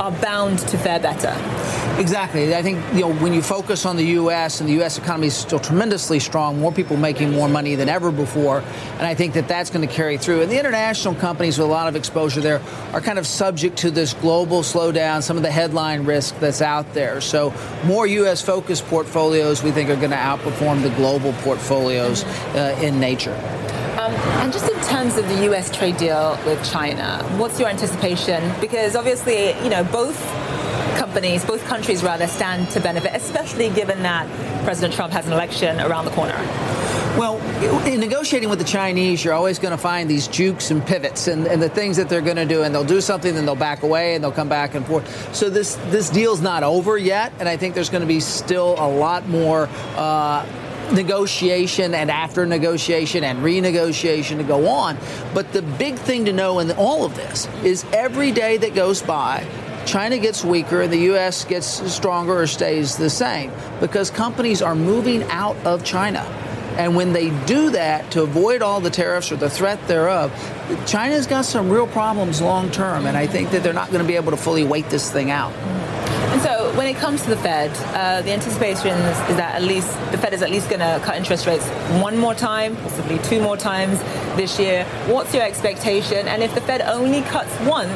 are 0.00 0.10
bound 0.10 0.58
to 0.60 0.78
fare 0.78 1.00
better. 1.00 1.34
Exactly. 2.00 2.54
I 2.54 2.62
think 2.62 2.82
you 2.94 3.00
know 3.00 3.12
when 3.14 3.34
you 3.34 3.42
focus 3.42 3.84
on 3.84 3.96
the 3.96 4.06
U.S. 4.06 4.60
and 4.60 4.68
the 4.68 4.74
U.S. 4.74 4.96
economy 4.96 5.26
is 5.26 5.34
still 5.34 5.58
tremendously 5.58 6.18
strong, 6.18 6.58
more 6.58 6.72
people 6.72 6.96
making 6.96 7.30
more 7.32 7.48
money 7.48 7.74
than 7.74 7.90
ever 7.90 8.10
before, 8.10 8.60
and 8.60 9.02
I 9.02 9.14
think 9.14 9.34
that 9.34 9.48
that's 9.48 9.68
going 9.68 9.86
to 9.86 9.92
carry 9.92 10.16
through. 10.16 10.40
And 10.40 10.50
the 10.50 10.58
international 10.58 11.14
companies 11.14 11.58
with 11.58 11.68
a 11.68 11.70
lot 11.70 11.88
of 11.88 11.96
exposure 11.96 12.40
there 12.40 12.62
are 12.94 13.02
kind 13.02 13.18
of 13.18 13.26
subject 13.26 13.76
to 13.78 13.90
this 13.90 14.14
global 14.14 14.62
slowdown, 14.62 15.22
some 15.22 15.36
of 15.36 15.42
the 15.42 15.50
headline 15.50 16.04
risk 16.04 16.38
that's 16.38 16.62
out 16.62 16.94
there. 16.94 17.20
So 17.20 17.52
more 17.84 18.06
U.S. 18.06 18.40
focused 18.40 18.86
portfolios 18.86 19.62
we 19.62 19.70
think 19.70 19.90
are 19.90 19.96
going 19.96 20.10
to 20.10 20.16
outperform 20.16 20.82
the 20.82 20.90
global 20.90 21.34
portfolios 21.44 22.24
uh, 22.24 22.78
in 22.80 22.98
nature. 22.98 23.36
And 24.42 24.52
just 24.52 24.70
in 24.70 24.80
terms 24.82 25.16
of 25.16 25.28
the 25.28 25.44
U.S. 25.44 25.74
trade 25.74 25.96
deal 25.96 26.38
with 26.46 26.62
China, 26.64 27.22
what's 27.36 27.58
your 27.58 27.68
anticipation? 27.68 28.52
Because 28.60 28.96
obviously, 28.96 29.48
you 29.62 29.70
know, 29.70 29.84
both 29.84 30.18
companies, 30.96 31.44
both 31.44 31.64
countries 31.64 32.02
rather, 32.02 32.26
stand 32.26 32.70
to 32.70 32.80
benefit, 32.80 33.12
especially 33.14 33.70
given 33.70 34.02
that 34.02 34.26
President 34.64 34.94
Trump 34.94 35.12
has 35.12 35.26
an 35.26 35.32
election 35.32 35.80
around 35.80 36.04
the 36.04 36.10
corner. 36.10 36.36
Well, 37.18 37.38
in 37.86 37.98
negotiating 37.98 38.48
with 38.48 38.60
the 38.60 38.64
Chinese, 38.64 39.24
you're 39.24 39.34
always 39.34 39.58
going 39.58 39.72
to 39.72 39.78
find 39.78 40.08
these 40.08 40.28
jukes 40.28 40.70
and 40.70 40.86
pivots 40.86 41.26
and, 41.26 41.46
and 41.46 41.60
the 41.60 41.68
things 41.68 41.96
that 41.96 42.08
they're 42.08 42.20
going 42.20 42.36
to 42.36 42.44
do, 42.44 42.62
and 42.62 42.72
they'll 42.72 42.84
do 42.84 43.00
something, 43.00 43.34
then 43.34 43.44
they'll 43.44 43.56
back 43.56 43.82
away, 43.82 44.14
and 44.14 44.22
they'll 44.22 44.30
come 44.30 44.48
back 44.48 44.74
and 44.74 44.86
forth. 44.86 45.34
So 45.34 45.50
this 45.50 45.74
this 45.86 46.08
deal's 46.08 46.40
not 46.40 46.62
over 46.62 46.96
yet, 46.96 47.32
and 47.40 47.48
I 47.48 47.56
think 47.56 47.74
there's 47.74 47.90
going 47.90 48.02
to 48.02 48.06
be 48.06 48.20
still 48.20 48.74
a 48.78 48.88
lot 48.88 49.26
more. 49.26 49.68
Uh, 49.96 50.46
negotiation 50.92 51.94
and 51.94 52.10
after 52.10 52.46
negotiation 52.46 53.24
and 53.24 53.40
renegotiation 53.40 54.38
to 54.38 54.44
go 54.44 54.68
on. 54.68 54.96
But 55.34 55.52
the 55.52 55.62
big 55.62 55.96
thing 55.96 56.24
to 56.26 56.32
know 56.32 56.58
in 56.58 56.70
all 56.72 57.04
of 57.04 57.16
this 57.16 57.48
is 57.64 57.84
every 57.92 58.32
day 58.32 58.56
that 58.58 58.74
goes 58.74 59.02
by, 59.02 59.46
China 59.86 60.18
gets 60.18 60.44
weaker 60.44 60.82
and 60.82 60.92
the 60.92 60.98
U.S. 60.98 61.44
gets 61.44 61.66
stronger 61.92 62.40
or 62.40 62.46
stays 62.46 62.96
the 62.96 63.10
same 63.10 63.50
because 63.80 64.10
companies 64.10 64.62
are 64.62 64.74
moving 64.74 65.22
out 65.24 65.56
of 65.64 65.84
China. 65.84 66.20
And 66.76 66.94
when 66.94 67.12
they 67.12 67.30
do 67.46 67.70
that 67.70 68.10
to 68.12 68.22
avoid 68.22 68.62
all 68.62 68.80
the 68.80 68.90
tariffs 68.90 69.32
or 69.32 69.36
the 69.36 69.50
threat 69.50 69.86
thereof, 69.88 70.32
China's 70.86 71.26
got 71.26 71.44
some 71.44 71.68
real 71.68 71.86
problems 71.86 72.40
long 72.40 72.70
term. 72.70 73.06
And 73.06 73.16
I 73.16 73.26
think 73.26 73.50
that 73.50 73.62
they're 73.62 73.72
not 73.72 73.88
going 73.88 74.00
to 74.00 74.06
be 74.06 74.16
able 74.16 74.30
to 74.30 74.36
fully 74.36 74.64
wait 74.64 74.88
this 74.88 75.10
thing 75.10 75.30
out. 75.30 75.52
When 76.76 76.86
it 76.86 76.96
comes 76.96 77.22
to 77.24 77.30
the 77.30 77.36
Fed, 77.36 77.70
uh, 77.94 78.22
the 78.22 78.30
anticipation 78.30 78.96
is, 78.96 79.30
is, 79.30 79.36
that 79.36 79.56
at 79.56 79.62
least 79.62 79.88
the 80.12 80.18
Fed 80.18 80.32
is 80.32 80.40
at 80.40 80.50
least 80.50 80.70
going 80.70 80.78
to 80.80 81.00
cut 81.04 81.16
interest 81.16 81.46
rates 81.46 81.68
one 82.00 82.16
more 82.16 82.32
time, 82.32 82.76
possibly 82.76 83.18
two 83.18 83.42
more 83.42 83.56
times 83.56 83.98
this 84.36 84.58
year. 84.58 84.84
What's 85.06 85.34
your 85.34 85.42
expectation? 85.42 86.28
And 86.28 86.44
if 86.44 86.54
the 86.54 86.60
Fed 86.60 86.80
only 86.82 87.22
cuts 87.22 87.58
once, 87.62 87.90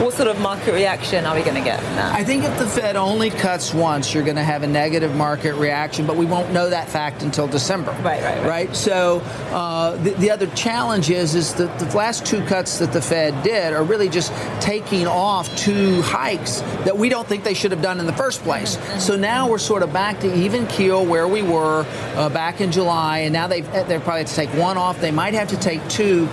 what 0.00 0.14
sort 0.14 0.28
of 0.28 0.40
market 0.40 0.72
reaction 0.72 1.26
are 1.26 1.34
we 1.34 1.42
going 1.42 1.56
to 1.56 1.60
get 1.62 1.78
from 1.78 1.94
that? 1.96 2.14
I 2.14 2.24
think 2.24 2.44
if 2.44 2.58
the 2.58 2.66
Fed 2.66 2.96
only 2.96 3.28
cuts 3.28 3.74
once, 3.74 4.14
you're 4.14 4.24
going 4.24 4.36
to 4.36 4.42
have 4.42 4.62
a 4.62 4.66
negative 4.66 5.14
market 5.14 5.54
reaction, 5.54 6.06
but 6.06 6.16
we 6.16 6.24
won't 6.24 6.52
know 6.52 6.70
that 6.70 6.88
fact 6.88 7.22
until 7.22 7.46
December. 7.46 7.90
Right, 8.02 8.22
right, 8.22 8.22
right. 8.22 8.46
right? 8.46 8.76
So 8.76 9.20
uh, 9.50 9.96
the, 9.96 10.10
the, 10.12 10.30
other 10.30 10.46
challenge 10.48 11.10
is 11.10 11.34
is 11.34 11.54
that 11.54 11.78
the 11.78 11.96
last 11.96 12.24
two 12.24 12.42
cuts 12.46 12.78
that 12.78 12.92
the 12.92 13.02
Fed 13.02 13.42
did 13.42 13.72
are 13.72 13.82
really 13.82 14.08
just 14.08 14.32
taking 14.60 15.06
off 15.06 15.54
two 15.56 16.00
hikes 16.02 16.60
that 16.84 16.96
we 16.96 17.08
don't 17.08 17.26
think 17.26 17.44
they 17.44 17.54
should 17.54 17.72
have 17.72 17.82
done 17.82 18.00
in 18.00 18.06
the 18.06 18.12
first 18.12 18.42
place. 18.42 18.76
Mm-hmm. 18.76 19.00
So 19.00 19.16
now 19.16 19.48
we're 19.50 19.58
sort 19.58 19.82
of 19.82 19.92
back 19.92 20.20
to 20.20 20.34
even 20.34 20.66
keel 20.68 21.04
where 21.04 21.28
we 21.28 21.42
were 21.42 21.84
uh, 22.14 22.30
back 22.30 22.60
in 22.60 22.72
July, 22.72 23.18
and 23.18 23.32
now 23.32 23.48
they've 23.48 23.70
they're 23.72 24.00
probably 24.00 24.20
have 24.20 24.28
to 24.28 24.34
take 24.34 24.50
one 24.50 24.78
off. 24.78 25.00
They 25.00 25.10
might 25.10 25.34
have 25.34 25.48
to 25.48 25.58
take 25.58 25.86
two 25.88 26.28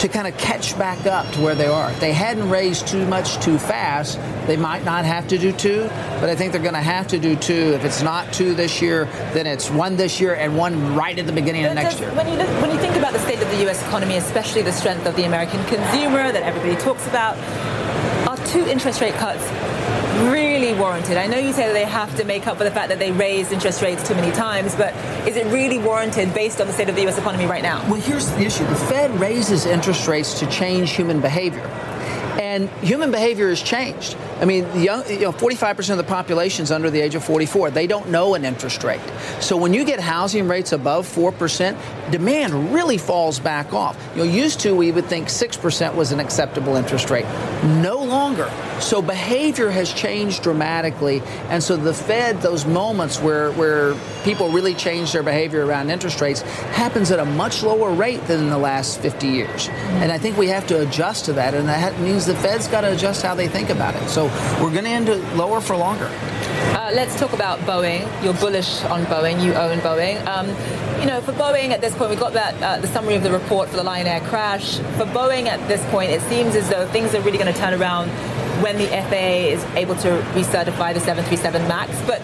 to 0.00 0.08
kind 0.08 0.26
of 0.26 0.36
catch 0.38 0.78
back 0.78 1.04
up 1.06 1.30
to 1.34 1.40
where 1.40 1.54
they 1.54 1.66
are. 1.66 1.90
If 1.90 2.00
they 2.00 2.12
hadn't 2.12 2.48
raised 2.48 2.88
too 2.88 3.06
much 3.06 3.38
too 3.44 3.58
fast, 3.58 4.18
they 4.46 4.56
might 4.56 4.82
not 4.84 5.04
have 5.04 5.28
to 5.28 5.38
do 5.38 5.52
two, 5.52 5.82
but 6.20 6.30
I 6.30 6.34
think 6.34 6.52
they're 6.52 6.62
going 6.62 6.74
to 6.74 6.80
have 6.80 7.06
to 7.08 7.18
do 7.18 7.36
two. 7.36 7.74
If 7.74 7.84
it's 7.84 8.02
not 8.02 8.32
two 8.32 8.54
this 8.54 8.80
year, 8.80 9.04
then 9.34 9.46
it's 9.46 9.70
one 9.70 9.96
this 9.96 10.18
year 10.18 10.34
and 10.34 10.56
one 10.56 10.94
right 10.94 11.18
at 11.18 11.26
the 11.26 11.32
beginning 11.32 11.66
of 11.66 11.74
next 11.74 12.00
year. 12.00 12.10
When 12.14 12.26
you, 12.28 12.34
look, 12.34 12.48
when 12.62 12.70
you 12.70 12.78
think 12.78 12.96
about 12.96 13.12
the 13.12 13.18
state 13.18 13.42
of 13.42 13.50
the 13.50 13.58
U.S. 13.64 13.82
economy, 13.82 14.16
especially 14.16 14.62
the 14.62 14.72
strength 14.72 15.06
of 15.06 15.16
the 15.16 15.24
American 15.24 15.62
consumer 15.66 16.32
that 16.32 16.42
everybody 16.42 16.76
talks 16.76 17.06
about, 17.06 17.36
are 18.26 18.38
two 18.46 18.66
interest 18.66 19.02
rate 19.02 19.14
cuts 19.14 19.46
really 20.70 20.80
warranted? 20.82 21.16
I 21.16 21.26
know 21.26 21.38
you 21.38 21.52
say 21.52 21.66
that 21.66 21.72
they 21.72 21.84
have 21.84 22.14
to 22.16 22.24
make 22.24 22.46
up 22.46 22.58
for 22.58 22.64
the 22.64 22.70
fact 22.70 22.88
that 22.90 22.98
they 22.98 23.10
raised 23.12 23.52
interest 23.52 23.82
rates 23.82 24.06
too 24.06 24.14
many 24.14 24.30
times, 24.32 24.74
but 24.74 24.94
is 25.26 25.36
it 25.36 25.46
really 25.46 25.78
warranted 25.78 26.32
based 26.32 26.60
on 26.60 26.66
the 26.66 26.72
state 26.72 26.88
of 26.88 26.94
the 26.94 27.02
U.S. 27.02 27.18
economy 27.18 27.46
right 27.46 27.62
now? 27.62 27.82
Well, 27.90 28.00
here's 28.00 28.30
the 28.30 28.42
issue 28.42 28.64
the 28.64 28.76
Fed 28.76 29.10
raises 29.18 29.66
interest 29.66 30.06
rates 30.06 30.38
to 30.38 30.46
change 30.46 30.92
human 30.92 31.20
behavior. 31.20 31.66
And 32.38 32.68
human 32.82 33.10
behavior 33.10 33.48
has 33.48 33.62
changed. 33.62 34.16
I 34.40 34.44
mean, 34.44 34.64
young, 34.80 35.08
you 35.08 35.20
know, 35.20 35.32
45% 35.32 35.90
of 35.90 35.96
the 35.98 36.04
population 36.04 36.62
is 36.62 36.70
under 36.70 36.90
the 36.90 37.00
age 37.00 37.14
of 37.14 37.24
44. 37.24 37.70
They 37.70 37.86
don't 37.86 38.08
know 38.08 38.34
an 38.34 38.44
interest 38.44 38.82
rate. 38.84 39.00
So 39.40 39.56
when 39.56 39.74
you 39.74 39.84
get 39.84 40.00
housing 40.00 40.48
rates 40.48 40.72
above 40.72 41.06
4%, 41.06 42.10
demand 42.10 42.72
really 42.72 42.98
falls 42.98 43.38
back 43.38 43.72
off. 43.72 43.96
You 44.14 44.24
know, 44.24 44.30
used 44.30 44.60
to 44.60 44.74
we 44.74 44.92
would 44.92 45.06
think 45.06 45.28
6% 45.28 45.94
was 45.94 46.12
an 46.12 46.20
acceptable 46.20 46.76
interest 46.76 47.10
rate. 47.10 47.26
No 47.64 48.02
longer. 48.02 48.50
So 48.80 49.02
behavior 49.02 49.70
has 49.70 49.92
changed 49.92 50.42
dramatically. 50.42 51.22
And 51.48 51.62
so 51.62 51.76
the 51.76 51.92
Fed, 51.92 52.40
those 52.40 52.64
moments 52.64 53.20
where, 53.20 53.52
where 53.52 53.94
people 54.24 54.50
really 54.50 54.74
change 54.74 55.12
their 55.12 55.22
behavior 55.22 55.66
around 55.66 55.90
interest 55.90 56.20
rates, 56.20 56.40
happens 56.40 57.10
at 57.10 57.18
a 57.18 57.24
much 57.24 57.62
lower 57.62 57.92
rate 57.92 58.26
than 58.26 58.40
in 58.40 58.48
the 58.48 58.58
last 58.58 59.00
50 59.00 59.26
years. 59.26 59.68
And 59.68 60.10
I 60.10 60.18
think 60.18 60.38
we 60.38 60.48
have 60.48 60.66
to 60.68 60.80
adjust 60.80 61.26
to 61.26 61.34
that. 61.34 61.54
And 61.54 61.68
that 61.68 61.98
means 62.00 62.19
the 62.26 62.34
Fed's 62.36 62.68
got 62.68 62.82
to 62.82 62.92
adjust 62.92 63.22
how 63.22 63.34
they 63.34 63.48
think 63.48 63.70
about 63.70 63.94
it. 63.94 64.08
So 64.08 64.26
we're 64.62 64.72
going 64.72 64.84
to 64.84 64.90
end 64.90 65.08
it 65.08 65.22
lower 65.34 65.60
for 65.60 65.76
longer. 65.76 66.10
Uh, 66.72 66.90
let's 66.92 67.18
talk 67.18 67.32
about 67.32 67.58
Boeing. 67.60 68.02
You're 68.22 68.34
bullish 68.34 68.82
on 68.84 69.04
Boeing. 69.06 69.42
You 69.42 69.54
own 69.54 69.78
Boeing. 69.78 70.24
Um, 70.26 70.48
you 71.00 71.06
know, 71.06 71.20
for 71.20 71.32
Boeing 71.32 71.70
at 71.70 71.80
this 71.80 71.94
point, 71.94 72.10
we've 72.10 72.20
got 72.20 72.32
that 72.34 72.62
uh, 72.62 72.80
the 72.80 72.88
summary 72.88 73.14
of 73.14 73.22
the 73.22 73.30
report 73.30 73.68
for 73.68 73.76
the 73.76 73.82
Lion 73.82 74.06
Air 74.06 74.20
crash. 74.20 74.76
For 74.76 75.04
Boeing 75.04 75.46
at 75.46 75.66
this 75.68 75.84
point, 75.90 76.10
it 76.10 76.20
seems 76.22 76.54
as 76.54 76.68
though 76.68 76.86
things 76.88 77.14
are 77.14 77.20
really 77.20 77.38
going 77.38 77.52
to 77.52 77.58
turn 77.58 77.80
around 77.80 78.10
when 78.62 78.76
the 78.76 78.86
FAA 78.86 79.54
is 79.54 79.64
able 79.74 79.94
to 79.96 80.08
recertify 80.34 80.92
the 80.92 81.00
737 81.00 81.66
MAX. 81.66 81.90
But 82.06 82.20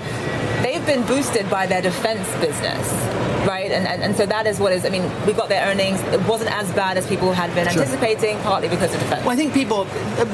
they've 0.63 0.85
been 0.85 1.07
boosted 1.07 1.49
by 1.49 1.67
their 1.67 1.81
defense 1.81 2.29
business. 2.41 3.16
Right? 3.47 3.71
And, 3.71 3.87
and, 3.87 4.03
and 4.03 4.17
so 4.17 4.27
that 4.27 4.47
is 4.47 4.59
what 4.59 4.73
is, 4.73 4.85
I 4.85 4.91
mean, 4.91 5.11
we 5.27 5.33
got 5.33 5.49
their 5.49 5.67
earnings. 5.69 6.01
It 6.03 6.21
wasn't 6.27 6.51
as 6.53 6.71
bad 6.73 6.97
as 6.99 7.07
people 7.07 7.33
had 7.33 7.55
been 7.55 7.69
Sure. 7.69 7.83
anticipating, 7.83 8.39
partly 8.41 8.69
because 8.69 8.93
of 8.95 9.01
defense. 9.01 9.23
Well, 9.25 9.31
I 9.33 9.37
think 9.37 9.55
people, 9.55 9.85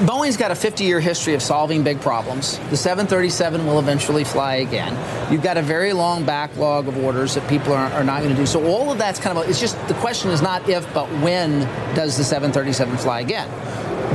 Boeing's 0.06 0.36
got 0.36 0.50
a 0.50 0.54
50 0.54 0.84
year 0.84 1.00
history 1.00 1.34
of 1.34 1.42
solving 1.42 1.82
big 1.82 2.00
problems. 2.00 2.58
The 2.70 2.76
737 2.76 3.66
will 3.66 3.78
eventually 3.78 4.24
fly 4.24 4.56
again. 4.56 4.96
You've 5.32 5.42
got 5.42 5.56
a 5.56 5.62
very 5.62 5.92
long 5.92 6.24
backlog 6.24 6.88
of 6.88 6.96
orders 6.98 7.34
that 7.34 7.48
people 7.48 7.72
are, 7.72 7.90
are 7.92 8.04
not 8.04 8.22
going 8.22 8.34
to 8.34 8.40
do. 8.40 8.46
So 8.46 8.64
all 8.66 8.90
of 8.90 8.98
that's 8.98 9.18
kind 9.20 9.36
of, 9.36 9.44
a, 9.44 9.48
it's 9.50 9.60
just 9.60 9.76
the 9.88 9.94
question 9.94 10.30
is 10.30 10.42
not 10.42 10.68
if, 10.68 10.92
but 10.94 11.06
when 11.20 11.60
does 11.94 12.16
the 12.16 12.24
737 12.24 12.96
fly 12.98 13.20
again? 13.20 13.48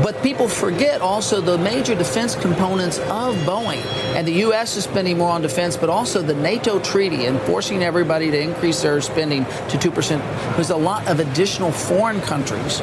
But 0.03 0.21
people 0.21 0.47
forget 0.47 1.01
also 1.01 1.41
the 1.41 1.57
major 1.57 1.95
defense 1.95 2.35
components 2.35 2.99
of 2.99 3.35
Boeing. 3.37 3.83
And 4.15 4.27
the 4.27 4.33
U.S. 4.33 4.77
is 4.77 4.83
spending 4.83 5.17
more 5.17 5.31
on 5.31 5.41
defense, 5.41 5.75
but 5.75 5.89
also 5.89 6.21
the 6.21 6.35
NATO 6.35 6.79
treaty 6.79 7.25
and 7.25 7.39
forcing 7.41 7.83
everybody 7.83 8.29
to 8.31 8.39
increase 8.39 8.81
their 8.81 9.01
spending 9.01 9.45
to 9.45 9.77
2%. 9.77 10.55
There's 10.55 10.69
a 10.69 10.77
lot 10.77 11.07
of 11.07 11.19
additional 11.19 11.71
foreign 11.71 12.21
countries 12.21 12.81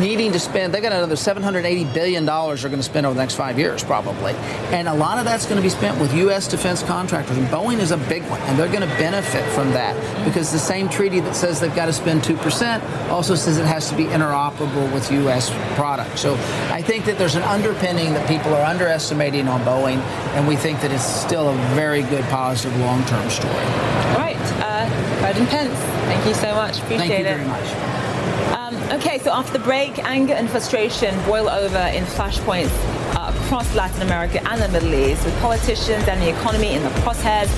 needing 0.00 0.32
to 0.32 0.40
spend. 0.40 0.74
They 0.74 0.80
got 0.80 0.92
another 0.92 1.14
$780 1.14 1.94
billion 1.94 2.24
they're 2.24 2.56
going 2.56 2.76
to 2.76 2.82
spend 2.82 3.06
over 3.06 3.14
the 3.14 3.20
next 3.20 3.34
five 3.34 3.58
years, 3.58 3.84
probably. 3.84 4.32
And 4.72 4.88
a 4.88 4.94
lot 4.94 5.18
of 5.18 5.24
that's 5.24 5.44
going 5.44 5.56
to 5.56 5.62
be 5.62 5.68
spent 5.68 6.00
with 6.00 6.14
U.S. 6.14 6.48
defense 6.48 6.82
contractors. 6.82 7.36
And 7.36 7.46
Boeing 7.48 7.78
is 7.78 7.90
a 7.90 7.96
big 7.96 8.22
one, 8.24 8.40
and 8.42 8.58
they're 8.58 8.68
going 8.68 8.88
to 8.88 8.96
benefit 8.96 9.44
from 9.52 9.70
that 9.70 9.94
because 10.24 10.50
the 10.50 10.58
same 10.58 10.88
treaty 10.88 11.20
that 11.20 11.36
says 11.36 11.60
they've 11.60 11.74
got 11.74 11.86
to 11.86 11.92
spend 11.92 12.22
2% 12.22 13.10
also 13.10 13.34
says 13.34 13.58
it 13.58 13.66
has 13.66 13.88
to 13.90 13.96
be 13.96 14.04
interoperable 14.04 14.92
with 14.92 15.10
U.S. 15.12 15.50
products. 15.74 16.20
So 16.20 16.34
I 16.70 16.82
think 16.82 17.04
that 17.04 17.18
there's 17.18 17.34
an 17.34 17.42
underpinning 17.42 18.12
that 18.14 18.28
people 18.28 18.54
are 18.54 18.64
underestimating 18.64 19.48
on 19.48 19.60
Boeing, 19.62 19.98
and 20.34 20.48
we 20.48 20.56
think 20.56 20.80
that 20.80 20.90
it's 20.90 21.04
still 21.04 21.50
a 21.50 21.56
very 21.74 22.02
good, 22.04 22.24
positive, 22.24 22.76
long-term 22.80 23.28
story. 23.30 23.54
All 23.54 24.18
right, 24.18 24.36
uh, 24.62 24.88
President 25.20 25.50
Pence, 25.50 25.78
thank 26.06 26.26
you 26.26 26.34
so 26.34 26.54
much. 26.54 26.78
Appreciate 26.78 27.04
it. 27.04 27.08
Thank 27.08 27.10
you 27.10 27.26
it. 27.26 27.36
very 27.36 27.46
much. 27.46 27.99
Um, 28.54 28.76
okay, 28.98 29.18
so 29.18 29.32
after 29.32 29.52
the 29.52 29.64
break, 29.64 29.98
anger 30.04 30.34
and 30.34 30.48
frustration 30.48 31.14
boil 31.26 31.48
over 31.48 31.78
in 31.78 32.04
flashpoints 32.04 32.70
uh, 33.16 33.32
across 33.44 33.74
Latin 33.74 34.02
America 34.02 34.40
and 34.50 34.60
the 34.60 34.68
Middle 34.68 34.94
East, 34.94 35.24
with 35.24 35.38
politicians 35.40 36.06
and 36.08 36.20
the 36.22 36.28
economy 36.30 36.74
in 36.74 36.82
the 36.82 36.90
crosshairs. 37.00 37.50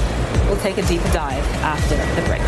We'll 0.49 0.61
take 0.61 0.79
a 0.79 0.87
deeper 0.87 1.11
dive 1.13 1.45
after 1.63 1.97
the 2.21 2.27
break. 2.27 2.43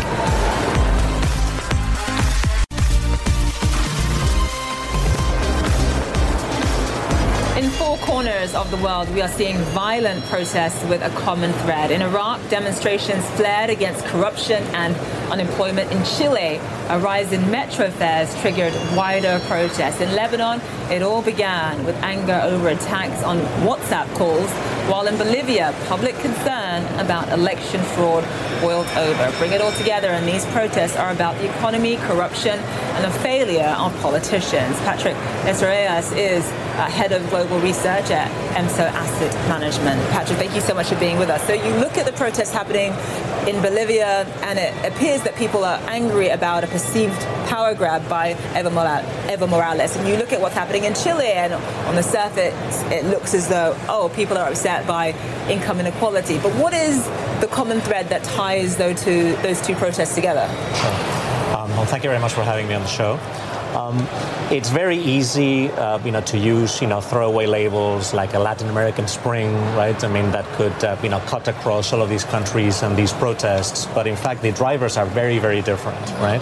Corners 8.01 8.53
of 8.55 8.69
the 8.71 8.77
world, 8.77 9.09
we 9.13 9.21
are 9.21 9.27
seeing 9.27 9.57
violent 9.73 10.23
protests 10.25 10.83
with 10.85 11.01
a 11.01 11.09
common 11.21 11.51
thread. 11.63 11.91
In 11.91 12.01
Iraq, 12.01 12.39
demonstrations 12.49 13.25
flared 13.31 13.69
against 13.69 14.05
corruption 14.05 14.61
and 14.75 14.95
unemployment. 15.31 15.91
In 15.91 16.03
Chile, 16.03 16.59
a 16.89 16.99
rise 16.99 17.31
in 17.31 17.49
metro 17.49 17.89
fares 17.89 18.33
triggered 18.41 18.73
wider 18.95 19.39
protests. 19.47 20.01
In 20.01 20.13
Lebanon, 20.15 20.61
it 20.91 21.01
all 21.01 21.21
began 21.21 21.83
with 21.85 21.95
anger 22.03 22.39
over 22.43 22.69
attacks 22.69 23.23
on 23.23 23.39
WhatsApp 23.65 24.13
calls, 24.15 24.49
while 24.89 25.07
in 25.07 25.17
Bolivia, 25.17 25.73
public 25.87 26.15
concern 26.19 26.83
about 26.99 27.29
election 27.29 27.81
fraud 27.95 28.23
boiled 28.61 28.87
over. 28.97 29.37
Bring 29.39 29.51
it 29.51 29.61
all 29.61 29.71
together, 29.73 30.09
and 30.09 30.27
these 30.27 30.45
protests 30.47 30.95
are 30.95 31.11
about 31.11 31.35
the 31.37 31.49
economy, 31.49 31.95
corruption, 31.97 32.59
and 32.59 33.03
the 33.03 33.19
failure 33.19 33.75
of 33.79 33.95
politicians. 34.01 34.77
Patrick 34.81 35.15
Esteruelas 35.45 36.15
is 36.15 36.43
uh, 36.45 36.85
head 36.87 37.11
of 37.11 37.27
global 37.29 37.59
research 37.59 37.84
at 37.85 38.31
EMSO 38.55 38.79
Asset 38.79 39.33
Management. 39.47 40.01
Patrick, 40.09 40.39
thank 40.39 40.55
you 40.55 40.61
so 40.61 40.73
much 40.73 40.89
for 40.89 40.99
being 40.99 41.19
with 41.19 41.29
us. 41.29 41.45
So 41.45 41.53
you 41.53 41.69
look 41.75 41.97
at 41.97 42.05
the 42.05 42.13
protests 42.13 42.51
happening 42.51 42.91
in 43.47 43.61
Bolivia, 43.61 44.25
and 44.41 44.57
it 44.57 44.73
appears 44.91 45.21
that 45.21 45.35
people 45.35 45.63
are 45.63 45.77
angry 45.87 46.29
about 46.29 46.63
a 46.63 46.67
perceived 46.67 47.19
power 47.47 47.75
grab 47.75 48.07
by 48.09 48.33
Evo 48.53 49.49
Morales. 49.49 49.95
And 49.95 50.07
you 50.07 50.17
look 50.17 50.33
at 50.33 50.41
what's 50.41 50.55
happening 50.55 50.85
in 50.85 50.95
Chile, 50.95 51.27
and 51.27 51.53
on 51.53 51.95
the 51.95 52.01
surface, 52.01 52.81
it 52.91 53.05
looks 53.05 53.33
as 53.35 53.47
though, 53.47 53.77
oh, 53.87 54.11
people 54.15 54.37
are 54.37 54.49
upset 54.49 54.87
by 54.87 55.11
income 55.47 55.79
inequality. 55.79 56.39
But 56.39 56.53
what 56.53 56.73
is 56.73 57.05
the 57.39 57.47
common 57.51 57.81
thread 57.81 58.09
that 58.09 58.23
ties 58.23 58.77
those 58.77 59.03
two, 59.03 59.35
those 59.37 59.61
two 59.61 59.75
protests 59.75 60.15
together? 60.15 60.47
Um, 61.55 61.69
well, 61.71 61.85
thank 61.85 62.03
you 62.03 62.09
very 62.09 62.21
much 62.21 62.33
for 62.33 62.41
having 62.41 62.67
me 62.67 62.73
on 62.73 62.81
the 62.81 62.87
show. 62.87 63.19
Um, 63.75 64.07
it's 64.51 64.69
very 64.69 64.97
easy, 64.97 65.69
uh, 65.71 65.99
you 66.05 66.11
know, 66.11 66.21
to 66.21 66.37
use, 66.37 66.81
you 66.81 66.87
know, 66.87 67.01
throwaway 67.01 67.45
labels 67.45 68.13
like 68.13 68.33
a 68.33 68.39
Latin 68.39 68.69
American 68.69 69.07
Spring, 69.07 69.53
right? 69.75 70.01
I 70.01 70.07
mean, 70.07 70.31
that 70.31 70.45
could, 70.55 70.83
uh, 70.83 70.95
you 71.03 71.09
know, 71.09 71.19
cut 71.21 71.47
across 71.49 71.91
all 71.91 72.01
of 72.01 72.09
these 72.09 72.23
countries 72.23 72.83
and 72.83 72.95
these 72.95 73.11
protests. 73.11 73.85
But 73.87 74.07
in 74.07 74.15
fact, 74.15 74.41
the 74.41 74.53
drivers 74.53 74.95
are 74.95 75.05
very, 75.05 75.39
very 75.39 75.61
different, 75.61 75.99
right? 76.21 76.41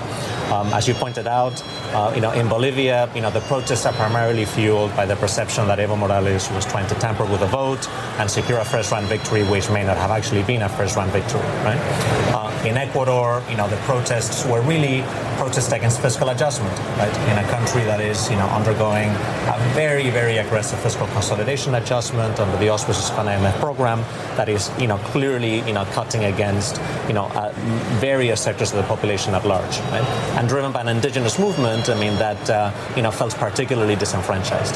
Um, 0.52 0.72
as 0.74 0.88
you 0.88 0.94
pointed 0.94 1.26
out, 1.26 1.64
uh, 1.94 2.12
you 2.14 2.22
know, 2.22 2.32
in 2.32 2.48
Bolivia, 2.48 3.10
you 3.16 3.22
know, 3.22 3.32
the 3.32 3.42
protests 3.42 3.88
are 3.88 3.94
primarily 3.94 4.46
fueled 4.46 4.96
by 4.96 5.06
the 5.08 5.16
perception 5.16 5.68
that 5.68 5.80
Evo 5.80 5.98
Morales 5.98 6.52
was 6.52 6.66
trying 6.66 6.88
to 6.88 6.96
tamper 6.96 7.26
with 7.26 7.40
the 7.40 7.48
vote 7.48 7.90
and 8.20 8.30
secure 8.30 8.60
a 8.60 8.66
first-round 8.66 9.08
victory, 9.08 9.44
which 9.44 9.70
may 9.72 9.84
not 9.84 9.98
have 9.98 10.12
actually 10.12 10.44
been 10.44 10.62
a 10.62 10.70
first-round 10.70 11.12
victory, 11.12 11.42
right? 11.66 11.80
Uh, 12.36 12.68
in 12.68 12.78
Ecuador, 12.78 13.44
you 13.50 13.58
know, 13.58 13.68
the 13.68 13.78
protests 13.78 14.46
were 14.46 14.62
really 14.62 15.04
protests 15.38 15.72
against 15.72 16.00
fiscal 16.02 16.30
adjustment, 16.30 16.78
right? 16.98 17.14
In 17.30 17.38
a 17.38 17.48
country 17.50 17.84
that 17.84 18.02
is, 18.02 18.30
you 18.30 18.36
know, 18.36 18.48
undergoing 18.48 19.10
a 19.10 19.58
very, 19.74 20.10
very 20.10 20.38
aggressive 20.38 20.80
fiscal 20.80 21.08
consolidation 21.08 21.76
adjustment 21.76 22.40
under 22.40 22.58
the 22.58 22.70
auspices 22.70 23.10
of 23.10 23.20
an 23.20 23.28
IMF 23.28 23.58
program 23.60 24.02
that 24.36 24.50
is, 24.50 24.70
you 24.80 24.88
know, 24.88 24.98
clearly, 25.14 25.62
you 25.62 25.74
know, 25.74 25.86
cutting 25.94 26.26
against, 26.26 26.82
you 27.08 27.14
know, 27.14 27.26
uh, 27.28 27.54
various 28.00 28.42
sectors 28.42 28.72
of 28.72 28.78
the 28.78 28.84
population 28.84 29.34
at 29.34 29.46
large, 29.46 29.80
right? 29.92 30.04
And 30.38 30.50
driven 30.50 30.72
by 30.72 30.82
an 30.82 30.90
indigenous 30.90 31.40
movement, 31.40 31.90
I 31.90 32.00
mean, 32.00 32.16
that, 32.18 32.50
uh, 32.50 32.72
you 32.96 33.02
know, 33.02 33.12
felt 33.12 33.34
particularly 33.36 33.96
disenfranchised. 33.96 34.76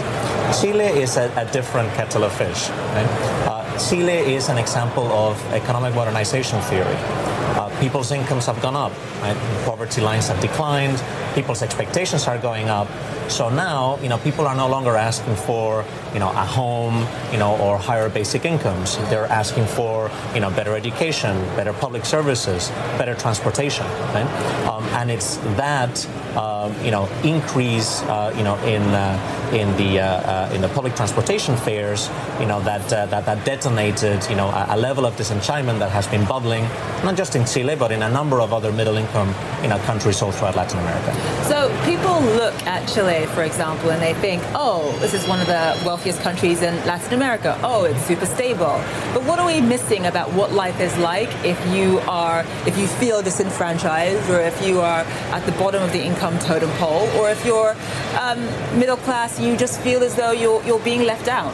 Chile 0.62 0.86
is 0.86 1.18
a, 1.18 1.32
a 1.36 1.46
different 1.52 1.94
kettle 1.96 2.24
of 2.24 2.32
fish, 2.32 2.70
right? 2.70 3.08
Uh, 3.46 3.78
Chile 3.78 4.34
is 4.36 4.50
an 4.50 4.58
example 4.58 5.06
of 5.12 5.38
economic 5.54 5.94
modernization 5.94 6.60
theory. 6.62 7.27
Uh, 7.56 7.70
people's 7.80 8.12
incomes 8.12 8.46
have 8.46 8.62
gone 8.62 8.76
up, 8.76 8.92
right? 9.22 9.38
poverty 9.66 10.02
lines 10.02 10.28
have 10.28 10.40
declined, 10.42 11.02
people's 11.36 11.62
expectations 11.62 12.28
are 12.28 12.38
going 12.38 12.70
up. 12.70 12.88
So 13.30 13.50
now, 13.50 13.98
you 14.02 14.10
know, 14.10 14.18
people 14.18 14.48
are 14.48 14.56
no 14.56 14.68
longer 14.68 14.96
asking 14.96 15.36
for, 15.36 15.84
you 16.14 16.20
know, 16.20 16.30
a 16.30 16.46
home, 16.46 17.06
you 17.32 17.38
know, 17.38 17.58
or 17.58 17.78
higher 17.78 18.10
basic 18.10 18.46
incomes. 18.46 18.98
They're 19.10 19.26
asking 19.26 19.66
for, 19.66 20.10
you 20.34 20.40
know, 20.40 20.50
better 20.50 20.76
education, 20.76 21.36
better 21.56 21.74
public 21.74 22.06
services, 22.06 22.70
better 22.98 23.16
transportation, 23.16 23.86
right? 24.14 24.28
Um, 24.68 24.84
and 24.96 25.12
it's 25.12 25.38
that, 25.58 26.08
uh, 26.38 26.72
you 26.84 26.92
know, 26.92 27.10
increase, 27.24 28.04
uh, 28.04 28.34
you 28.38 28.44
know, 28.44 28.56
in 28.64 28.84
uh, 28.94 29.52
in 29.54 29.76
the 29.78 30.00
uh, 30.00 30.06
uh, 30.06 30.54
in 30.54 30.62
the 30.62 30.70
public 30.70 30.96
transportation 30.96 31.58
fares, 31.58 32.10
you 32.40 32.46
know, 32.46 32.62
that 32.62 32.88
that 32.90 33.26
that 33.26 33.44
detonated, 33.44 34.20
you 34.30 34.36
know, 34.36 34.50
a, 34.50 34.68
a 34.76 34.78
level 34.78 35.06
of 35.06 35.16
disenchantment 35.18 35.80
that 35.80 35.90
has 35.90 36.08
been 36.08 36.24
bubbling, 36.26 36.64
not 37.04 37.16
just 37.18 37.36
in 37.36 37.44
Chile, 37.46 37.76
but 37.76 37.92
in 37.92 38.04
a 38.04 38.10
number 38.10 38.40
of 38.40 38.54
other 38.54 38.72
middle-income, 38.72 39.34
you 39.64 39.70
know, 39.70 39.80
countries 39.80 40.22
all 40.22 40.32
throughout 40.32 40.56
Latin 40.56 40.80
America. 40.80 41.12
So 41.46 41.58
people 41.86 42.22
look 42.36 42.54
at 42.68 42.88
Chile, 42.94 43.26
for 43.34 43.44
example, 43.44 43.90
and 43.90 44.02
they 44.02 44.14
think, 44.14 44.44
oh, 44.54 44.96
this 45.00 45.14
is 45.14 45.28
one 45.28 45.42
of 45.42 45.48
the 45.48 45.82
wealthiest 45.86 46.22
countries 46.22 46.62
in 46.62 46.76
Latin 46.86 47.14
America. 47.14 47.60
Oh, 47.64 47.86
it's 47.86 48.04
super 48.06 48.28
stable. 48.28 48.80
But 49.14 49.24
what 49.24 49.40
are 49.40 49.48
we 49.48 49.60
missing 49.60 50.06
about 50.06 50.32
what 50.34 50.52
life 50.52 50.80
is 50.80 50.96
like 51.00 51.30
if 51.44 51.58
you 51.74 52.00
are, 52.08 52.46
if 52.68 52.78
you 52.78 52.86
feel 52.86 53.24
disenfranchised, 53.24 54.30
or 54.30 54.40
if 54.42 54.56
you 54.66 54.82
are 54.82 55.02
at 55.34 55.44
the 55.46 55.52
bottom 55.54 55.82
of 55.82 55.92
the 55.92 56.04
income 56.04 56.27
totem 56.40 56.70
pole, 56.82 57.08
or 57.18 57.30
if 57.30 57.46
you're 57.46 57.76
um, 58.20 58.40
middle 58.80 58.98
class, 58.98 59.40
you 59.40 59.56
just 59.56 59.80
feel 59.82 60.04
as 60.04 60.16
though 60.16 60.32
you're 60.32 60.62
you're 60.64 60.84
being 60.84 61.04
left 61.04 61.28
out. 61.28 61.54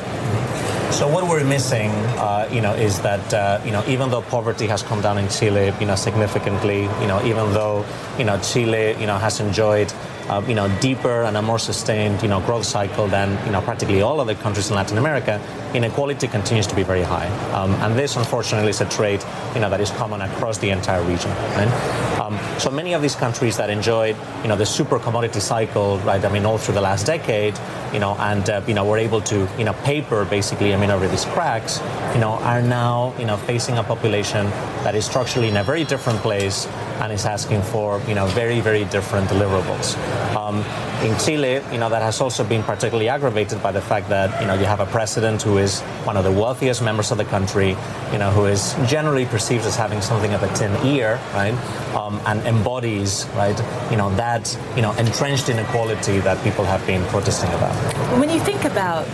So 0.94 1.08
what 1.08 1.28
we're 1.28 1.44
missing, 1.44 1.90
uh, 2.22 2.48
you 2.52 2.62
know, 2.62 2.74
is 2.74 3.02
that 3.02 3.34
uh, 3.34 3.60
you 3.66 3.72
know 3.72 3.84
even 3.88 4.10
though 4.12 4.22
poverty 4.22 4.68
has 4.68 4.84
come 4.84 5.02
down 5.02 5.18
in 5.18 5.28
Chile, 5.28 5.74
you 5.80 5.88
know, 5.88 5.96
significantly, 5.96 6.84
you 7.02 7.08
know, 7.08 7.20
even 7.26 7.52
though 7.54 7.84
you 8.18 8.26
know 8.26 8.40
Chile, 8.40 8.96
you 9.00 9.08
know, 9.08 9.18
has 9.18 9.40
enjoyed. 9.40 9.92
Uh, 10.30 10.42
you 10.48 10.56
know, 10.56 10.70
deeper 10.80 11.24
and 11.24 11.36
a 11.36 11.42
more 11.42 11.60
sustained, 11.60 12.22
you 12.22 12.30
know, 12.30 12.40
growth 12.42 12.66
cycle 12.66 13.08
than 13.08 13.38
you 13.46 13.52
know 13.52 13.62
practically 13.62 14.02
all 14.02 14.22
other 14.22 14.36
countries 14.36 14.70
in 14.70 14.76
Latin 14.76 14.98
America. 14.98 15.42
Inequality 15.74 16.28
continues 16.28 16.68
to 16.68 16.76
be 16.76 16.84
very 16.84 17.02
high, 17.02 17.28
um, 17.52 17.72
and 17.84 17.98
this, 17.98 18.16
unfortunately, 18.16 18.70
is 18.70 18.80
a 18.80 18.86
trait, 18.86 19.26
you 19.54 19.60
know, 19.60 19.70
that 19.70 19.82
is 19.82 19.92
common 19.92 20.22
across 20.22 20.58
the 20.60 20.70
entire 20.70 21.04
region. 21.04 21.32
Right? 21.32 22.20
Um, 22.22 22.40
so 22.58 22.70
many 22.70 22.94
of 22.94 23.02
these 23.02 23.16
countries 23.16 23.58
that 23.58 23.70
enjoyed, 23.70 24.16
you 24.44 24.48
know, 24.48 24.56
the 24.56 24.66
super 24.66 25.00
commodity 25.00 25.40
cycle, 25.40 25.98
right? 26.00 26.24
I 26.24 26.30
mean, 26.30 26.46
all 26.46 26.58
through 26.58 26.76
the 26.76 26.82
last 26.82 27.06
decade, 27.06 27.60
you 27.92 28.00
know, 28.00 28.16
and 28.20 28.50
uh, 28.50 28.62
you 28.68 28.74
know, 28.74 28.86
were 28.86 28.98
able 28.98 29.22
to, 29.22 29.48
you 29.58 29.66
know, 29.66 29.74
paper 29.84 30.26
basically, 30.26 30.74
I 30.74 30.78
mean, 30.78 30.92
over 30.92 31.08
these 31.08 31.26
cracks, 31.26 31.80
you 32.14 32.22
know, 32.22 32.34
are 32.44 32.62
now, 32.62 33.14
you 33.20 33.26
know, 33.26 33.38
facing 33.38 33.78
a 33.78 33.84
population 33.84 34.46
that 34.84 34.96
is 34.96 35.06
structurally 35.06 35.50
in 35.50 35.58
a 35.58 35.64
very 35.64 35.84
different 35.84 36.20
place 36.20 36.68
and 37.04 37.12
is 37.12 37.26
asking 37.26 37.62
for 37.62 38.02
you 38.08 38.16
know 38.16 38.26
very 38.28 38.62
very 38.62 38.86
different 38.86 39.28
deliverables. 39.30 39.98
Um, 40.36 40.64
in 41.06 41.18
Chile, 41.20 41.62
you 41.72 41.78
know 41.78 41.90
that 41.90 42.02
has 42.02 42.22
also 42.22 42.44
been 42.46 42.64
particularly 42.64 43.10
aggravated 43.10 43.62
by 43.62 43.74
the 43.74 43.82
fact 43.82 44.08
that 44.08 44.42
you 44.42 44.48
know 44.48 44.54
you 44.54 44.66
have 44.66 44.80
a 44.80 44.86
president 44.86 45.42
who 45.42 45.58
is 45.58 45.82
one 46.06 46.16
of 46.16 46.24
the 46.24 46.32
wealthiest 46.32 46.82
members 46.82 47.12
of 47.12 47.18
the 47.18 47.26
country, 47.26 47.76
you 48.14 48.18
know 48.18 48.32
who 48.32 48.46
is 48.46 48.74
generally 48.88 49.26
perceived 49.26 49.66
as 49.66 49.76
having 49.76 50.02
something 50.02 50.34
of 50.34 50.42
a 50.44 50.54
tin 50.56 50.72
ear, 50.88 51.20
right, 51.34 51.54
um, 51.94 52.22
and 52.26 52.40
embodies 52.48 53.28
right 53.36 53.60
you 53.92 53.98
know 53.98 54.10
that 54.16 54.58
you 54.76 54.82
know 54.82 54.94
entrenched 54.94 55.50
inequality 55.50 56.20
that 56.20 56.42
people 56.44 56.64
have 56.64 56.86
been 56.88 57.04
protesting 57.08 57.52
about. 57.52 57.76
When 58.18 58.30
you 58.30 58.40
think 58.40 58.64
about 58.64 59.06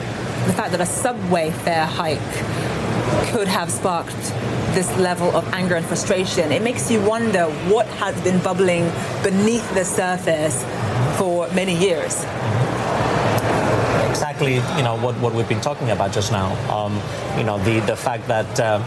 the 0.46 0.54
fact 0.54 0.72
that 0.72 0.82
a 0.82 0.86
subway 0.86 1.50
fare 1.52 1.86
hike 1.86 2.34
could 3.32 3.47
have 3.47 3.72
sparked 3.72 4.16
this 4.74 4.89
level 4.97 5.36
of 5.36 5.47
anger 5.53 5.76
and 5.76 5.86
frustration, 5.86 6.51
it 6.51 6.62
makes 6.62 6.91
you 6.91 7.01
wonder 7.01 7.45
what 7.72 7.88
has 7.88 8.20
been 8.22 8.39
bubbling 8.41 8.91
beneath 9.24 9.68
the 9.74 9.84
surface 9.84 10.64
for 11.18 11.47
many 11.53 11.76
years. 11.76 12.24
Exactly, 14.10 14.55
you 14.55 14.84
know 14.84 14.97
what, 15.01 15.16
what 15.20 15.34
we've 15.34 15.49
been 15.49 15.62
talking 15.62 15.89
about 15.91 16.12
just 16.12 16.32
now. 16.32 16.53
Um, 16.74 17.01
you 17.38 17.43
know 17.43 17.57
the 17.60 17.80
the 17.82 17.95
fact 17.95 18.28
that. 18.28 18.60
Uh, 18.60 18.84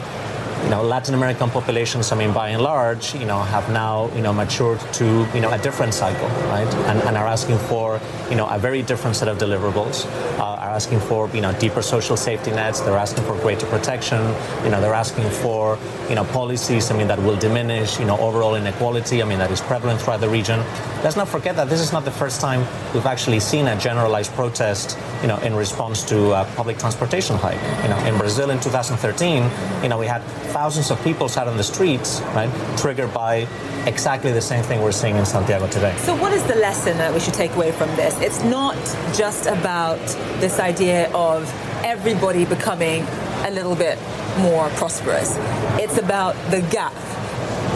you 0.63 0.71
know, 0.71 0.83
Latin 0.83 1.15
American 1.15 1.51
populations, 1.51 2.13
I 2.13 2.17
mean, 2.17 2.33
by 2.33 2.51
and 2.51 2.63
large, 2.63 3.15
you 3.15 3.27
know, 3.27 3.41
have 3.41 3.69
now, 3.71 4.11
you 4.15 4.23
know, 4.23 4.33
matured 4.33 4.81
to, 4.95 5.27
you 5.35 5.41
know, 5.41 5.51
a 5.51 5.59
different 5.59 5.93
cycle, 5.93 6.29
right? 6.49 6.73
And, 6.89 7.01
and 7.03 7.17
are 7.17 7.27
asking 7.27 7.59
for, 7.59 8.01
you 8.31 8.37
know, 8.37 8.47
a 8.47 8.59
very 8.59 8.83
different 8.83 9.17
set 9.17 9.29
of 9.29 9.39
deliverables, 9.39 10.07
uh, 10.39 10.63
are 10.63 10.71
asking 10.71 11.01
for, 11.01 11.29
you 11.31 11.41
know, 11.41 11.53
deeper 11.55 11.83
social 11.83 12.17
safety 12.17 12.51
nets. 12.51 12.81
They're 12.81 12.97
asking 12.97 13.25
for 13.25 13.37
greater 13.41 13.67
protection. 13.67 14.21
You 14.65 14.71
know, 14.71 14.81
they're 14.81 14.95
asking 14.95 15.29
for, 15.31 15.79
you 16.09 16.15
know, 16.15 16.25
policies, 16.25 16.91
I 16.91 16.97
mean, 16.97 17.09
that 17.09 17.19
will 17.19 17.37
diminish, 17.37 17.99
you 17.99 18.07
know, 18.07 18.17
overall 18.19 18.55
inequality. 18.55 19.21
I 19.23 19.27
mean, 19.27 19.39
that 19.39 19.51
is 19.51 19.61
prevalent 19.61 20.01
throughout 20.01 20.21
the 20.21 20.29
region. 20.29 20.61
Let's 21.03 21.17
not 21.17 21.29
forget 21.29 21.57
that 21.57 21.69
this 21.69 21.81
is 21.81 21.93
not 21.93 22.05
the 22.05 22.13
first 22.13 22.41
time 22.41 22.61
we've 22.95 23.07
actually 23.07 23.41
seen 23.41 23.67
a 23.67 23.77
generalized 23.77 24.33
protest, 24.33 24.97
you 25.21 25.29
know, 25.29 25.39
in 25.39 25.55
response 25.55 26.05
to 26.05 26.33
a 26.33 26.45
public 26.55 26.79
transportation 26.79 27.37
hike. 27.37 27.61
You 27.83 27.89
know, 27.89 27.99
in 28.07 28.17
Brazil 28.17 28.51
in 28.51 28.61
2013, 28.61 29.51
you 29.83 29.89
know, 29.89 29.99
we 29.99 30.07
had 30.07 30.23
thousands 30.53 30.91
of 30.91 31.03
people 31.03 31.29
sat 31.29 31.49
on 31.49 31.57
the 31.57 31.65
streets, 31.65 32.21
right, 32.35 32.51
triggered 32.79 33.13
by 33.13 33.49
exactly 33.87 34.33
the 34.33 34.41
same 34.41 34.63
thing 34.63 34.83
we're 34.83 34.93
seeing 34.93 35.17
in 35.17 35.25
Santiago 35.25 35.67
today. 35.67 35.97
So, 35.99 36.15
what 36.15 36.33
is 36.33 36.45
the 36.45 36.57
lesson 36.57 36.99
that 36.99 37.13
we 37.13 37.21
should 37.21 37.35
take 37.35 37.55
away 37.55 37.73
from 37.73 37.89
this? 37.97 38.19
It's 38.21 38.45
not 38.45 38.77
just 39.17 39.47
about 39.47 39.99
this 40.41 40.61
idea 40.61 41.11
of 41.13 41.51
everybody 41.85 42.45
becoming 42.45 43.03
a 43.45 43.51
little 43.51 43.75
bit 43.75 43.99
more 44.39 44.69
prosperous, 44.71 45.37
it's 45.81 45.99
about 45.99 46.35
the 46.51 46.61
gap. 46.71 46.95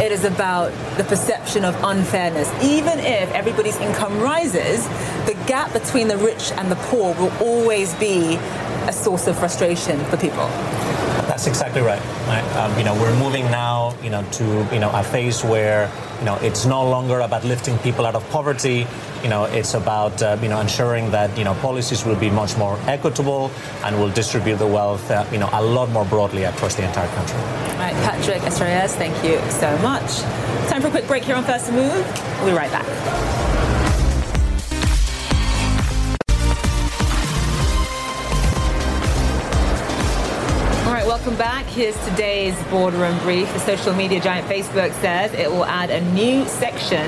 It 0.01 0.13
is 0.13 0.25
about 0.25 0.73
the 0.99 1.05
perception 1.05 1.65
of 1.65 1.75
unfairness. 1.83 2.53
Even 2.63 2.99
if 2.99 3.33
everybody's 3.33 3.79
income 3.79 4.21
rises, 4.21 4.87
the 5.25 5.35
gap 5.47 5.73
between 5.73 6.09
the 6.09 6.19
rich 6.19 6.53
and 6.53 6.71
the 6.71 6.77
poor 6.77 7.15
will 7.15 7.33
always 7.41 7.95
be 7.95 8.37
a 8.87 8.93
source 8.93 9.27
of 9.27 9.39
frustration 9.39 9.99
for 10.05 10.19
people. 10.19 10.51
That's 11.37 11.49
exactly 11.49 11.83
right. 11.83 12.01
right? 12.29 12.57
Um, 12.57 12.79
you 12.79 12.85
know, 12.87 12.95
we're 12.95 13.15
moving 13.19 13.45
now, 13.51 13.95
you 14.03 14.09
know, 14.09 14.23
to 14.23 14.45
you 14.73 14.81
know 14.81 14.91
a 14.91 15.03
phase 15.03 15.45
where 15.45 15.93
you 16.19 16.25
know 16.25 16.37
it's 16.37 16.65
no 16.65 16.89
longer 16.89 17.21
about 17.21 17.45
lifting 17.45 17.77
people 17.81 18.07
out 18.07 18.15
of 18.15 18.27
poverty. 18.31 18.87
You 19.23 19.29
know, 19.29 19.45
it's 19.45 19.75
about 19.75 20.23
uh, 20.23 20.39
you 20.41 20.49
know 20.49 20.59
ensuring 20.59 21.11
that 21.11 21.37
you 21.37 21.45
know 21.45 21.53
policies 21.57 22.07
will 22.07 22.17
be 22.17 22.31
much 22.31 22.57
more 22.57 22.79
equitable 22.87 23.51
and 23.85 24.01
will 24.01 24.09
distribute 24.09 24.57
the 24.57 24.67
wealth 24.67 25.11
uh, 25.11 25.27
you 25.31 25.37
know 25.37 25.51
a 25.53 25.63
lot 25.63 25.91
more 25.91 26.07
broadly 26.07 26.45
across 26.45 26.75
the 26.75 26.87
entire 26.87 27.15
country. 27.15 27.37
All 27.37 27.85
right, 27.85 27.97
Patrick 28.09 28.41
Esteruelas, 28.41 28.95
thank 28.97 29.13
you 29.23 29.37
so 29.51 29.77
much. 29.83 30.23
Time 30.71 30.81
for 30.81 30.89
a 30.89 30.91
quick 30.91 31.07
break 31.07 31.25
here 31.25 31.37
on 31.37 31.45
First 31.45 31.71
Move. 31.71 31.93
We'll 32.41 32.47
be 32.47 32.57
right 32.57 32.73
back. 32.73 33.46
Welcome 41.27 41.45
back. 41.45 41.67
Here's 41.67 41.99
today's 42.05 42.55
boardroom 42.71 43.19
brief. 43.19 43.53
The 43.53 43.59
social 43.59 43.93
media 43.93 44.21
giant 44.21 44.47
Facebook 44.47 44.93
says 45.01 45.35
it 45.35 45.51
will 45.51 45.65
add 45.65 45.91
a 45.91 46.01
new 46.13 46.47
section 46.47 47.05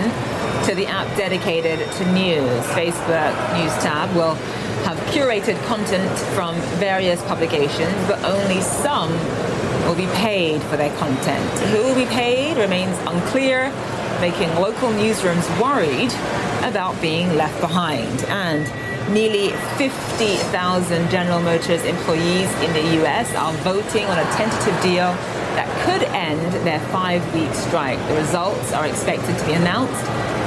to 0.67 0.75
the 0.75 0.87
app 0.87 1.07
dedicated 1.17 1.79
to 1.79 2.13
news. 2.13 2.65
Facebook 2.75 3.33
News 3.55 3.73
tab 3.81 4.13
will 4.17 4.35
have 4.83 4.99
curated 5.15 5.57
content 5.67 6.11
from 6.35 6.57
various 6.81 7.23
publications, 7.27 7.95
but 8.09 8.21
only 8.25 8.61
some 8.61 9.13
will 9.87 9.95
be 9.95 10.09
paid 10.17 10.61
for 10.63 10.77
their 10.77 10.93
content. 10.97 11.49
Who 11.69 11.85
will 11.85 11.95
be 11.95 12.07
paid 12.07 12.57
remains 12.57 12.99
unclear, 13.07 13.71
making 14.21 14.53
local 14.57 14.91
newsrooms 14.91 15.47
worried 15.63 16.13
about 16.69 17.01
being 17.01 17.37
left 17.37 17.61
behind. 17.61 18.25
And 18.25 18.67
Nearly 19.11 19.53
50,000 19.79 21.11
General 21.11 21.41
Motors 21.41 21.83
employees 21.85 22.53
in 22.61 22.73
the 22.75 23.03
US 23.03 23.35
are 23.35 23.55
voting 23.65 24.05
on 24.05 24.19
a 24.19 24.25
tentative 24.37 24.79
deal 24.83 25.17
that 25.57 25.67
could 25.85 26.03
end 26.13 26.53
their 26.67 26.79
five 26.91 27.23
week 27.33 27.53
strike. 27.55 27.99
The 28.09 28.17
results 28.17 28.71
are 28.75 28.87
expected 28.87 29.39
to 29.39 29.47
be 29.47 29.55
announced 29.55 30.05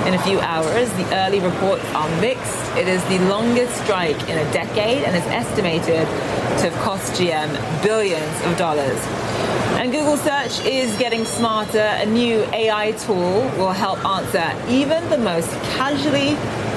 in 0.07 0.13
a 0.13 0.21
few 0.21 0.39
hours. 0.41 0.93
The 0.93 1.11
early 1.15 1.39
reports 1.39 1.83
are 1.95 2.07
mixed. 2.21 2.61
It 2.77 2.87
is 2.87 3.03
the 3.05 3.17
longest 3.29 3.75
strike 3.83 4.21
in 4.29 4.37
a 4.37 4.53
decade 4.53 5.05
and 5.05 5.17
is 5.17 5.25
estimated 5.25 6.05
to 6.59 6.69
have 6.69 6.83
cost 6.83 7.19
GM 7.19 7.49
billions 7.81 8.45
of 8.45 8.55
dollars. 8.59 8.99
And 9.81 9.91
Google 9.91 10.17
Search 10.17 10.63
is 10.67 10.95
getting 10.99 11.25
smarter. 11.25 11.79
A 11.79 12.05
new 12.05 12.43
AI 12.53 12.91
tool 12.91 13.41
will 13.57 13.71
help 13.71 14.05
answer 14.05 14.53
even 14.69 15.09
the 15.09 15.17
most 15.17 15.49
casually 15.77 16.35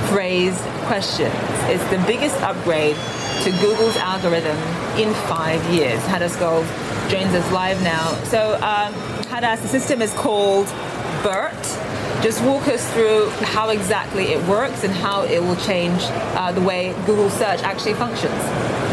phrased 0.09 0.65
questions. 0.87 1.35
It's 1.69 1.85
the 1.91 2.03
biggest 2.07 2.41
upgrade 2.41 2.97
to 3.45 3.51
Google's 3.61 3.97
algorithm 3.97 4.57
in 4.99 5.13
five 5.29 5.63
years. 5.73 6.01
Hadas 6.03 6.39
Gold 6.39 6.67
joins 7.11 7.35
us 7.35 7.51
live 7.53 7.83
now. 7.83 8.15
So, 8.25 8.55
um, 8.57 8.93
Hadas, 9.25 9.63
the 9.63 9.69
system 9.69 10.01
is 10.01 10.13
called 10.15 10.67
BERT. 11.23 11.63
Just 12.23 12.43
walk 12.45 12.69
us 12.69 12.91
through 12.95 13.29
how 13.55 13.71
exactly 13.71 14.33
it 14.33 14.43
works 14.49 14.85
and 14.85 14.93
how 14.93 15.23
it 15.23 15.43
will 15.43 15.57
change 15.57 16.01
uh, 16.37 16.53
the 16.53 16.63
way 16.63 16.95
Google 17.07 17.31
Search 17.31 17.63
actually 17.63 17.95
functions. 17.95 18.84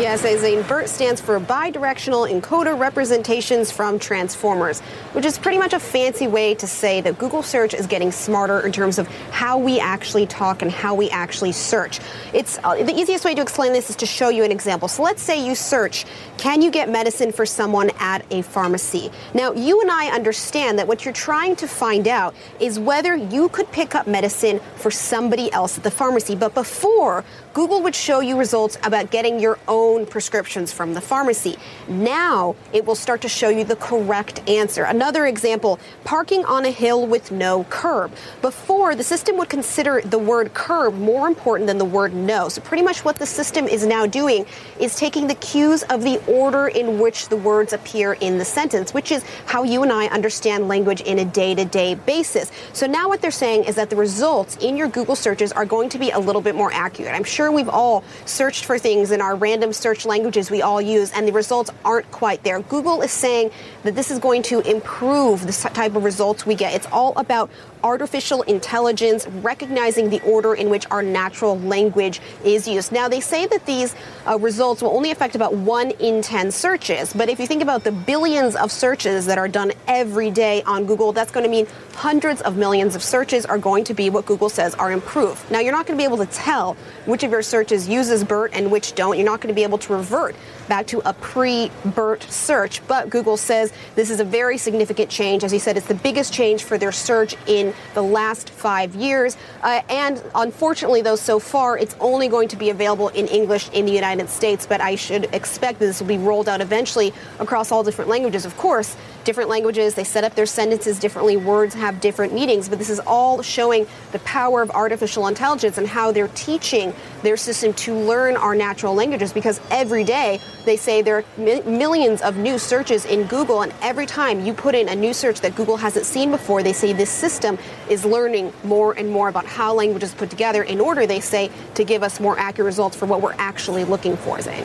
Yes, 0.00 0.22
Zain, 0.22 0.62
BERT 0.62 0.88
stands 0.88 1.20
for 1.20 1.38
Bidirectional 1.38 2.26
Encoder 2.26 2.76
Representations 2.78 3.70
from 3.70 3.98
Transformers, 3.98 4.80
which 5.12 5.26
is 5.26 5.36
pretty 5.36 5.58
much 5.58 5.74
a 5.74 5.78
fancy 5.78 6.26
way 6.26 6.54
to 6.54 6.66
say 6.66 7.02
that 7.02 7.18
Google 7.18 7.42
search 7.42 7.74
is 7.74 7.86
getting 7.86 8.10
smarter 8.10 8.60
in 8.60 8.72
terms 8.72 8.98
of 8.98 9.06
how 9.30 9.58
we 9.58 9.78
actually 9.78 10.26
talk 10.26 10.62
and 10.62 10.70
how 10.70 10.94
we 10.94 11.10
actually 11.10 11.52
search. 11.52 12.00
It's 12.32 12.58
uh, 12.64 12.82
the 12.82 12.98
easiest 12.98 13.26
way 13.26 13.34
to 13.34 13.42
explain 13.42 13.74
this 13.74 13.90
is 13.90 13.96
to 13.96 14.06
show 14.06 14.30
you 14.30 14.44
an 14.44 14.50
example. 14.50 14.88
So 14.88 15.02
let's 15.02 15.20
say 15.20 15.46
you 15.46 15.54
search, 15.54 16.06
can 16.38 16.62
you 16.62 16.70
get 16.70 16.88
medicine 16.88 17.30
for 17.30 17.44
someone 17.44 17.90
at 17.98 18.24
a 18.32 18.40
pharmacy? 18.40 19.10
Now, 19.34 19.52
you 19.52 19.82
and 19.82 19.90
I 19.90 20.06
understand 20.06 20.78
that 20.78 20.88
what 20.88 21.04
you're 21.04 21.12
trying 21.12 21.54
to 21.56 21.68
find 21.68 22.08
out 22.08 22.34
is 22.60 22.78
whether 22.78 23.14
you 23.14 23.50
could 23.50 23.70
pick 23.72 23.94
up 23.94 24.06
medicine 24.06 24.58
for 24.76 24.90
somebody 24.90 25.52
else 25.52 25.76
at 25.76 25.84
the 25.84 25.90
pharmacy. 25.90 26.34
But 26.34 26.54
before, 26.54 27.24
Google 27.54 27.82
would 27.82 27.94
show 27.94 28.20
you 28.20 28.38
results 28.38 28.78
about 28.82 29.10
getting 29.10 29.38
your 29.38 29.58
own 29.68 30.06
prescriptions 30.06 30.72
from 30.72 30.94
the 30.94 31.02
pharmacy. 31.02 31.58
Now 31.86 32.56
it 32.72 32.86
will 32.86 32.94
start 32.94 33.20
to 33.22 33.28
show 33.28 33.50
you 33.50 33.62
the 33.62 33.76
correct 33.76 34.48
answer. 34.48 34.84
Another 34.84 35.26
example 35.26 35.78
parking 36.04 36.46
on 36.46 36.64
a 36.64 36.70
hill 36.70 37.06
with 37.06 37.30
no 37.30 37.64
curb. 37.64 38.10
Before, 38.40 38.94
the 38.94 39.04
system 39.04 39.36
would 39.36 39.50
consider 39.50 40.00
the 40.00 40.18
word 40.18 40.54
curb 40.54 40.94
more 40.94 41.28
important 41.28 41.66
than 41.66 41.76
the 41.76 41.84
word 41.84 42.14
no. 42.14 42.48
So, 42.48 42.62
pretty 42.62 42.82
much 42.82 43.04
what 43.04 43.16
the 43.16 43.26
system 43.26 43.66
is 43.66 43.84
now 43.84 44.06
doing 44.06 44.46
is 44.80 44.96
taking 44.96 45.26
the 45.26 45.34
cues 45.34 45.82
of 45.84 46.02
the 46.02 46.24
order 46.26 46.68
in 46.68 46.98
which 46.98 47.28
the 47.28 47.36
words 47.36 47.74
appear 47.74 48.14
in 48.14 48.38
the 48.38 48.46
sentence, 48.46 48.94
which 48.94 49.12
is 49.12 49.24
how 49.44 49.62
you 49.62 49.82
and 49.82 49.92
I 49.92 50.06
understand 50.06 50.68
language 50.68 51.02
in 51.02 51.18
a 51.18 51.24
day 51.26 51.54
to 51.54 51.66
day 51.66 51.96
basis. 51.96 52.50
So, 52.72 52.86
now 52.86 53.08
what 53.08 53.20
they're 53.20 53.30
saying 53.30 53.64
is 53.64 53.74
that 53.74 53.90
the 53.90 53.96
results 53.96 54.56
in 54.56 54.78
your 54.78 54.88
Google 54.88 55.16
searches 55.16 55.52
are 55.52 55.66
going 55.66 55.90
to 55.90 55.98
be 55.98 56.10
a 56.10 56.18
little 56.18 56.40
bit 56.40 56.54
more 56.54 56.72
accurate. 56.72 57.14
I'm 57.14 57.24
sure 57.24 57.41
we've 57.50 57.68
all 57.68 58.04
searched 58.26 58.64
for 58.64 58.78
things 58.78 59.10
in 59.10 59.20
our 59.20 59.34
random 59.34 59.72
search 59.72 60.04
languages 60.06 60.50
we 60.50 60.62
all 60.62 60.80
use, 60.80 61.10
and 61.12 61.26
the 61.26 61.32
results 61.32 61.70
aren't 61.84 62.10
quite 62.12 62.44
there. 62.44 62.60
Google 62.60 63.02
is 63.02 63.10
saying 63.10 63.50
that 63.82 63.94
this 63.94 64.10
is 64.10 64.18
going 64.18 64.42
to 64.42 64.60
improve 64.60 65.46
the 65.46 65.70
type 65.70 65.96
of 65.96 66.04
results 66.04 66.46
we 66.46 66.54
get. 66.54 66.74
It's 66.74 66.86
all 66.92 67.12
about 67.16 67.50
artificial 67.84 68.42
intelligence 68.42 69.26
recognizing 69.26 70.10
the 70.10 70.20
order 70.22 70.54
in 70.54 70.70
which 70.70 70.86
our 70.90 71.02
natural 71.02 71.58
language 71.60 72.20
is 72.44 72.66
used. 72.66 72.92
Now, 72.92 73.08
they 73.08 73.20
say 73.20 73.46
that 73.46 73.66
these 73.66 73.94
uh, 74.26 74.38
results 74.38 74.82
will 74.82 74.94
only 74.96 75.10
affect 75.10 75.34
about 75.34 75.54
one 75.54 75.90
in 75.92 76.22
10 76.22 76.50
searches, 76.50 77.12
but 77.12 77.28
if 77.28 77.38
you 77.38 77.46
think 77.46 77.62
about 77.62 77.84
the 77.84 77.92
billions 77.92 78.56
of 78.56 78.70
searches 78.70 79.26
that 79.26 79.38
are 79.38 79.48
done 79.48 79.72
every 79.86 80.30
day 80.30 80.62
on 80.62 80.86
Google, 80.86 81.12
that's 81.12 81.30
going 81.30 81.44
to 81.44 81.50
mean 81.50 81.66
hundreds 81.94 82.40
of 82.42 82.56
millions 82.56 82.94
of 82.94 83.02
searches 83.02 83.44
are 83.46 83.58
going 83.58 83.84
to 83.84 83.94
be 83.94 84.10
what 84.10 84.26
Google 84.26 84.48
says 84.48 84.74
are 84.74 84.92
improved. 84.92 85.50
Now, 85.50 85.60
you're 85.60 85.72
not 85.72 85.86
going 85.86 85.98
to 85.98 86.00
be 86.00 86.06
able 86.06 86.24
to 86.24 86.32
tell 86.32 86.76
which 87.06 87.22
of 87.22 87.30
your 87.30 87.42
searches 87.42 87.88
uses 87.88 88.24
BERT 88.24 88.52
and 88.54 88.70
which 88.70 88.94
don't. 88.94 89.16
You're 89.16 89.26
not 89.26 89.40
going 89.40 89.54
to 89.54 89.58
be 89.58 89.62
able 89.62 89.78
to 89.78 89.94
revert 89.94 90.34
back 90.68 90.86
to 90.88 91.06
a 91.08 91.12
pre-BERT 91.14 92.22
search. 92.24 92.86
But 92.86 93.10
Google 93.10 93.36
says 93.36 93.72
this 93.94 94.10
is 94.10 94.20
a 94.20 94.24
very 94.24 94.58
significant 94.58 95.10
change. 95.10 95.44
As 95.44 95.52
he 95.52 95.58
said, 95.58 95.76
it's 95.76 95.86
the 95.86 95.94
biggest 95.94 96.32
change 96.32 96.64
for 96.64 96.78
their 96.78 96.92
search 96.92 97.34
in 97.46 97.71
the 97.94 98.02
last 98.02 98.50
five 98.50 98.94
years. 98.94 99.36
Uh, 99.62 99.80
and 99.88 100.22
unfortunately, 100.34 101.02
though, 101.02 101.16
so 101.16 101.38
far 101.38 101.78
it's 101.78 101.96
only 102.00 102.28
going 102.28 102.48
to 102.48 102.56
be 102.56 102.70
available 102.70 103.08
in 103.08 103.26
English 103.28 103.68
in 103.70 103.86
the 103.86 103.92
United 103.92 104.28
States. 104.28 104.66
But 104.66 104.80
I 104.80 104.94
should 104.94 105.24
expect 105.34 105.78
that 105.78 105.86
this 105.86 106.00
will 106.00 106.08
be 106.08 106.18
rolled 106.18 106.48
out 106.48 106.60
eventually 106.60 107.12
across 107.38 107.72
all 107.72 107.82
different 107.82 108.10
languages. 108.10 108.44
Of 108.44 108.56
course, 108.56 108.96
different 109.24 109.50
languages 109.50 109.94
they 109.94 110.04
set 110.04 110.24
up 110.24 110.34
their 110.34 110.46
sentences 110.46 110.98
differently. 110.98 111.36
Words 111.36 111.74
have 111.74 112.00
different 112.00 112.32
meanings. 112.32 112.68
But 112.68 112.78
this 112.78 112.90
is 112.90 113.00
all 113.00 113.42
showing 113.42 113.86
the 114.12 114.18
power 114.20 114.62
of 114.62 114.70
artificial 114.70 115.26
intelligence 115.26 115.78
and 115.78 115.86
how 115.86 116.12
they're 116.12 116.28
teaching 116.28 116.94
their 117.22 117.36
system 117.36 117.72
to 117.74 117.94
learn 117.94 118.36
our 118.36 118.54
natural 118.54 118.94
languages. 118.94 119.32
Because 119.32 119.60
every 119.70 120.04
day 120.04 120.40
they 120.64 120.76
say 120.76 121.02
there 121.02 121.18
are 121.18 121.24
mi- 121.36 121.62
millions 121.62 122.22
of 122.22 122.36
new 122.36 122.58
searches 122.58 123.04
in 123.04 123.24
Google, 123.24 123.62
and 123.62 123.72
every 123.80 124.06
time 124.06 124.44
you 124.44 124.52
put 124.52 124.74
in 124.74 124.88
a 124.88 124.94
new 124.94 125.12
search 125.12 125.40
that 125.40 125.54
Google 125.54 125.76
hasn't 125.76 126.06
seen 126.06 126.30
before, 126.30 126.62
they 126.62 126.72
say 126.72 126.92
this 126.92 127.10
system 127.10 127.58
is 127.88 128.04
learning 128.04 128.52
more 128.64 128.92
and 128.92 129.10
more 129.10 129.28
about 129.28 129.46
how 129.46 129.72
languages 129.74 130.14
put 130.14 130.30
together 130.30 130.62
in 130.62 130.80
order, 130.80 131.06
they 131.06 131.20
say, 131.20 131.50
to 131.74 131.84
give 131.84 132.02
us 132.02 132.20
more 132.20 132.38
accurate 132.38 132.66
results 132.66 132.96
for 132.96 133.06
what 133.06 133.20
we're 133.20 133.34
actually 133.38 133.84
looking 133.84 134.16
for, 134.16 134.40
Zain. 134.40 134.64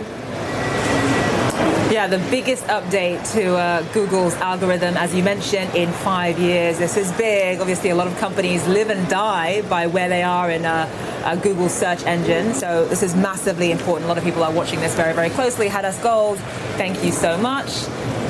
Yeah, 1.90 2.06
the 2.08 2.20
biggest 2.30 2.66
update 2.66 3.32
to 3.32 3.56
uh, 3.56 3.82
Google's 3.94 4.34
algorithm, 4.36 4.98
as 4.98 5.16
you 5.16 5.24
mentioned, 5.24 5.74
in 5.74 5.90
five 5.92 6.38
years. 6.38 6.78
This 6.78 6.98
is 6.98 7.10
big. 7.14 7.62
Obviously, 7.62 7.92
a 7.92 7.96
lot 7.96 8.08
of 8.08 8.18
companies 8.18 8.68
live 8.68 8.90
and 8.90 9.08
die 9.08 9.62
by 9.64 9.88
where 9.88 10.10
they 10.10 10.22
are 10.22 10.52
in 10.52 10.66
a, 10.66 10.90
Google 11.36 11.70
search 11.70 12.04
engine. 12.04 12.54
So 12.54 12.86
this 12.86 13.04
is 13.04 13.16
massively 13.16 13.72
important. 13.72 14.06
A 14.06 14.08
lot 14.08 14.18
of 14.18 14.24
people 14.24 14.44
are 14.44 14.52
watching 14.52 14.80
this 14.80 14.96
very, 14.96 15.14
very 15.14 15.30
closely. 15.30 15.68
Hadas 15.68 16.02
Gold, 16.02 16.40
thank 16.78 17.04
you 17.04 17.12
so 17.12 17.38
much. 17.38 17.88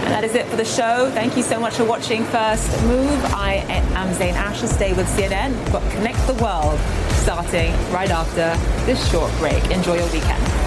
And 0.07 0.13
that 0.13 0.23
is 0.23 0.35
it 0.35 0.45
for 0.47 0.55
the 0.55 0.65
show. 0.65 1.11
Thank 1.11 1.35
you 1.35 1.43
so 1.43 1.59
much 1.59 1.75
for 1.75 1.83
watching 1.83 2.23
First 2.25 2.71
Move. 2.83 3.25
I 3.33 3.55
am 3.95 4.13
Zain 4.13 4.35
Asher. 4.35 4.67
Stay 4.67 4.93
with 4.93 5.07
CNN. 5.07 5.53
We've 5.73 5.91
Connect 5.91 6.25
the 6.27 6.35
World 6.35 6.79
starting 7.15 7.73
right 7.91 8.09
after 8.09 8.55
this 8.85 9.11
short 9.11 9.31
break. 9.39 9.61
Enjoy 9.69 9.97
your 9.97 10.11
weekend. 10.11 10.66